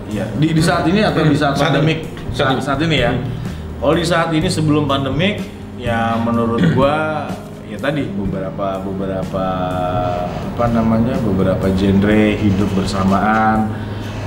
ya 0.09 0.25
di, 0.41 0.49
di 0.49 0.61
saat 0.63 0.89
ini 0.89 1.05
atau 1.05 1.21
di 1.21 1.37
saat 1.37 1.53
Saat 1.53 1.69
pandemik 1.69 2.09
saat, 2.33 2.33
Saat 2.33 2.53
ini. 2.57 2.61
saat 2.65 2.79
ini 2.81 2.97
ya 2.97 3.11
kalau 3.77 3.93
di 3.93 4.05
saat 4.05 4.29
ini 4.33 4.47
sebelum 4.49 4.89
pandemik 4.89 5.37
ya 5.77 6.17
menurut 6.17 6.65
gua 6.73 7.29
ya 7.69 7.77
tadi 7.77 8.09
beberapa 8.09 8.81
beberapa 8.81 9.45
apa 10.33 10.65
namanya 10.73 11.13
beberapa 11.21 11.65
genre 11.77 12.23
hidup 12.33 12.69
bersamaan 12.73 13.69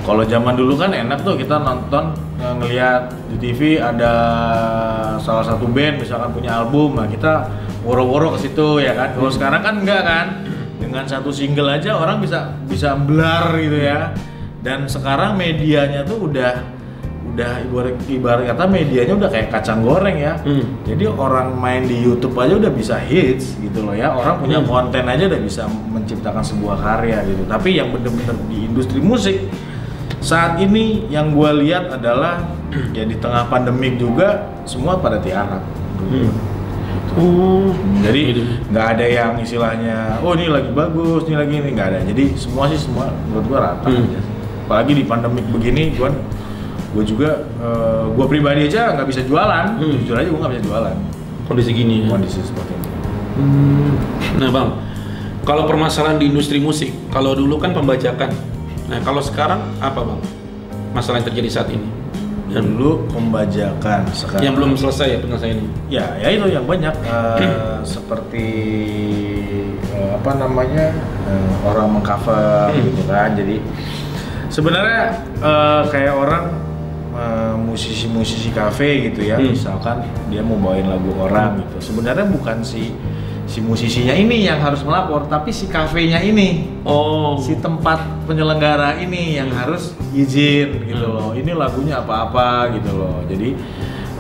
kalau 0.07 0.23
zaman 0.23 0.55
dulu 0.55 0.79
kan 0.79 0.95
enak 0.95 1.27
tuh 1.27 1.35
kita 1.35 1.59
nonton 1.59 2.15
eh, 2.39 2.55
ngelihat 2.63 3.03
di 3.35 3.37
TV 3.43 3.83
ada 3.83 4.13
salah 5.19 5.43
satu 5.43 5.67
band 5.67 5.99
misalkan 5.99 6.31
punya 6.31 6.63
album 6.63 6.95
nah 6.95 7.11
kita 7.11 7.51
woro-woro 7.83 8.35
ke 8.35 8.47
situ 8.47 8.83
ya 8.83 8.95
kan? 8.95 9.15
Kalau 9.15 9.31
sekarang 9.31 9.63
kan 9.63 9.75
enggak 9.83 10.03
kan? 10.03 10.27
Dengan 10.77 11.07
satu 11.07 11.31
single 11.31 11.71
aja 11.71 11.95
orang 11.95 12.19
bisa 12.19 12.55
bisa 12.67 12.95
blar 12.95 13.55
gitu 13.59 13.79
ya. 13.79 14.11
Dan 14.63 14.91
sekarang 14.91 15.39
medianya 15.39 16.03
tuh 16.03 16.27
udah 16.27 16.75
udah 17.27 17.53
ibarat 17.69 17.95
ibarat 18.09 18.43
kata 18.49 18.65
medianya 18.65 19.15
udah 19.15 19.31
kayak 19.31 19.49
kacang 19.53 19.85
goreng 19.85 20.17
ya. 20.17 20.35
Hmm. 20.41 20.65
jadi 20.89 21.11
orang 21.11 21.53
main 21.53 21.85
di 21.85 22.01
YouTube 22.01 22.33
aja 22.39 22.57
udah 22.57 22.73
bisa 22.73 22.97
hits 22.99 23.55
gitu 23.63 23.87
loh 23.87 23.95
ya. 23.95 24.11
Orang 24.11 24.43
punya 24.43 24.59
Hmm. 24.59 24.67
konten 24.67 25.05
aja 25.07 25.31
udah 25.31 25.41
bisa 25.43 25.63
menciptakan 25.67 26.43
sebuah 26.43 26.77
karya 26.83 27.23
gitu. 27.23 27.43
Tapi 27.47 27.77
yang 27.79 27.95
bener-bener 27.95 28.35
di 28.51 28.67
industri 28.67 28.99
musik 28.99 29.37
saat 30.19 30.59
ini 30.59 31.07
yang 31.07 31.31
gue 31.31 31.51
lihat 31.63 31.93
adalah 31.93 32.43
ya 32.91 33.03
di 33.03 33.15
tengah 33.15 33.47
pandemik 33.47 33.97
juga 33.97 34.29
semua 34.63 34.97
pada 34.97 35.17
tiarap 35.17 35.63
Hmm. 35.97 36.29
Oh. 37.17 37.73
jadi 37.99 38.21
Gitu. 38.31 38.43
nggak 38.69 38.87
ada 38.93 39.07
yang 39.07 39.33
istilahnya 39.39 40.21
oh 40.21 40.33
ini 40.33 40.47
lagi 40.47 40.69
bagus 40.71 41.25
ini 41.25 41.35
lagi 41.35 41.55
ini 41.57 41.73
nggak 41.73 41.89
ada 41.89 41.99
jadi 42.05 42.37
semua 42.37 42.69
sih 42.69 42.77
semua 42.77 43.09
menurut 43.25 43.47
gua 43.47 43.59
rata 43.65 43.87
Hmm. 43.87 44.05
aja 44.07 44.21
apalagi 44.63 44.93
di 44.93 45.05
pandemik 45.05 45.47
begini 45.49 45.95
gua 45.95 46.13
gua 46.93 47.03
juga 47.03 47.31
eh, 47.57 48.05
gua 48.13 48.27
pribadi 48.27 48.67
aja 48.67 48.93
nggak 48.93 49.09
bisa 49.09 49.21
jualan 49.23 49.67
Hmm. 49.75 49.97
jujur 49.99 50.15
aja 50.15 50.29
gua 50.29 50.41
nggak 50.45 50.55
bisa 50.55 50.65
jualan 50.65 50.97
Kondisi 51.47 51.71
gini 51.71 51.97
ya. 52.03 52.09
kondisi 52.09 52.41
seperti 52.41 52.73
ini 52.75 52.89
Hmm. 53.37 53.93
Nah 54.37 54.49
bang, 54.49 54.69
kalau 55.43 55.65
permasalahan 55.65 56.17
di 56.17 56.27
industri 56.27 56.57
musik, 56.57 56.89
kalau 57.07 57.33
dulu 57.33 57.57
kan 57.57 57.71
pembajakan. 57.71 58.33
Nah 58.87 58.99
kalau 59.01 59.19
sekarang 59.19 59.61
apa 59.79 59.99
bang? 59.99 60.21
Masalah 60.93 61.19
yang 61.19 61.29
terjadi 61.29 61.51
saat 61.53 61.71
ini? 61.71 61.89
dan 62.47 62.63
dulu 62.73 63.05
pembajakan 63.11 64.07
sekarang 64.15 64.41
Yang 64.41 64.55
belum 64.55 64.73
selesai 64.79 65.07
ya 65.13 65.19
penyelesaian 65.19 65.59
ini? 65.59 65.71
ya 65.93 66.07
ya 66.17 66.29
itu 66.31 66.47
yang 66.47 66.65
banyak 66.65 66.95
eh, 67.05 67.77
seperti 67.83 68.49
eh, 69.91 70.11
apa 70.15 70.31
namanya 70.33 70.95
eh, 71.27 71.53
orang 71.67 71.99
mengcover 71.99 72.71
Hmm. 72.71 72.81
gitu 72.81 73.03
kan 73.05 73.35
jadi 73.35 73.57
sebenarnya 74.49 75.03
eh, 75.37 75.83
kayak 75.91 76.15
orang 76.15 76.45
musisi-musisi 77.57 78.53
kafe 78.53 79.11
gitu 79.11 79.27
ya 79.27 79.37
Hmm. 79.37 79.51
misalkan 79.51 80.01
dia 80.29 80.41
mau 80.41 80.57
bawain 80.57 80.87
lagu 80.87 81.13
orang 81.19 81.61
gitu 81.61 81.93
sebenarnya 81.93 82.25
bukan 82.25 82.63
si 82.63 82.95
si 83.57 83.65
musisinya 83.65 84.13
ini 84.13 84.45
yang 84.45 84.61
harus 84.61 84.85
melapor 84.85 85.25
tapi 85.25 85.49
si 85.49 85.65
kafenya 85.65 86.21
ini 86.21 86.77
Oh. 86.85 87.41
si 87.41 87.57
tempat 87.57 88.05
penyelenggara 88.29 89.01
ini 89.01 89.41
yang 89.41 89.49
harus 89.49 89.97
izin 90.13 90.85
gitu 90.85 91.09
Hmm. 91.09 91.17
loh. 91.17 91.31
Ini 91.33 91.57
lagunya 91.57 92.05
apa-apa 92.05 92.69
gitu 92.77 92.93
loh. 92.93 93.25
Jadi 93.25 93.57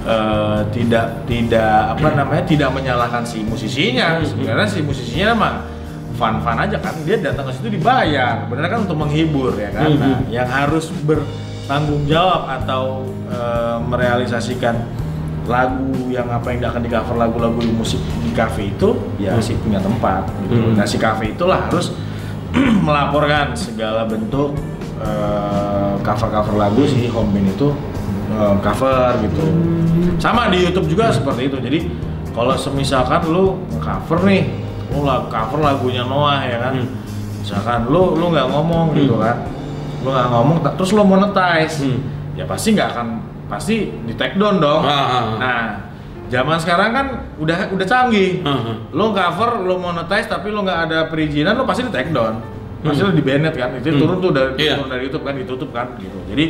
eh, 0.09 0.61
tidak 0.73 1.29
tidak 1.29 2.01
apa 2.01 2.09
namanya 2.17 2.49
tidak 2.49 2.73
menyalahkan 2.73 3.29
si 3.29 3.45
musisinya. 3.45 4.17
Hmm. 4.17 4.25
Sebenarnya 4.25 4.69
si 4.73 4.81
musisinya 4.81 5.31
mah 5.37 5.55
fun-fun 6.17 6.57
aja 6.57 6.81
kan. 6.81 6.97
Dia 7.05 7.21
datang 7.21 7.53
ke 7.53 7.61
situ 7.61 7.77
dibayar. 7.77 8.49
Benar 8.49 8.73
kan 8.73 8.89
untuk 8.89 8.97
menghibur 8.97 9.53
ya 9.61 9.69
kan. 9.69 9.85
Hmm. 9.93 10.01
Nah, 10.01 10.19
yang 10.33 10.49
harus 10.49 10.89
bertanggung 11.05 12.09
jawab 12.09 12.49
atau 12.57 13.05
eh, 13.29 13.77
merealisasikan 13.85 14.81
lagu 15.47 16.11
yang 16.11 16.27
apa 16.29 16.51
yang 16.53 16.67
akan 16.67 16.83
di 16.83 16.91
cover 16.91 17.17
lagu-lagu 17.17 17.59
di 17.63 17.71
musik 17.71 18.03
di 18.23 18.31
kafe 18.35 18.75
itu 18.75 18.99
ya 19.17 19.39
si 19.39 19.55
punya 19.59 19.79
tempat 19.79 20.27
gitu. 20.47 20.55
Hmm. 20.59 20.75
Nah 20.75 20.87
si 20.87 20.99
kafe 20.99 21.33
itulah 21.33 21.71
harus 21.71 21.95
melaporkan 22.87 23.55
segala 23.55 24.07
bentuk 24.07 24.55
eh, 25.03 25.95
cover-cover 26.03 26.55
lagu 26.59 26.83
si 26.87 27.07
home 27.11 27.31
band 27.31 27.49
itu 27.55 27.69
eh, 28.35 28.55
cover 28.63 29.23
gitu. 29.23 29.45
Sama 30.19 30.51
di 30.51 30.67
YouTube 30.67 30.91
juga 30.91 31.15
seperti 31.15 31.51
itu. 31.51 31.57
Jadi 31.63 31.79
kalau 32.35 32.53
semisalkan 32.59 33.27
lu 33.31 33.57
cover 33.81 34.27
nih, 34.27 34.51
lu 34.93 35.03
cover 35.31 35.59
lagunya 35.63 36.03
Noah 36.05 36.43
ya 36.43 36.59
kan. 36.61 36.75
Hmm. 36.81 36.89
Misalkan 37.41 37.81
lu 37.87 38.19
lu 38.19 38.35
nggak 38.35 38.51
ngomong 38.51 38.93
Hmm. 38.93 38.99
gitu 38.99 39.15
kan. 39.23 39.47
Lu 40.03 40.11
nggak 40.11 40.29
ngomong 40.33 40.57
terus 40.75 40.91
lu 40.91 41.03
monetize. 41.07 41.87
Hmm. 41.87 41.99
Ya 42.37 42.45
pasti 42.45 42.77
nggak 42.77 42.89
akan 42.93 43.09
pasti 43.47 43.77
di 44.03 44.13
take 44.13 44.35
down 44.35 44.59
dong. 44.59 44.83
Ah, 44.83 44.91
ah, 44.91 45.05
ah. 45.07 45.25
Nah, 45.37 45.65
zaman 46.27 46.59
sekarang 46.59 46.91
kan 46.91 47.07
udah 47.37 47.71
udah 47.71 47.87
canggih 47.87 48.43
lo 48.91 49.11
cover 49.11 49.63
lo 49.63 49.79
monetize 49.79 50.27
tapi 50.27 50.51
lo 50.51 50.61
nggak 50.61 50.81
ada 50.91 50.99
perizinan 51.07 51.55
lo 51.55 51.63
pasti 51.63 51.83
di 51.83 51.91
take 51.91 52.11
down 52.11 52.43
pasti 52.83 52.99
Hmm. 52.99 53.11
lo 53.11 53.15
di 53.15 53.23
banned 53.23 53.55
kan 53.55 53.71
itu 53.73 53.89
Hmm. 53.89 54.01
turun 54.01 54.19
tuh 54.19 54.31
dari 54.31 54.51
Iya. 54.59 54.75
turun 54.75 54.91
dari 54.91 55.03
YouTube 55.07 55.23
kan 55.23 55.35
ditutup 55.35 55.71
kan 55.71 55.87
gitu 55.97 56.19
jadi 56.27 56.45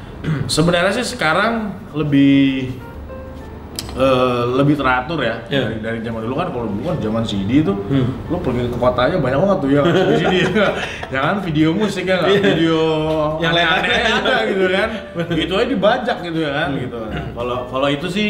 sebenarnya 0.48 0.92
sih 0.94 1.06
sekarang 1.06 1.52
lebih 1.92 2.72
eh, 3.98 4.42
lebih 4.54 4.74
teratur 4.74 5.18
ya 5.18 5.42
Iya. 5.46 5.60
dari, 5.64 5.76
dari 5.80 5.98
zaman 6.00 6.22
dulu. 6.22 6.34
Kan 6.34 6.48
kalau 6.48 6.66
dulu 6.66 6.82
kan 6.84 6.96
zaman 6.98 7.22
CD 7.22 7.60
tuh 7.60 7.76
Hmm. 7.84 8.06
lo 8.26 8.38
pergi 8.38 8.64
ke 8.64 8.76
kotanya 8.76 9.18
banyak 9.18 9.38
banget 9.38 9.58
tuh 9.58 9.68
ya 9.68 9.80
di 9.82 10.14
CD 10.16 10.34
jangan 11.08 11.34
video 11.46 11.68
musik 11.72 12.04
ya 12.04 12.14
nggak 12.16 12.30
Iya. 12.30 12.40
video 12.44 12.78
Yang 13.38 13.52
aneh-aneh 13.52 13.92
ada 14.08 14.34
gitu 14.46 14.64
kan? 14.68 14.88
Gitu 15.34 15.52
aja 15.52 15.66
dibajak 15.66 16.16
gitu 16.22 16.38
ya 16.38 16.50
kan? 16.54 16.68
Gitu. 16.74 16.98
Nah, 16.98 17.24
kalau 17.32 17.58
kalau 17.66 17.88
itu 17.88 18.06
sih 18.06 18.28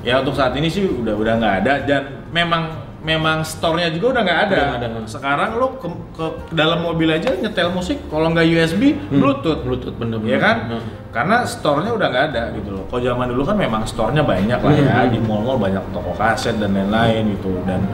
ya 0.00 0.20
untuk 0.20 0.32
saat 0.32 0.52
ini 0.54 0.66
sih 0.66 0.84
udah 0.84 1.14
udah 1.14 1.32
nggak 1.36 1.54
ada. 1.60 1.72
Dan 1.82 2.02
memang 2.30 2.89
memang 3.00 3.40
store-nya 3.40 3.88
juga 3.88 4.12
udah 4.12 4.22
nggak 4.22 4.40
ada. 4.46 4.60
Udah 4.76 4.88
ada. 4.92 5.08
Sekarang 5.08 5.56
lo 5.56 5.76
ke, 5.76 5.88
ke 6.12 6.26
dalam 6.52 6.84
mobil 6.84 7.08
aja 7.08 7.32
nyetel 7.32 7.72
musik 7.72 7.96
kalau 8.06 8.28
nggak 8.28 8.44
USB 8.46 8.92
Hmm. 8.92 9.18
Bluetooth. 9.18 9.60
Bluetooth 9.64 9.96
bener-bener. 9.96 10.30
Ya 10.30 10.38
kan? 10.38 10.56
Nah. 10.68 10.82
Karena 11.10 11.42
store-nya 11.42 11.90
udah 11.90 12.06
nggak 12.06 12.24
ada 12.30 12.42
gitu 12.54 12.70
loh. 12.70 12.84
Kalau 12.86 13.00
zaman 13.02 13.26
dulu 13.28 13.42
kan 13.42 13.56
memang 13.56 13.82
store-nya 13.82 14.22
banyak 14.22 14.60
lah 14.60 14.72
ya, 14.72 14.84
Hmm. 15.02 15.10
di 15.10 15.18
mall-mall 15.18 15.56
banyak 15.56 15.82
toko 15.90 16.12
kaset 16.14 16.56
dan 16.56 16.70
lain-lain 16.70 17.34
gitu 17.34 17.50
dan 17.64 17.88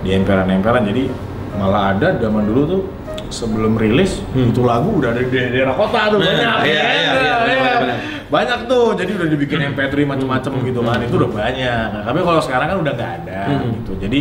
di 0.00 0.10
emperan-emperan 0.10 0.82
jadi 0.84 1.10
malah 1.56 1.92
ada 1.92 2.16
zaman 2.16 2.46
dulu 2.46 2.62
tuh 2.66 2.82
sebelum 3.26 3.74
rilis 3.74 4.22
Hmm. 4.32 4.50
itu 4.50 4.62
lagu 4.62 4.88
udah 4.94 5.10
ada 5.10 5.20
di 5.20 5.30
daerah 5.30 5.74
kota 5.74 6.08
tuh 6.08 6.18
banyak 6.22 6.36
iya, 6.62 6.62
ya 6.62 6.62
iya, 6.62 6.82
kan? 6.86 7.16
iya, 7.16 7.34
Iya. 7.44 7.74
benar. 7.76 7.98
Banyak 8.26 8.66
tuh 8.66 8.94
jadi 8.94 9.10
udah 9.14 9.28
dibikin 9.28 9.58
MP3 9.70 10.02
macem-macem 10.02 10.50
Hmm. 10.50 10.66
gitu 10.66 10.80
kan 10.82 10.98
itu 10.98 11.14
udah 11.14 11.30
banyak 11.30 11.86
nah, 11.92 12.02
tapi 12.02 12.18
kalau 12.20 12.40
sekarang 12.42 12.66
kan 12.68 12.78
udah 12.80 12.92
nggak 12.92 13.12
ada 13.22 13.40
Hmm. 13.46 13.70
gitu 13.76 13.92
jadi 13.98 14.20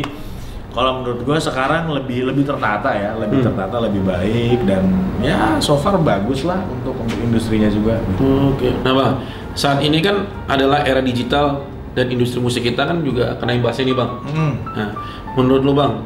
kalau 0.70 0.91
menurut 0.99 1.24
gua 1.24 1.39
sekarang 1.39 1.88
lebih 1.89 2.28
lebih 2.28 2.43
tertata 2.43 2.91
ya 2.91 3.16
lebih 3.16 3.39
Hmm. 3.41 3.47
tertata 3.49 3.76
lebih 3.80 4.01
baik 4.03 4.60
dan 4.68 4.84
ya 5.20 5.58
so 5.58 5.74
far 5.76 5.95
bagus 5.97 6.43
lah 6.43 6.60
untuk 6.68 6.93
untuk 6.95 7.18
industrinya 7.18 7.68
juga 7.68 7.97
Oke. 8.20 8.70
Nah, 8.84 8.93
Bang, 8.93 9.14
saat 9.51 9.80
ini 9.80 9.99
kan 9.99 10.28
adalah 10.45 10.84
era 10.84 10.99
digital 10.99 11.64
dan 11.95 12.12
industri 12.12 12.43
musik 12.43 12.62
kita 12.62 12.84
kan 12.84 12.99
juga 13.01 13.39
kena 13.39 13.56
imbasnya 13.56 13.88
nih, 13.88 13.95
Bang. 13.95 14.12
Hmm. 14.28 14.53
Nah, 14.76 14.89
menurut 15.34 15.64
lu, 15.64 15.72
Bang, 15.72 16.03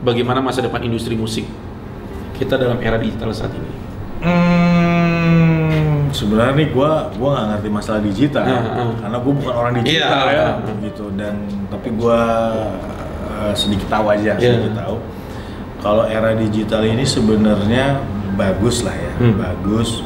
bagaimana 0.00 0.38
masa 0.38 0.62
depan 0.62 0.78
industri 0.80 1.18
musik 1.18 1.42
kita 2.32 2.54
dalam 2.54 2.78
era 2.78 2.94
digital 2.94 3.34
saat 3.34 3.50
ini? 3.50 3.70
Hmm, 4.22 5.01
sebenarnya 6.12 6.54
nih 6.54 6.68
gua 6.70 6.90
gua 7.16 7.28
nggak 7.34 7.46
ngerti 7.50 7.68
masalah 7.68 8.00
digital 8.00 8.44
Ah, 8.44 8.60
ah. 8.78 8.92
karena 8.96 9.16
gua 9.18 9.32
bukan 9.34 9.54
orang 9.54 9.72
digital 9.76 10.22
Iya, 10.24 10.32
ya 10.32 10.44
ah. 10.46 10.54
gitu 10.80 11.04
dan 11.12 11.34
tapi 11.66 11.88
gua 11.92 12.20
eh, 13.42 13.52
sedikit 13.52 13.88
tahu 13.88 14.06
aja 14.08 14.36
Iya. 14.36 14.52
sedikit 14.52 14.74
tahu 14.78 14.96
kalau 15.78 16.04
era 16.04 16.30
digital 16.32 16.82
ini 16.82 17.02
sebenarnya 17.02 17.98
bagus 18.32 18.80
lah 18.80 18.94
ya 18.94 19.12
Hmm. 19.18 19.36
bagus 19.36 20.00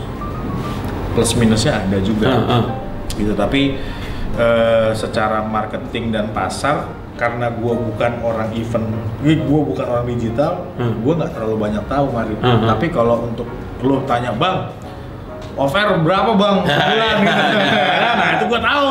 plus 1.13 1.33
minusnya 1.35 1.79
ada 1.79 1.99
juga 1.99 2.27
Ah, 2.29 2.55
ah. 2.61 2.65
gitu 3.13 3.33
tapi 3.33 3.77
eh, 4.35 4.91
secara 4.93 5.41
marketing 5.43 6.11
dan 6.11 6.29
pasar 6.31 6.87
karena 7.17 7.49
gua 7.49 7.73
bukan 7.73 8.21
orang 8.21 8.53
event, 8.53 8.85
gua 9.49 9.61
bukan 9.65 9.87
orang 9.89 10.05
digital, 10.07 10.69
Hmm. 10.77 11.01
gua 11.01 11.17
nggak 11.17 11.33
terlalu 11.33 11.57
banyak 11.57 11.85
tahu 11.89 12.13
Mari. 12.13 12.37
Hmm, 12.37 12.61
hmm. 12.61 12.69
Tapi 12.69 12.87
kalau 12.93 13.25
untuk 13.25 13.49
lo 13.81 14.05
tanya 14.05 14.37
bang, 14.37 14.69
offer 15.57 15.89
berapa 16.05 16.31
bang 16.37 16.57
sebulan 16.69 17.17
gitu. 17.25 17.59
nah 18.21 18.29
itu 18.37 18.45
gua 18.47 18.61
tahu. 18.61 18.89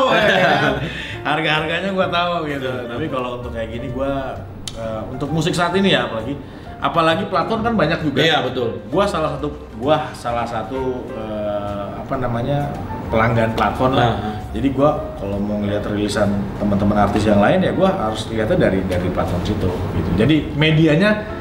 Harga 1.26 1.50
harganya 1.58 1.90
gua 1.90 2.06
tahu 2.06 2.34
gitu. 2.46 2.70
Tapi 2.86 3.04
kalau 3.10 3.42
untuk 3.42 3.50
kayak 3.54 3.70
gini 3.70 3.90
gua 3.90 4.34
eh, 4.74 5.02
untuk 5.10 5.30
musik 5.30 5.54
saat 5.54 5.74
ini 5.74 5.94
ya 5.94 6.06
apalagi 6.06 6.34
apalagi 6.78 7.24
platform 7.26 7.60
kan 7.66 7.74
banyak 7.74 7.98
juga. 8.02 8.20
Iya, 8.22 8.46
betul. 8.46 8.78
Gua 8.90 9.04
salah 9.06 9.34
satu 9.38 9.48
gua 9.78 10.10
salah 10.14 10.46
satu 10.46 11.06
eh, 11.14 11.86
apa 11.98 12.14
namanya 12.18 12.70
pelanggan 13.10 13.54
platform 13.58 13.98
lah. 13.98 14.06
Ah, 14.06 14.14
ah. 14.14 14.36
Jadi 14.54 14.68
gua 14.70 14.90
kalau 15.18 15.38
mau 15.42 15.58
ngeliat 15.58 15.82
rilisan 15.86 16.30
teman-teman 16.62 16.98
artis 17.06 17.26
yang 17.26 17.42
lain 17.42 17.58
ya 17.58 17.74
gua 17.74 17.90
harus 17.90 18.30
lihatnya 18.30 18.70
dari 18.70 18.80
dari 18.86 19.08
platform 19.10 19.42
situ 19.42 19.70
gitu. 19.70 20.10
Jadi 20.14 20.36
medianya 20.54 21.35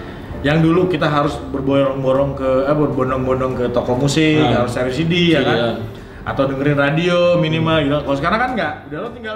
yang 0.45 0.61
dulu 0.61 0.85
kita 0.85 1.09
harus 1.09 1.33
berbondong-bondong 1.49 2.37
ke 2.37 2.49
eh 2.69 2.75
berbondong-bondong 2.77 3.53
ke 3.57 3.65
toko 3.73 3.97
musik, 3.97 4.45
Ah. 4.45 4.61
harus 4.61 4.77
cari 4.77 4.93
CD 4.93 5.33
ya 5.33 5.41
kan. 5.41 5.57
Iya. 5.57 5.69
Atau 6.21 6.45
dengerin 6.45 6.77
radio 6.77 7.41
minimal 7.41 7.81
gitu. 7.81 7.97
Kalau 8.05 8.17
sekarang 8.17 8.39
kan 8.39 8.49
nggak, 8.53 8.73
udah 8.93 8.99
lo 9.01 9.09
tinggal 9.09 9.35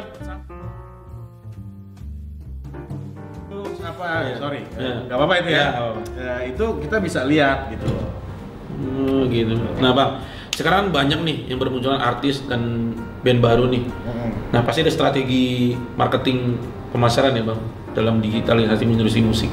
apa 3.90 4.06
Iya. 4.22 4.36
sorry 4.38 4.62
Iya. 4.78 4.96
nggak 5.10 5.18
apa-apa 5.18 5.34
itu 5.42 5.50
ya 5.50 5.66
apa-apa. 5.74 6.02
Ya, 6.14 6.36
itu 6.46 6.66
kita 6.86 6.96
bisa 7.02 7.20
lihat 7.26 7.74
gitu 7.74 7.90
loh 7.90 8.06
Hmm, 8.80 9.28
gitu. 9.28 9.60
Nah 9.84 9.92
bang, 9.92 10.24
sekarang 10.56 10.96
banyak 10.96 11.20
nih 11.20 11.38
yang 11.52 11.60
bermunculan 11.60 12.00
artis 12.00 12.48
dan 12.48 12.96
band 13.28 13.44
baru 13.44 13.68
nih. 13.68 13.84
Nah 14.56 14.64
pasti 14.64 14.88
ada 14.88 14.94
strategi 14.94 15.76
marketing 16.00 16.56
pemasaran 16.96 17.36
ya 17.36 17.44
bang 17.44 17.60
dalam 17.92 18.24
digitalisasi 18.24 18.88
industri 18.88 19.20
musik. 19.20 19.52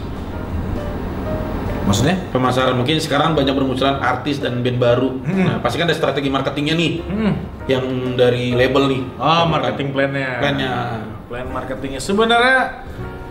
Maksudnya 1.86 2.18
Pemasaran 2.28 2.74
mungkin 2.74 2.98
sekarang 2.98 3.32
banyak 3.32 3.54
bermunculan 3.54 3.96
artis 3.96 4.42
dan 4.42 4.60
band 4.60 4.76
baru. 4.76 5.10
Hmm. 5.22 5.44
Nah 5.46 5.56
pasti 5.58 5.78
kan 5.78 5.86
ada 5.86 5.94
strategi 5.94 6.26
marketingnya 6.26 6.74
nih 6.74 6.92
hmm. 7.00 7.32
yang 7.66 7.84
dari 8.14 8.52
label 8.52 8.90
nih. 8.90 9.02
oh 9.16 9.44
marketing 9.46 9.88
plan-nya 9.90 10.30
Plan-nya. 10.38 10.70
plan 11.26 11.46
marketingnya 11.46 11.98
sebenarnya 11.98 12.82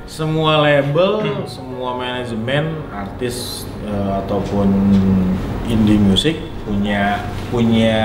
semua 0.05 0.61
label 0.61 1.25
semua 1.45 1.95
manajemen 1.95 2.63
artis 2.89 3.65
eh, 3.81 4.11
ataupun 4.21 4.67
indie 5.65 5.97
music 5.97 6.37
punya 6.61 7.21
punya 7.49 7.97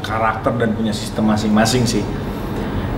karakter 0.00 0.54
dan 0.56 0.74
punya 0.74 0.90
sistem 0.90 1.26
masing-masing 1.26 1.82
sih 1.84 2.04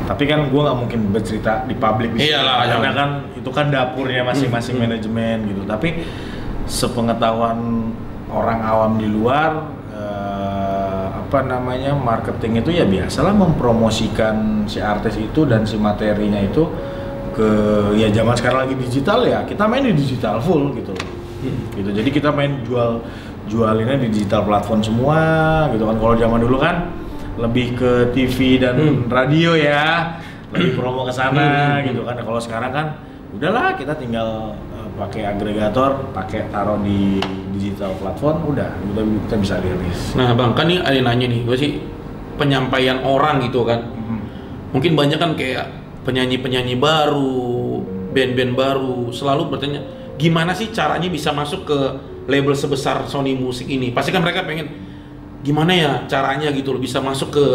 tapi 0.03 0.26
kan 0.26 0.50
gue 0.50 0.61
nggak 0.61 0.76
mungkin 0.76 1.00
bercerita 1.09 1.62
di 1.64 1.72
publik 1.72 2.12
di 2.12 2.28
Iyalah, 2.28 2.66
karena 2.66 2.74
jangan. 2.74 2.92
kan 2.92 3.09
itu 3.32 3.50
kan 3.50 3.66
dapurnya 3.70 4.22
masing-masing 4.26 4.76
Hmm. 4.76 4.84
manajemen 4.84 5.36
gitu 5.48 5.62
tapi 5.64 5.88
sepengetahuan 6.72 7.92
orang 8.32 8.60
awam 8.64 8.92
di 8.96 9.04
luar 9.04 9.68
eh, 9.92 11.04
apa 11.12 11.38
namanya 11.44 11.92
marketing 11.92 12.64
itu 12.64 12.70
ya 12.72 12.88
biasalah 12.88 13.36
mempromosikan 13.36 14.64
si 14.64 14.80
artis 14.80 15.20
itu 15.20 15.44
dan 15.44 15.68
si 15.68 15.76
materinya 15.76 16.40
itu 16.40 16.64
ke 17.32 17.48
ya 17.96 18.08
zaman 18.08 18.36
sekarang 18.36 18.68
lagi 18.68 18.76
digital 18.76 19.24
ya 19.24 19.44
kita 19.44 19.64
main 19.64 19.84
di 19.84 19.92
digital 19.92 20.40
full 20.40 20.72
gitu 20.74 20.96
Hmm. 21.42 21.74
gitu 21.74 21.90
jadi 21.90 22.06
kita 22.06 22.30
main 22.30 22.62
jual 22.62 23.02
jualinnya 23.50 23.98
di 23.98 24.14
digital 24.14 24.46
platform 24.46 24.78
semua 24.78 25.18
gitu 25.74 25.82
kan 25.82 25.98
kalau 25.98 26.14
zaman 26.14 26.38
dulu 26.38 26.54
kan 26.54 26.86
lebih 27.34 27.74
ke 27.74 27.90
TV 28.14 28.62
dan 28.62 28.78
Hmm. 28.78 29.10
radio 29.10 29.58
ya 29.58 30.22
lebih 30.54 30.78
promo 30.78 31.02
ke 31.02 31.10
sana 31.10 31.82
Hmm. 31.82 31.90
gitu 31.90 32.06
kan 32.06 32.14
kalau 32.14 32.38
sekarang 32.38 32.70
kan 32.70 32.86
udahlah 33.34 33.74
kita 33.74 33.90
tinggal 33.98 34.54
pakai 34.93 35.24
agregator 35.24 36.12
pakai 36.12 36.53
taruh 36.53 36.76
di 36.84 37.16
digital 37.57 37.97
platform 37.97 38.53
udah 38.53 38.70
kita 39.26 39.36
bisa 39.40 39.57
rilis 39.64 40.12
Nah 40.12 40.36
bang 40.36 40.53
kan 40.53 40.68
ini 40.68 40.80
ada 40.84 40.93
yang 40.93 41.09
nanya 41.09 41.26
nih, 41.32 41.40
gue 41.49 41.57
sih 41.57 41.72
penyampaian 42.36 43.01
orang 43.05 43.45
gitu 43.45 43.64
kan. 43.64 43.80
Mungkin 44.72 44.97
banyak 44.97 45.20
kan 45.20 45.36
kayak 45.36 45.68
penyanyi-penyanyi 46.09 46.80
baru, 46.80 47.84
band-band 48.12 48.53
baru 48.57 49.12
selalu 49.12 49.53
bertanya 49.53 49.80
gimana 50.16 50.57
sih 50.57 50.72
caranya 50.72 51.09
bisa 51.12 51.30
masuk 51.32 51.68
ke 51.68 51.78
label 52.28 52.57
sebesar 52.57 53.05
Sony 53.05 53.36
Music 53.36 53.68
ini? 53.68 53.93
Pasti 53.93 54.11
kan 54.11 54.24
mereka 54.24 54.49
pengen 54.49 54.68
gimana 55.45 55.72
ya 55.74 55.93
caranya 56.09 56.49
gitu 56.55 56.72
loh 56.72 56.80
bisa 56.80 57.03
masuk 57.03 57.34
ke 57.34 57.47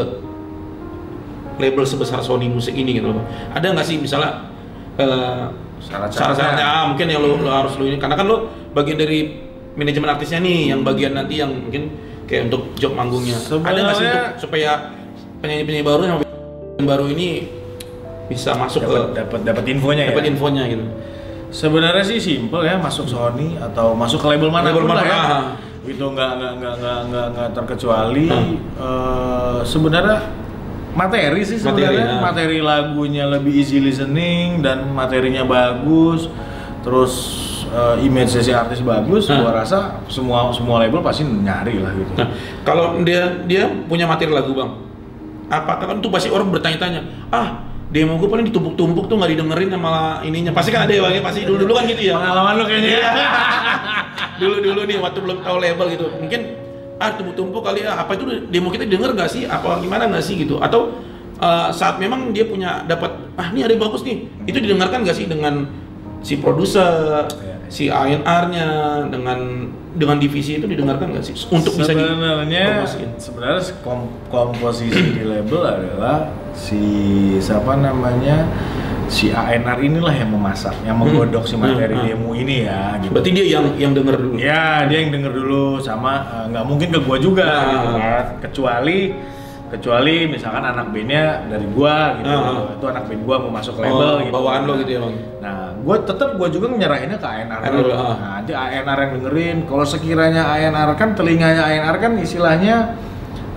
label 1.58 1.86
sebesar 1.90 2.22
Sony 2.22 2.46
Music 2.46 2.78
ini 2.78 3.02
gitu 3.02 3.10
loh. 3.10 3.26
Ada 3.54 3.74
nggak 3.74 3.88
sih 3.88 3.98
misalnya 3.98 4.54
eh, 5.02 5.46
Syarat-syaratnya. 5.78 6.66
ah, 6.66 6.84
mungkin 6.90 7.06
yang 7.08 7.22
lo, 7.22 7.38
lo 7.38 7.50
harus 7.50 7.74
lo 7.78 7.86
ini 7.86 7.98
karena 7.98 8.18
kan 8.18 8.26
lo 8.26 8.50
bagian 8.74 8.98
dari 8.98 9.20
manajemen 9.78 10.10
artisnya 10.10 10.42
nih 10.42 10.74
yang 10.74 10.82
bagian 10.82 11.14
nanti 11.14 11.38
yang 11.38 11.54
mungkin 11.54 11.94
kayak 12.26 12.50
untuk 12.50 12.74
job 12.76 12.98
manggungnya 12.98 13.38
ada 13.38 13.46
nggak 13.46 13.96
sih 13.96 14.04
Sebenarnya- 14.04 14.14
untuk 14.28 14.42
supaya 14.42 14.72
penyanyi-penyanyi 15.38 15.86
baru 15.86 16.02
band 16.18 16.88
baru 16.88 17.06
ini 17.14 17.28
bisa 18.28 18.52
masuk 18.54 18.84
dapat 18.84 18.92
ke 18.92 19.00
dapat 19.16 19.40
dapat 19.46 19.64
infonya 19.72 20.04
ya 20.04 20.10
dapat 20.12 20.26
infonya 20.28 20.64
gitu 20.68 20.86
Sebenarnya 21.48 22.04
sih 22.04 22.20
simple 22.20 22.60
ya 22.68 22.76
masuk 22.76 23.08
Sony 23.08 23.56
atau 23.56 23.96
masuk 23.96 24.20
ke 24.20 24.28
label 24.36 24.52
mana 24.52 24.68
Label 24.68 24.84
pun 24.84 24.92
lah 24.92 25.00
mana, 25.00 25.08
ya. 25.08 25.16
ah. 25.16 25.44
Itu 25.88 26.12
nggak 26.12 26.32
nggak 26.36 26.54
nggak 26.60 26.76
nggak 27.08 27.26
nggak 27.32 27.50
terkecuali. 27.56 28.28
Hmm. 28.28 28.56
eh, 28.76 29.60
sebenarnya 29.64 30.18
materi 30.98 31.42
sih 31.46 31.62
Materi, 31.62 31.86
sebenarnya 31.94 32.06
ah. 32.10 32.22
materi, 32.26 32.58
lagunya 32.58 33.30
lebih 33.30 33.54
easy 33.54 33.78
listening 33.78 34.66
dan 34.66 34.82
materinya 34.90 35.46
bagus. 35.46 36.26
Terus 36.82 37.14
eh, 37.70 38.06
image 38.08 38.42
si 38.42 38.50
artis 38.50 38.82
bagus, 38.82 39.30
Ah. 39.30 39.38
gua 39.38 39.52
rasa 39.62 40.02
semua 40.10 40.50
semua 40.50 40.82
label 40.82 41.06
pasti 41.06 41.22
nyari 41.22 41.78
lah 41.78 41.94
gitu. 41.94 42.12
Nah, 42.18 42.28
kalau 42.66 42.98
dia 43.06 43.46
dia 43.46 43.70
punya 43.86 44.10
materi 44.10 44.34
lagu 44.34 44.58
bang, 44.58 44.74
apakah 45.54 45.86
kan 45.86 45.98
tuh 46.02 46.10
pasti 46.10 46.34
orang 46.34 46.50
bertanya-tanya, 46.50 47.30
ah 47.30 47.62
demo 47.88 48.20
gue 48.20 48.28
paling 48.28 48.44
ditumpuk-tumpuk 48.52 49.08
tuh 49.08 49.16
nggak 49.16 49.32
didengerin 49.32 49.70
sama 49.72 50.20
ininya. 50.26 50.52
Pasti 50.52 50.76
kan 50.76 50.90
ada 50.90 50.92
ya 50.92 51.02
bang, 51.06 51.14
ya? 51.20 51.22
pasti 51.24 51.40
dulu-dulu 51.48 51.72
kan 51.78 51.84
gitu 51.88 52.02
ya. 52.12 52.14
Pengalaman 52.20 52.54
lu 52.60 52.64
kayaknya. 52.68 52.90
ya. 53.00 53.12
Dulu-dulu 54.42 54.80
nih 54.86 54.98
waktu 55.02 55.20
belum 55.24 55.38
tahu 55.42 55.58
label 55.58 55.86
gitu, 55.98 56.06
mungkin 56.22 56.67
ah 56.98 57.14
tumpuk-tumpuk 57.14 57.62
kali 57.62 57.82
ya. 57.82 57.96
Apa 57.96 58.14
itu 58.14 58.26
demo 58.48 58.70
kita 58.70 58.84
denger 58.84 59.14
nggak 59.14 59.30
sih? 59.30 59.44
Apa 59.44 59.78
gimana 59.80 60.06
nggak 60.06 60.22
sih 60.22 60.38
gitu? 60.38 60.58
Atau 60.58 60.98
eh, 61.38 61.70
saat 61.72 61.98
memang 61.98 62.32
dia 62.32 62.46
punya 62.46 62.82
dapat 62.84 63.14
ah 63.36 63.48
ini 63.50 63.62
ada 63.62 63.72
yang 63.72 63.84
bagus 63.84 64.02
nih, 64.02 64.26
itu 64.44 64.58
didengarkan 64.58 65.06
nggak 65.06 65.16
sih 65.16 65.26
dengan 65.26 65.70
si 66.20 66.42
produser, 66.42 67.30
Iya. 67.30 67.56
si 67.70 67.84
A&R-nya 67.88 68.68
dengan 69.08 69.70
dengan 69.94 70.18
divisi 70.18 70.58
itu 70.58 70.66
didengarkan 70.66 71.10
nggak 71.10 71.26
sih 71.26 71.34
untuk 71.50 71.74
bisa 71.74 71.90
sebenarnya 71.90 72.86
sebenarnya 73.18 73.62
kom- 73.82 74.14
komposisi 74.30 74.94
di 75.14 75.24
label 75.24 75.62
adalah 75.62 76.30
si 76.54 76.82
siapa 77.38 77.74
namanya 77.76 78.46
si 79.08 79.32
ANR 79.32 79.80
inilah 79.80 80.12
yang 80.12 80.30
memasak 80.30 80.76
yang 80.84 80.96
menggodok 80.96 81.44
si 81.44 81.56
materi 81.56 81.96
Hmm, 81.96 82.04
hmm. 82.04 82.12
demo 82.12 82.32
ini 82.34 82.56
ya 82.64 83.00
gitu. 83.00 83.12
Berarti 83.12 83.30
dia 83.32 83.46
yang 83.48 83.66
yang 83.76 83.92
denger 83.92 84.16
dulu. 84.16 84.36
ya 84.36 84.84
dia 84.84 84.98
yang 85.00 85.12
denger 85.12 85.32
dulu 85.32 85.66
sama 85.80 86.12
eh, 86.28 86.46
nggak 86.52 86.66
mungkin 86.66 86.88
ke 86.92 87.00
gua 87.02 87.18
juga 87.18 87.48
Nah. 87.48 87.64
gitu 87.72 87.88
kan 87.94 88.24
kecuali 88.44 88.98
kecuali 89.68 90.16
misalkan 90.26 90.64
anak 90.64 90.92
bandnya 90.92 91.44
dari 91.46 91.68
gua 91.68 92.16
gitu 92.16 92.28
Ah. 92.30 92.72
itu 92.72 92.86
anak 92.86 93.04
band 93.06 93.22
gua 93.22 93.36
mau 93.38 93.52
masuk 93.54 93.76
Oh, 93.76 93.84
label 93.84 94.12
gitu 94.22 94.34
bawaan 94.34 94.62
lo 94.64 94.74
gitu 94.78 94.92
ya 94.92 95.00
bang. 95.02 95.16
Nah, 95.38 95.58
gue 95.78 95.96
tetap 96.04 96.30
gue 96.34 96.48
juga 96.50 96.66
nyerahinnya 96.70 97.18
ke 97.18 97.28
ANR 97.28 97.60
ANR, 97.62 97.72
dulu. 97.74 97.92
ah. 97.92 98.00
Nah, 98.14 98.32
nanti 98.38 98.52
ANR 98.52 98.98
yang 98.98 99.12
dengerin. 99.18 99.58
Kalau 99.64 99.86
sekiranya 99.86 100.44
ANR 100.50 100.90
kan 100.94 101.10
telinganya 101.14 101.64
ANR 101.64 101.96
kan 101.98 102.12
istilahnya 102.18 102.76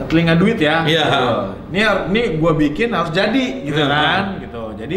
telinga 0.01 0.34
duit 0.34 0.59
ya. 0.59 0.82
Iya. 0.82 1.05
Gitu. 1.05 1.30
Ini 1.68 1.80
har- 1.80 2.05
ini 2.07 2.22
gue 2.36 2.53
bikin 2.57 2.88
harus 2.90 3.11
jadi 3.11 3.44
gitu 3.61 3.76
Iya, 3.76 3.86
kan, 3.88 4.22
gitu. 4.40 4.62
Jadi 4.76 4.96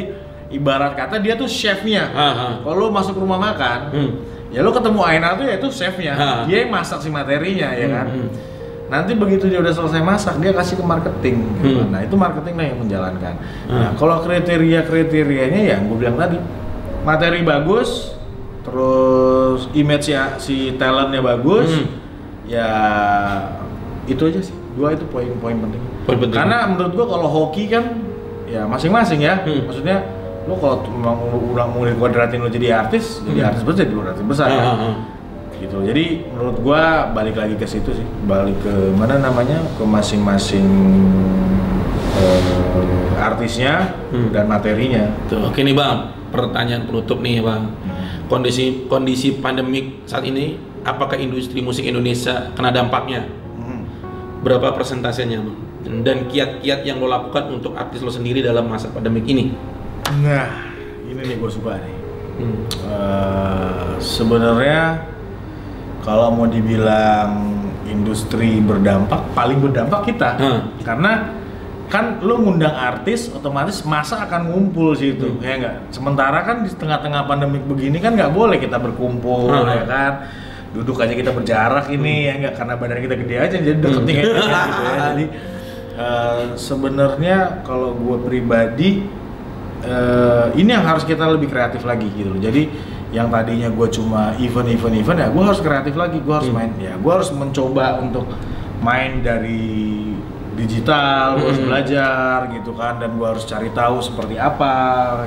ibarat 0.53 0.93
kata 0.93 1.17
dia 1.17 1.33
tuh 1.33 1.49
chefnya. 1.49 2.13
Kalau 2.61 2.87
masuk 2.87 3.17
rumah 3.17 3.41
makan, 3.41 3.79
Hmm. 3.89 4.11
ya 4.49 4.61
lo 4.61 4.69
ketemu 4.69 5.01
ANR 5.01 5.33
tuh 5.35 5.45
ya 5.49 5.53
itu 5.57 5.67
chefnya. 5.67 6.13
Ah. 6.13 6.39
Dia 6.45 6.63
yang 6.63 6.71
masak 6.71 7.01
si 7.01 7.09
materinya 7.09 7.73
ya 7.73 7.87
kan. 7.89 8.05
Hmm, 8.07 8.21
hmm. 8.23 8.31
Nanti 8.83 9.17
begitu 9.17 9.49
dia 9.49 9.57
udah 9.57 9.73
selesai 9.73 9.99
masak, 9.99 10.37
dia 10.37 10.53
kasih 10.53 10.77
ke 10.77 10.85
marketing. 10.85 11.37
gitu. 11.59 11.81
Hmm. 11.81 11.89
Nah 11.89 12.05
itu 12.05 12.13
marketing 12.13 12.55
lah 12.55 12.65
yang 12.69 12.79
menjalankan. 12.79 13.33
Nah 13.65 13.89
Hmm. 13.89 13.97
kalau 13.97 14.21
kriteria 14.21 14.85
kriterianya 14.85 15.61
ya 15.65 15.77
gue 15.81 15.97
bilang 15.97 16.15
tadi, 16.15 16.37
materi 17.01 17.41
bagus, 17.41 18.13
terus 18.61 19.67
image 19.73 20.07
ya 20.07 20.37
si 20.37 20.77
talentnya 20.77 21.19
bagus, 21.19 21.67
Hmm. 21.73 21.87
ya 22.45 22.69
itu 24.05 24.21
aja 24.23 24.39
sih. 24.39 24.55
Dua 24.73 24.93
itu 24.93 25.05
poin-poin 25.05 25.53
penting. 25.55 25.81
Poin 26.05 26.17
penting. 26.17 26.33
Karena 26.33 26.65
menurut 26.65 26.91
gua 26.93 27.05
kalau 27.07 27.27
hoki 27.29 27.69
kan 27.69 27.93
ya 28.45 28.65
masing-masing 28.65 29.21
ya. 29.21 29.41
Hmm. 29.41 29.69
Maksudnya 29.69 29.97
lo 30.43 30.55
kalau 30.57 30.83
memang 30.85 31.15
udah 31.51 31.65
mau 31.65 31.87
kuadratin 31.95 32.39
lo 32.39 32.47
jadi 32.47 32.83
artis, 32.83 33.23
jadi 33.23 33.39
Hmm. 33.39 33.49
artis 33.49 33.63
besar, 33.63 33.83
jadi 33.85 33.99
artis 34.03 34.25
besar. 34.25 34.47
Kan? 34.51 34.59
ah, 34.59 34.75
ah. 34.91 34.95
gitu 35.53 35.79
jadi 35.79 36.27
menurut 36.27 36.57
gua 36.59 36.81
balik 37.09 37.39
lagi 37.39 37.55
ke 37.55 37.63
situ 37.63 37.95
sih 37.95 38.03
balik 38.27 38.59
ke 38.59 38.73
mana 38.91 39.15
namanya 39.15 39.63
ke 39.79 39.83
masing-masing 39.87 40.67
eh, 42.19 42.41
artisnya 43.17 43.95
Hmm. 44.11 44.29
dan 44.35 44.45
materinya 44.45 45.07
Tuh, 45.25 45.47
oke 45.47 45.57
nih 45.57 45.71
bang, 45.71 45.97
pertanyaan 46.29 46.83
penutup 46.83 47.23
nih 47.23 47.39
bang. 47.39 47.63
Kondisi 48.27 48.87
kondisi 48.87 49.37
pandemik 49.37 50.03
saat 50.03 50.25
ini, 50.25 50.57
apakah 50.81 51.15
industri 51.15 51.61
musik 51.61 51.85
Indonesia 51.85 52.49
kena 52.53 52.73
dampaknya? 52.73 53.23
Hmm. 53.55 53.87
Berapa 54.41 54.73
persentasenya 54.73 55.39
bang? 55.39 55.57
Dan 56.03 56.27
kiat-kiat 56.27 56.83
yang 56.83 56.99
lo 56.99 57.07
lakukan 57.07 57.51
untuk 57.51 57.75
artis 57.75 57.99
lo 57.99 58.09
sendiri 58.09 58.39
dalam 58.39 58.67
masa 58.67 58.89
pandemik 58.89 59.23
ini? 59.25 59.53
Nah 60.21 60.47
ini 61.03 61.21
nih 61.23 61.35
gue 61.35 61.49
suka 61.49 61.73
nih 61.75 61.95
Hmm. 62.33 62.65
Eh, 62.65 63.91
sebenarnya 63.99 65.05
kalau 66.01 66.33
mau 66.33 66.49
dibilang 66.49 67.45
industri 67.85 68.57
berdampak 68.57 69.21
paling 69.31 69.61
berdampak 69.61 70.01
kita 70.03 70.29
Hmm. 70.35 70.61
karena 70.81 71.29
kan 71.85 72.17
lu 72.19 72.41
ngundang 72.41 72.73
artis 72.73 73.29
otomatis 73.29 73.85
masa 73.85 74.25
akan 74.25 74.49
ngumpul 74.49 74.93
situ 74.93 75.29
Hmm. 75.29 75.45
ya 75.45 75.53
enggak 75.55 75.75
sementara 75.89 76.41
kan 76.41 76.65
di 76.65 76.73
tengah-tengah 76.73 77.21
pandemik 77.23 77.63
begini 77.63 78.01
kan 78.01 78.17
nggak 78.17 78.33
boleh 78.33 78.57
kita 78.57 78.81
berkumpul 78.81 79.53
Hmm. 79.53 79.69
ya 79.69 79.85
kan 79.85 80.13
duduk 80.73 80.97
aja 80.97 81.13
kita 81.13 81.29
berjarak 81.29 81.85
ini 81.87 82.27
ya 82.27 82.33
enggak 82.33 82.57
karena 82.57 82.73
badan 82.73 82.97
kita 82.97 83.15
gede 83.15 83.35
aja 83.37 83.55
jadi 83.61 83.77
deketin 83.77 84.15
aja 84.17 84.25
gitu 84.65 84.81
ya 84.81 84.97
jadi 85.05 85.25
eh, 85.93 86.41
sebenarnya 86.57 87.37
kalau 87.61 87.93
gue 87.93 88.17
pribadi 88.25 89.05
eh, 89.83 90.47
ini 90.55 90.69
yang 90.69 90.83
harus 90.83 91.03
kita 91.03 91.27
lebih 91.27 91.47
kreatif 91.47 91.83
lagi 91.83 92.07
gitu 92.09 92.31
loh. 92.31 92.39
Jadi 92.39 92.71
yang 93.11 93.29
tadinya 93.29 93.69
gue 93.69 93.87
cuma 93.89 94.33
event 94.37 94.65
event 94.67 94.95
event 94.97 95.19
ya 95.19 95.27
gue 95.29 95.43
harus 95.43 95.61
kreatif 95.61 95.93
lagi 95.93 96.17
gue 96.17 96.33
harus 96.33 96.49
Hmm. 96.49 96.57
main 96.57 96.71
ya 96.81 96.97
gue 96.97 97.11
harus 97.13 97.29
mencoba 97.29 98.01
untuk 98.01 98.25
main 98.81 99.21
dari 99.21 100.09
digital 100.53 101.37
gue 101.37 101.45
harus 101.45 101.61
Hmm. 101.61 101.69
belajar 101.69 102.37
gitu 102.49 102.73
kan 102.73 102.97
dan 102.97 103.13
gue 103.13 103.27
harus 103.27 103.45
cari 103.45 103.69
tahu 103.69 104.01
seperti 104.01 104.37
apa 104.37 104.73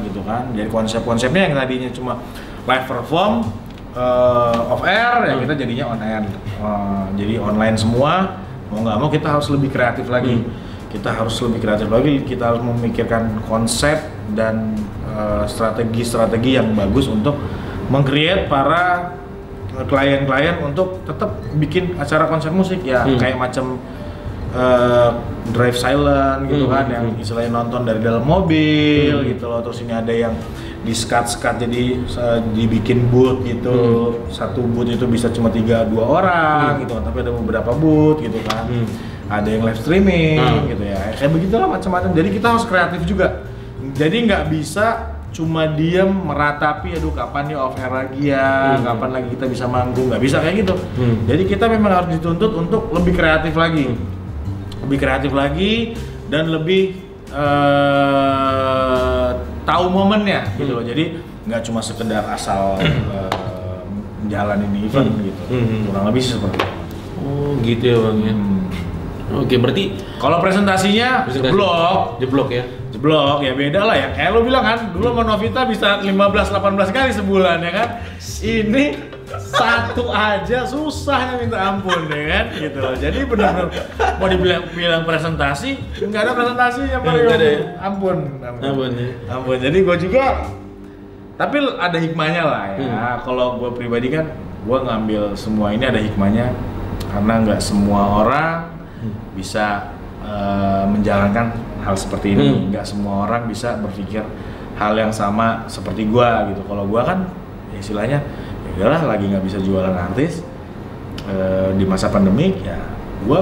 gitu 0.03 0.19
kan 0.23 0.51
jadi 0.51 0.67
konsep-konsepnya 0.67 1.47
yang 1.47 1.55
tadinya 1.55 1.91
cuma 1.91 2.19
live 2.67 2.87
perform 2.87 3.47
eh, 3.95 4.73
off 4.75 4.83
air 4.83 5.19
ya 5.25 5.35
Hmm. 5.35 5.43
kita 5.47 5.55
jadinya 5.57 5.85
on 5.89 6.01
air 6.03 6.27
Eh, 6.57 7.05
jadi 7.15 7.39
online 7.39 7.77
semua 7.77 8.35
mau 8.67 8.83
nggak 8.83 8.97
mau 8.99 9.09
kita 9.09 9.29
harus 9.31 9.47
lebih 9.47 9.71
kreatif 9.71 10.11
lagi 10.11 10.43
Hmm. 10.43 10.51
kita 10.91 11.15
harus 11.15 11.39
lebih 11.39 11.63
kreatif 11.63 11.87
lagi 11.87 12.19
kita 12.21 12.51
harus 12.51 12.63
memikirkan 12.63 13.31
konsep 13.47 13.95
dan 14.37 14.77
eh, 15.09 15.45
strategi-strategi 15.47 16.55
yang 16.55 16.71
bagus 16.73 17.09
untuk 17.09 17.35
meng-create 17.89 18.47
para 18.47 19.17
klien-klien 19.83 20.57
untuk 20.63 21.05
tetap 21.05 21.31
bikin 21.55 21.97
acara 21.97 22.25
konser 22.27 22.49
musik 22.51 22.81
ya 22.81 23.03
Hmm. 23.03 23.17
kayak 23.17 23.37
macam 23.37 23.77
eh, 24.53 25.11
drive 25.47 25.77
silent 25.77 26.49
gitu 26.49 26.65
Hmm, 26.65 26.73
kan 26.73 26.85
hmm, 26.85 26.95
yang 26.95 27.05
hmm. 27.11 27.21
istilahnya 27.21 27.53
nonton 27.53 27.81
dari 27.83 28.01
dalam 28.01 28.25
mobil 28.25 29.13
Hmm. 29.15 29.29
gitu 29.29 29.45
loh 29.47 29.61
terus 29.61 29.81
ini 29.81 29.93
ada 29.93 30.09
yang 30.09 30.33
di 30.81 30.95
skat 30.95 31.29
skat 31.29 31.61
jadi 31.61 31.83
eh, 31.99 32.39
dibikin 32.53 33.05
booth 33.07 33.43
gitu 33.43 33.77
satu 34.29 34.65
booth 34.65 34.89
itu 34.89 35.05
bisa 35.05 35.29
cuma 35.29 35.49
tiga 35.49 35.85
dua 35.85 36.05
orang 36.15 36.61
Hmm. 36.73 36.81
gitu 36.83 36.93
kan 36.95 37.03
tapi 37.05 37.19
ada 37.21 37.33
beberapa 37.33 37.71
booth 37.73 38.21
gitu 38.21 38.39
kan 38.43 38.65
Hmm. 38.65 38.87
ada 39.29 39.45
yang 39.47 39.61
live 39.61 39.77
streaming 39.77 40.41
Hmm. 40.41 40.65
gitu 40.67 40.85
ya 40.85 41.01
kayak 41.13 41.31
begitulah 41.31 41.69
macam-macam 41.69 42.11
jadi 42.11 42.29
kita 42.33 42.47
harus 42.49 42.65
kreatif 42.65 43.01
juga 43.05 43.45
jadi 43.97 44.17
nggak 44.23 44.43
bisa 44.49 44.87
cuma 45.29 45.69
diem 45.69 46.09
meratapi 46.09 46.95
aduh 46.95 47.13
kapan 47.13 47.43
nih 47.47 47.57
off 47.57 47.77
air 47.77 47.93
lagi 47.95 48.21
ya 48.27 48.73
Hmm. 48.75 48.85
kapan 48.87 49.11
lagi 49.13 49.29
kita 49.31 49.45
bisa 49.47 49.65
manggung 49.67 50.09
nggak 50.09 50.23
bisa 50.23 50.37
kayak 50.39 50.63
gitu 50.63 50.75
Hmm. 50.95 51.17
jadi 51.25 51.43
kita 51.45 51.65
memang 51.67 51.93
harus 51.95 52.11
dituntut 52.11 52.53
untuk 52.55 52.89
lebih 52.91 53.13
kreatif 53.13 53.53
lagi 53.53 53.85
Hmm. 53.87 54.01
lebih 54.83 54.99
kreatif 54.99 55.33
lagi 55.33 55.93
dan 56.27 56.49
lebih 56.49 57.05
eh, 57.97 59.29
tahu 59.63 59.85
momennya 59.89 60.57
gitu 60.57 60.73
loh 60.73 60.85
jadi 60.85 61.19
nggak 61.43 61.63
cuma 61.63 61.81
sekedar 61.81 62.23
asal 62.29 62.79
eh, 62.79 63.83
menjalanin 64.21 64.71
event 64.79 65.11
Hmm. 65.11 65.23
gitu 65.23 65.43
Hmm. 65.49 65.81
kurang 65.85 66.05
lebih 66.07 66.21
sih 66.21 66.35
seperti 66.35 66.57
itu 66.57 66.75
Oh 67.19 67.59
gitu 67.59 67.85
ya 67.85 67.99
bang 67.99 68.19
ya. 68.21 68.33
Hmm. 68.33 68.63
Oke 69.37 69.55
berarti 69.57 69.85
Kalau 70.17 70.39
presentasinya 70.39 71.27
presentasi- 71.27 71.51
jeblok, 71.51 71.99
jeblok 72.17 72.49
ya. 72.49 72.63
Jeblok 73.07 73.39
ya 73.47 73.53
beda 73.55 73.81
lah 73.87 73.97
ya. 73.97 74.09
Kayak 74.19 74.31
lo 74.35 74.41
bilang 74.43 74.65
kan, 74.67 74.79
dulu 74.91 75.07
sama 75.15 75.23
Novita 75.23 75.63
bisa 75.63 76.03
15-18 76.03 76.91
kali 76.91 77.11
sebulan 77.15 77.59
ya 77.63 77.73
kan. 77.73 77.89
Ini 78.43 78.85
satu 79.27 80.11
aja 80.11 80.67
susahnya 80.67 81.39
minta 81.39 81.59
ampun 81.59 82.11
ya 82.11 82.25
kan 82.27 82.45
gitu 82.59 82.79
loh. 82.83 82.95
Jadi 82.99 83.19
benar-benar 83.27 83.71
mau 84.19 84.27
dibilang 84.27 84.63
bilang 84.75 85.03
presentasi, 85.07 85.79
nggak 86.03 86.21
ada 86.27 86.33
presentasinya 86.35 86.99
Mario. 86.99 87.23
Nggak 87.31 87.39
ada 87.39 87.47
ya? 87.47 87.61
Ampun, 87.83 88.19
ampun. 88.43 88.63
Ampun 88.67 88.91
ya. 88.99 89.11
Ampun. 89.31 89.57
Jadi 89.63 89.79
gue 89.87 89.97
juga 90.03 90.25
tapi 91.37 91.57
ada 91.63 91.99
hikmahnya 92.01 92.43
lah 92.43 92.63
ya. 92.75 92.77
Hmm. 92.83 93.17
Kalau 93.23 93.47
gue 93.63 93.71
pribadi 93.71 94.09
kan 94.11 94.27
gue 94.67 94.79
ngambil 94.83 95.23
semua 95.39 95.71
ini 95.71 95.85
ada 95.87 96.01
hikmahnya 96.03 96.51
karena 97.15 97.33
nggak 97.47 97.61
semua 97.63 98.03
orang 98.27 98.75
Hmm. 98.97 99.13
bisa 99.37 99.93
eh, 100.25 100.85
menjalankan 100.89 101.53
hal 101.87 101.95
seperti 101.95 102.35
ini. 102.35 102.47
Hmm. 102.49 102.61
Nggak 102.69 102.85
semua 102.85 103.25
orang 103.25 103.47
bisa 103.47 103.79
berpikir 103.79 104.27
hal 104.75 104.93
yang 104.93 105.09
sama 105.11 105.65
seperti 105.67 106.05
gue 106.05 106.29
gitu. 106.51 106.63
Kalau 106.63 106.85
gue 106.85 107.01
kan 107.01 107.31
ya 107.71 107.79
istilahnya 107.79 108.19
ya 108.67 108.73
udahlah 108.77 109.03
lagi 109.09 109.25
nggak 109.27 109.41
bisa 109.43 109.59
jualan 109.59 109.95
artis 109.95 110.43
eh, 111.25 111.71
di 111.73 111.85
masa 111.85 112.09
pandemik 112.09 112.61
ya 112.61 112.77
gue 113.23 113.41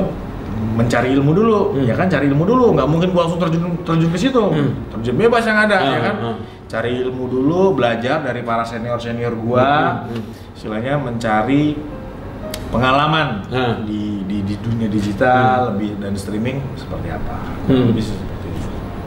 mencari 0.74 1.10
ilmu 1.12 1.32
dulu 1.32 1.60
Hmm. 1.72 1.84
ya 1.84 1.94
kan 1.94 2.06
cari 2.06 2.26
ilmu 2.26 2.44
dulu 2.44 2.72
nggak 2.72 2.86
mungkin 2.86 3.10
gue 3.10 3.20
langsung 3.20 3.36
terjun 3.38 3.74
terjun 3.82 4.08
ke 4.08 4.18
situ 4.20 4.38
Hmm. 4.40 4.70
terjun 4.90 5.16
bebas 5.16 5.42
yang 5.42 5.58
ada 5.58 5.76
ya 5.76 5.90
Ah, 5.90 6.00
kan 6.00 6.16
ah. 6.22 6.36
cari 6.64 7.02
ilmu 7.02 7.26
dulu 7.26 7.74
belajar 7.74 8.22
dari 8.22 8.40
para 8.40 8.62
senior 8.62 8.96
senior 8.96 9.34
gua 9.34 10.06
Hmm, 10.06 10.14
hmm. 10.14 10.54
istilahnya 10.54 10.94
mencari 10.96 11.74
pengalaman 12.70 13.42
Ah. 13.48 13.74
di, 13.82 14.22
di 14.24 14.42
di 14.42 14.54
dunia 14.56 14.86
digital 14.86 15.74
lebih 15.74 15.98
dan 15.98 16.14
streaming 16.14 16.58
seperti 16.74 17.08
apa 17.08 17.36
Hmm. 17.66 17.90
lebih 17.90 18.04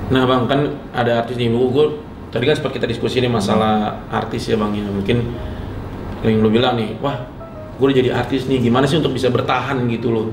Nah 0.08 0.24
bang 0.24 0.42
kan 0.48 0.60
ada 0.96 1.24
artis 1.24 1.36
nih, 1.36 1.52
gue 1.52 1.86
tadi 2.32 2.44
kan 2.48 2.56
sempat 2.56 2.72
kita 2.76 2.88
diskusi 2.88 3.20
nih 3.20 3.32
masalah 3.32 4.08
artis 4.08 4.48
ya 4.48 4.56
bang 4.56 4.72
ya. 4.76 4.88
Mungkin 4.88 5.18
yang 6.24 6.42
lo 6.42 6.50
bilang 6.50 6.80
nih, 6.80 6.96
wah 7.04 7.28
gue 7.78 7.86
udah 7.92 7.98
jadi 7.98 8.12
artis 8.16 8.48
nih, 8.48 8.64
gimana 8.64 8.88
sih 8.88 8.98
untuk 8.98 9.12
bisa 9.12 9.28
bertahan 9.28 9.84
gitu 9.92 10.10
loh? 10.10 10.28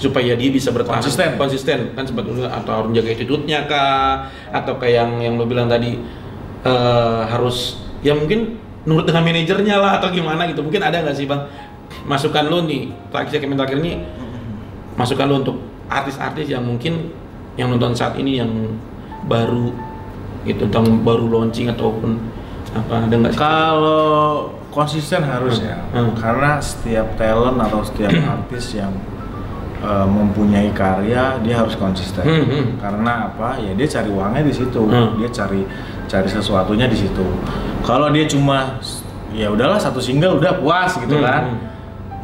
Supaya 0.00 0.34
dia 0.34 0.50
bisa 0.50 0.74
bertahan. 0.74 0.98
Konsisten. 0.98 1.38
konsisten. 1.38 1.78
Kan 1.94 2.04
sebetulnya 2.08 2.50
atau 2.50 2.82
harus 2.82 2.88
menjaga 2.90 3.10
attitude-nya 3.14 3.70
kah? 3.70 4.28
Atau 4.50 4.76
kayak 4.82 4.94
yang 4.98 5.10
yang 5.22 5.34
lo 5.38 5.46
bilang 5.46 5.70
tadi 5.70 5.94
eh, 6.66 7.22
harus 7.30 7.78
ya 8.02 8.12
mungkin 8.12 8.58
nurut 8.86 9.06
dengan 9.06 9.22
manajernya 9.22 9.76
lah 9.78 10.02
atau 10.02 10.10
gimana 10.10 10.48
gitu. 10.50 10.64
Mungkin 10.64 10.82
ada 10.82 11.06
nggak 11.06 11.16
sih 11.16 11.28
bang 11.28 11.38
masukan 12.06 12.50
lo 12.50 12.66
nih 12.66 12.90
terakhir 13.10 13.38
segmen 13.38 13.58
terakhir 13.58 13.78
ini 13.82 14.02
masukan 14.98 15.26
lo 15.26 15.34
untuk 15.42 15.56
artis-artis 15.86 16.50
yang 16.50 16.66
mungkin 16.66 17.14
yang 17.56 17.68
nonton 17.68 17.92
saat 17.92 18.14
ini 18.14 18.36
yang 18.36 18.52
baru 19.24 19.72
gitu 20.42 20.64
tentang 20.64 21.02
baru 21.02 21.26
launching 21.26 21.66
ataupun 21.66 22.20
apa 22.72 22.94
ada 23.02 23.14
nggak 23.16 23.32
sih? 23.32 23.40
kalau 23.40 24.04
konsisten 24.68 25.20
harus 25.20 25.58
Hmm. 25.58 25.66
ya 25.66 25.76
Hmm. 25.92 26.12
karena 26.14 26.50
setiap 26.58 27.16
talent 27.16 27.58
atau 27.58 27.80
setiap 27.80 28.12
artis 28.12 28.76
yang 28.76 28.92
uh, 29.78 30.04
mempunyai 30.04 30.68
karya 30.70 31.40
dia 31.40 31.54
harus 31.56 31.74
konsisten 31.74 32.22
Hmm, 32.22 32.44
hmm. 32.44 32.66
karena 32.78 33.12
apa 33.26 33.56
ya 33.56 33.72
dia 33.72 33.88
cari 33.90 34.08
uangnya 34.08 34.42
di 34.42 34.54
situ 34.54 34.80
Hmm. 34.82 35.16
dia 35.16 35.28
cari 35.28 35.64
cari 36.06 36.28
sesuatunya 36.28 36.86
di 36.86 36.96
situ 36.96 37.24
kalau 37.80 38.08
dia 38.08 38.24
cuma 38.24 38.78
ya 39.32 39.48
udahlah 39.48 39.76
satu 39.76 39.98
single 39.98 40.36
udah 40.36 40.54
puas 40.56 40.94
gitu 40.94 41.16
Hmm, 41.16 41.24
kan 41.24 41.42
hmm. 41.48 41.58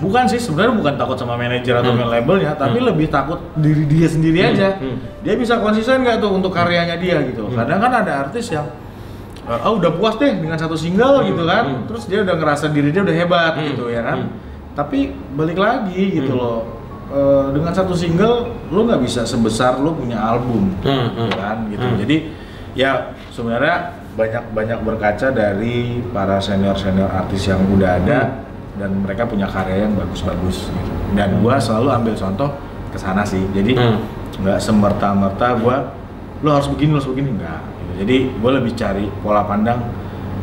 Bukan 0.03 0.26
sih 0.26 0.36
sebenarnya 0.36 0.74
bukan 0.74 0.94
takut 0.98 1.14
sama 1.14 1.38
manajer 1.38 1.78
atau 1.78 1.94
Hmm. 1.94 2.11
labelnya 2.11 2.53
tapi 2.53 2.76
Hmm. 2.76 2.90
lebih 2.90 3.07
takut 3.07 3.38
diri 3.55 3.86
dia 3.86 4.05
sendiri 4.05 4.38
Hmm, 4.40 4.50
aja 4.50 4.68
hmm. 4.76 4.96
dia 5.22 5.34
bisa 5.34 5.55
konsisten 5.57 6.03
nggak 6.03 6.18
tuh 6.18 6.30
untuk 6.32 6.50
karyanya 6.50 6.98
dia 6.98 7.22
gitu 7.22 7.46
Hmm. 7.46 7.55
kadang 7.55 7.78
kan 7.78 7.92
ada 7.96 8.12
artis 8.20 8.50
yang 8.50 8.66
uh, 9.42 9.59
oh 9.62 9.78
udah 9.78 9.90
puas 9.92 10.14
deh 10.16 10.34
dengan 10.34 10.55
satu 10.55 10.74
single 10.74 11.22
Hmm, 11.22 11.28
gitu 11.28 11.42
kan 11.44 11.64
hmm. 11.64 11.82
terus 11.86 12.03
dia 12.05 12.20
udah 12.20 12.34
ngerasa 12.34 12.66
diri 12.68 12.90
dia 12.90 13.00
udah 13.00 13.14
hebat 13.14 13.53
Hmm, 13.55 13.66
gitu 13.68 13.84
ya 13.86 14.03
kan 14.03 14.18
hmm. 14.20 14.30
tapi 14.74 14.98
balik 15.32 15.57
lagi 15.57 16.03
gitu 16.12 16.34
Hmm. 16.34 16.42
loh 16.42 16.61
Uh, 17.12 17.53
dengan 17.53 17.68
satu 17.68 17.92
single 17.92 18.48
lu 18.68 18.88
nggak 18.88 18.96
bisa 18.98 19.20
sebesar 19.22 19.76
lu 19.76 19.92
punya 19.92 20.16
album 20.16 20.72
Hmm, 20.80 21.12
hmm. 21.12 21.30
kan 21.30 21.68
gitu 21.68 21.84
Hmm. 21.84 22.00
jadi 22.00 22.16
ya 22.72 22.90
sebenarnya 23.28 23.76
banyak 24.12 24.44
banyak 24.50 24.78
berkaca 24.80 25.28
dari 25.28 26.00
para 26.09 26.40
senior 26.40 26.72
senior 26.72 27.12
artis 27.12 27.44
yang 27.44 27.61
udah 27.68 28.00
ada 28.00 28.18
Hmm. 28.22 28.32
Dan 28.83 28.91
mereka 28.99 29.22
punya 29.22 29.47
karya 29.47 29.87
yang 29.87 29.95
bagus-bagus 29.95 30.66
gitu. 30.66 30.91
dan 31.14 31.39
gua 31.39 31.55
selalu 31.57 31.89
ambil 31.93 32.14
contoh 32.16 32.51
ke 32.91 32.99
sana 32.99 33.22
sih 33.22 33.39
jadi 33.53 33.72
Hmm. 33.72 34.03
nggak 34.39 34.59
semerta-merta 34.59 35.55
gua 35.57 35.95
lu 36.43 36.51
harus 36.51 36.66
begini 36.66 36.91
lu 36.91 36.99
harus 36.99 37.07
begini 37.09 37.28
enggak 37.30 37.62
gitu. 37.62 37.93
jadi 38.03 38.16
gua 38.37 38.51
lebih 38.53 38.72
cari 38.74 39.07
pola 39.18 39.43
pandang 39.43 39.78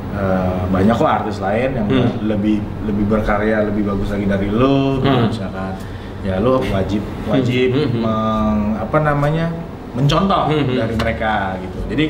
eh, 0.10 0.62
banyak 0.68 0.96
kok 0.96 1.06
artis 1.06 1.38
lain 1.38 1.70
yang 1.76 1.86
Hmm. 1.86 2.10
lebih 2.24 2.58
lebih 2.84 3.06
berkarya 3.08 3.62
lebih 3.64 3.84
bagus 3.86 4.10
lagi 4.10 4.26
dari 4.26 4.48
lu 4.48 4.98
gitu, 4.98 5.12
Hmm. 5.12 5.28
misalkan 5.28 5.74
ya 6.20 6.36
lu 6.38 6.58
wajib 6.66 7.02
wajib 7.26 7.70
Hmm, 7.70 7.78
hmm, 7.78 7.90
hmm. 7.90 8.02
meng- 8.02 8.74
apa 8.80 8.98
namanya 9.00 9.46
mencontoh 9.92 10.48
Hmm, 10.48 10.64
hmm. 10.64 10.76
dari 10.76 10.96
mereka 10.96 11.34
gitu 11.60 11.80
jadi 11.88 12.06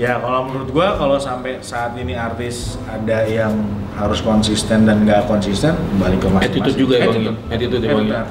ya 0.00 0.16
kalau 0.16 0.48
menurut 0.48 0.72
gua 0.72 0.96
kalau 0.96 1.20
sampai 1.20 1.60
saat 1.60 1.92
ini 1.94 2.16
artis 2.16 2.80
ada 2.88 3.28
yang 3.28 3.52
harus 3.92 4.24
konsisten 4.24 4.88
dan 4.88 5.04
nggak 5.04 5.28
konsisten 5.28 5.76
balik 6.00 6.24
ke 6.24 6.28
masing-masing 6.30 6.56
Attitude 6.64 6.78
juga 6.78 6.94
ya, 6.96 7.04
Bang, 7.04 7.12
Attitude. 7.12 7.36
ya? 7.36 7.52
Attitude 7.52 7.82
ya, 7.84 7.92
ya? 7.92 8.22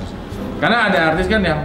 karena 0.58 0.78
ada 0.90 1.00
artis 1.14 1.26
kan 1.30 1.42
yang 1.46 1.62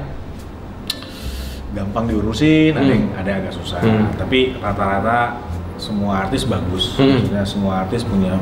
gampang 1.73 2.05
diurusin 2.05 2.71
ada 2.71 2.85
Hmm. 2.85 2.93
yang 2.93 3.03
ada 3.17 3.29
yang 3.33 3.41
agak 3.41 3.55
susah 3.57 3.81
Hmm. 3.81 4.13
tapi 4.15 4.53
rata-rata 4.61 5.41
semua 5.75 6.23
artis 6.23 6.45
bagus 6.45 6.95
Hmm. 6.95 7.19
maksudnya 7.19 7.43
semua 7.43 7.73
artis 7.83 8.05
punya 8.05 8.37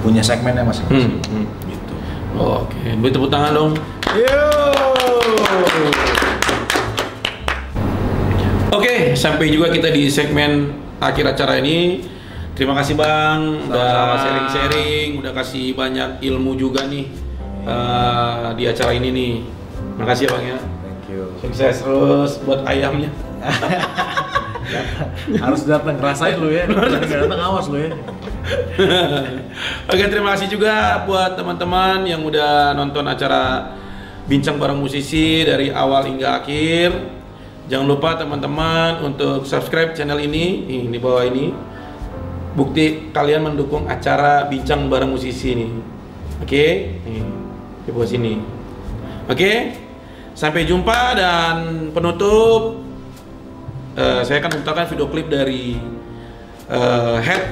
punya 0.00 0.22
segmennya 0.22 0.62
masing-masing 0.62 1.18
Hmm, 1.18 1.42
hmm. 1.42 1.46
gitu 1.66 1.94
Oke, 2.30 2.94
beri 2.94 3.10
tepuk 3.10 3.26
tangan 3.26 3.50
dong. 3.52 3.72
Yo! 4.14 4.46
Oke, 8.70 9.12
sampai 9.12 9.50
juga 9.50 9.66
kita 9.68 9.90
di 9.90 10.06
segmen 10.06 10.70
akhir 11.00 11.24
acara 11.34 11.58
ini. 11.58 12.06
Terima 12.54 12.76
kasih 12.76 12.92
Bang, 12.92 13.72
udah 13.72 14.20
sharing-sharing, 14.20 15.16
udah 15.16 15.32
kasih 15.32 15.72
banyak 15.72 16.20
ilmu 16.20 16.60
juga 16.60 16.84
nih 16.84 17.08
eh, 17.64 18.46
di 18.60 18.68
acara 18.68 18.92
ini 18.92 19.08
nih. 19.08 19.34
Makasih 19.96 20.28
ya 20.28 20.32
Bang 20.36 20.44
ya. 20.44 20.58
Thank 20.60 21.08
you. 21.08 21.24
Sukses 21.40 21.80
terus 21.80 22.36
buat 22.44 22.60
ayamnya. 22.68 23.08
Harus 25.42 25.64
datang 25.64 25.96
ngerasain 25.98 26.36
lu 26.36 26.52
ya. 26.52 26.68
Kalau 26.68 26.84
nggak 26.84 27.20
datang 27.26 27.40
awas 27.40 27.66
lu 27.72 27.80
ya. 27.80 27.96
Oke, 29.90 30.04
terima 30.06 30.36
kasih 30.36 30.52
juga 30.52 31.02
buat 31.08 31.34
teman-teman 31.34 32.04
yang 32.04 32.22
udah 32.22 32.76
nonton 32.76 33.08
acara 33.08 33.72
Bincang 34.28 34.60
Bareng 34.60 34.78
Musisi 34.78 35.42
dari 35.42 35.72
awal 35.72 36.12
hingga 36.12 36.44
akhir. 36.44 37.19
Jangan 37.70 37.86
lupa 37.86 38.18
teman-teman 38.18 38.98
untuk 39.06 39.46
subscribe 39.46 39.94
channel 39.94 40.18
ini, 40.18 40.66
nih, 40.66 40.82
di 40.90 40.98
bawah 40.98 41.22
ini. 41.22 41.54
Bukti 42.58 43.14
kalian 43.14 43.46
mendukung 43.46 43.86
acara 43.86 44.50
Bincang 44.50 44.90
Bareng 44.90 45.14
Musisi 45.14 45.54
ini. 45.54 45.70
Oke, 46.42 46.98
nih, 47.06 47.22
di 47.86 47.90
bawah 47.94 48.10
sini. 48.10 48.42
Oke, 49.30 49.78
sampai 50.34 50.66
jumpa 50.66 51.14
dan 51.14 51.56
penutup. 51.94 52.82
eh, 53.90 54.22
saya 54.22 54.38
akan 54.38 54.50
memutarkan 54.58 54.86
video 54.86 55.06
klip 55.10 55.26
dari 55.30 55.78
eh, 56.70 57.16
head 57.22 57.42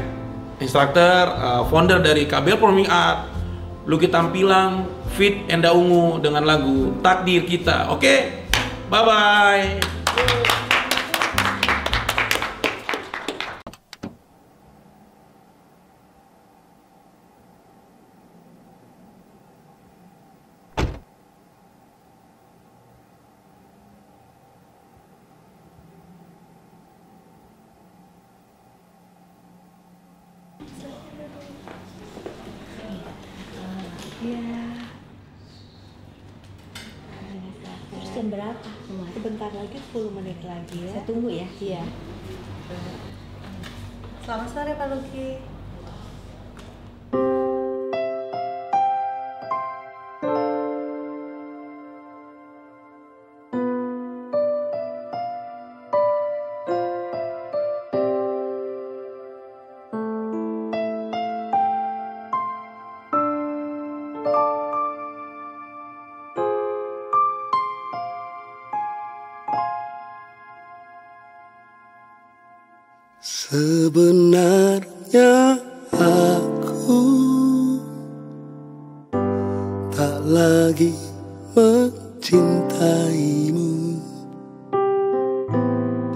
instructor, 0.59 1.31
uh, 1.39 1.63
founder 1.71 2.03
dari 2.03 2.27
KBL 2.27 2.59
Performing 2.59 2.91
Art, 2.91 3.31
Luki 3.87 4.11
Tampilang, 4.11 4.87
Fit 5.15 5.47
Enda 5.47 5.71
Ungu 5.75 6.19
dengan 6.19 6.43
lagu 6.43 6.99
Takdir 7.03 7.47
Kita. 7.47 7.95
Oke, 7.95 8.47
bye 8.91 9.03
bye. 9.07 9.99
Iya. 34.19 34.43
Terus 37.89 38.11
jam 38.11 38.27
berapa? 38.35 38.71
Sebentar 39.15 39.51
lagi 39.55 39.79
10 39.95 40.11
menit 40.69 40.81
lagi 40.83 40.85
ya. 40.85 40.93
Saya 40.93 41.05
tunggu 41.09 41.29
ya. 41.33 41.47
Iya. 41.61 41.83
Sebenarnya 73.49 75.33
aku 75.97 77.01
tak 79.89 80.21
lagi 80.29 80.93
mencintaimu. 81.57 82.45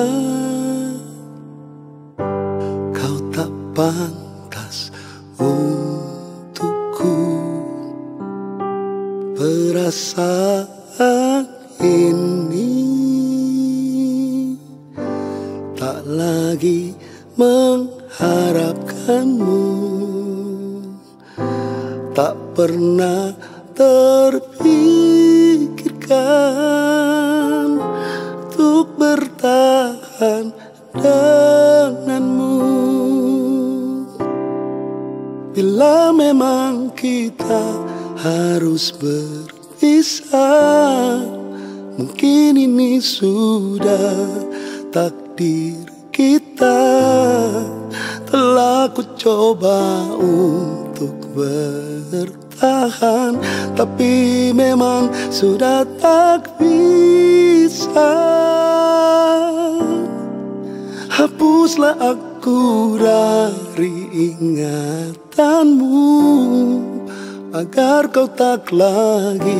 agar 68.56 68.64
kau 68.64 68.72
tak 68.72 68.72
lagi 68.72 69.60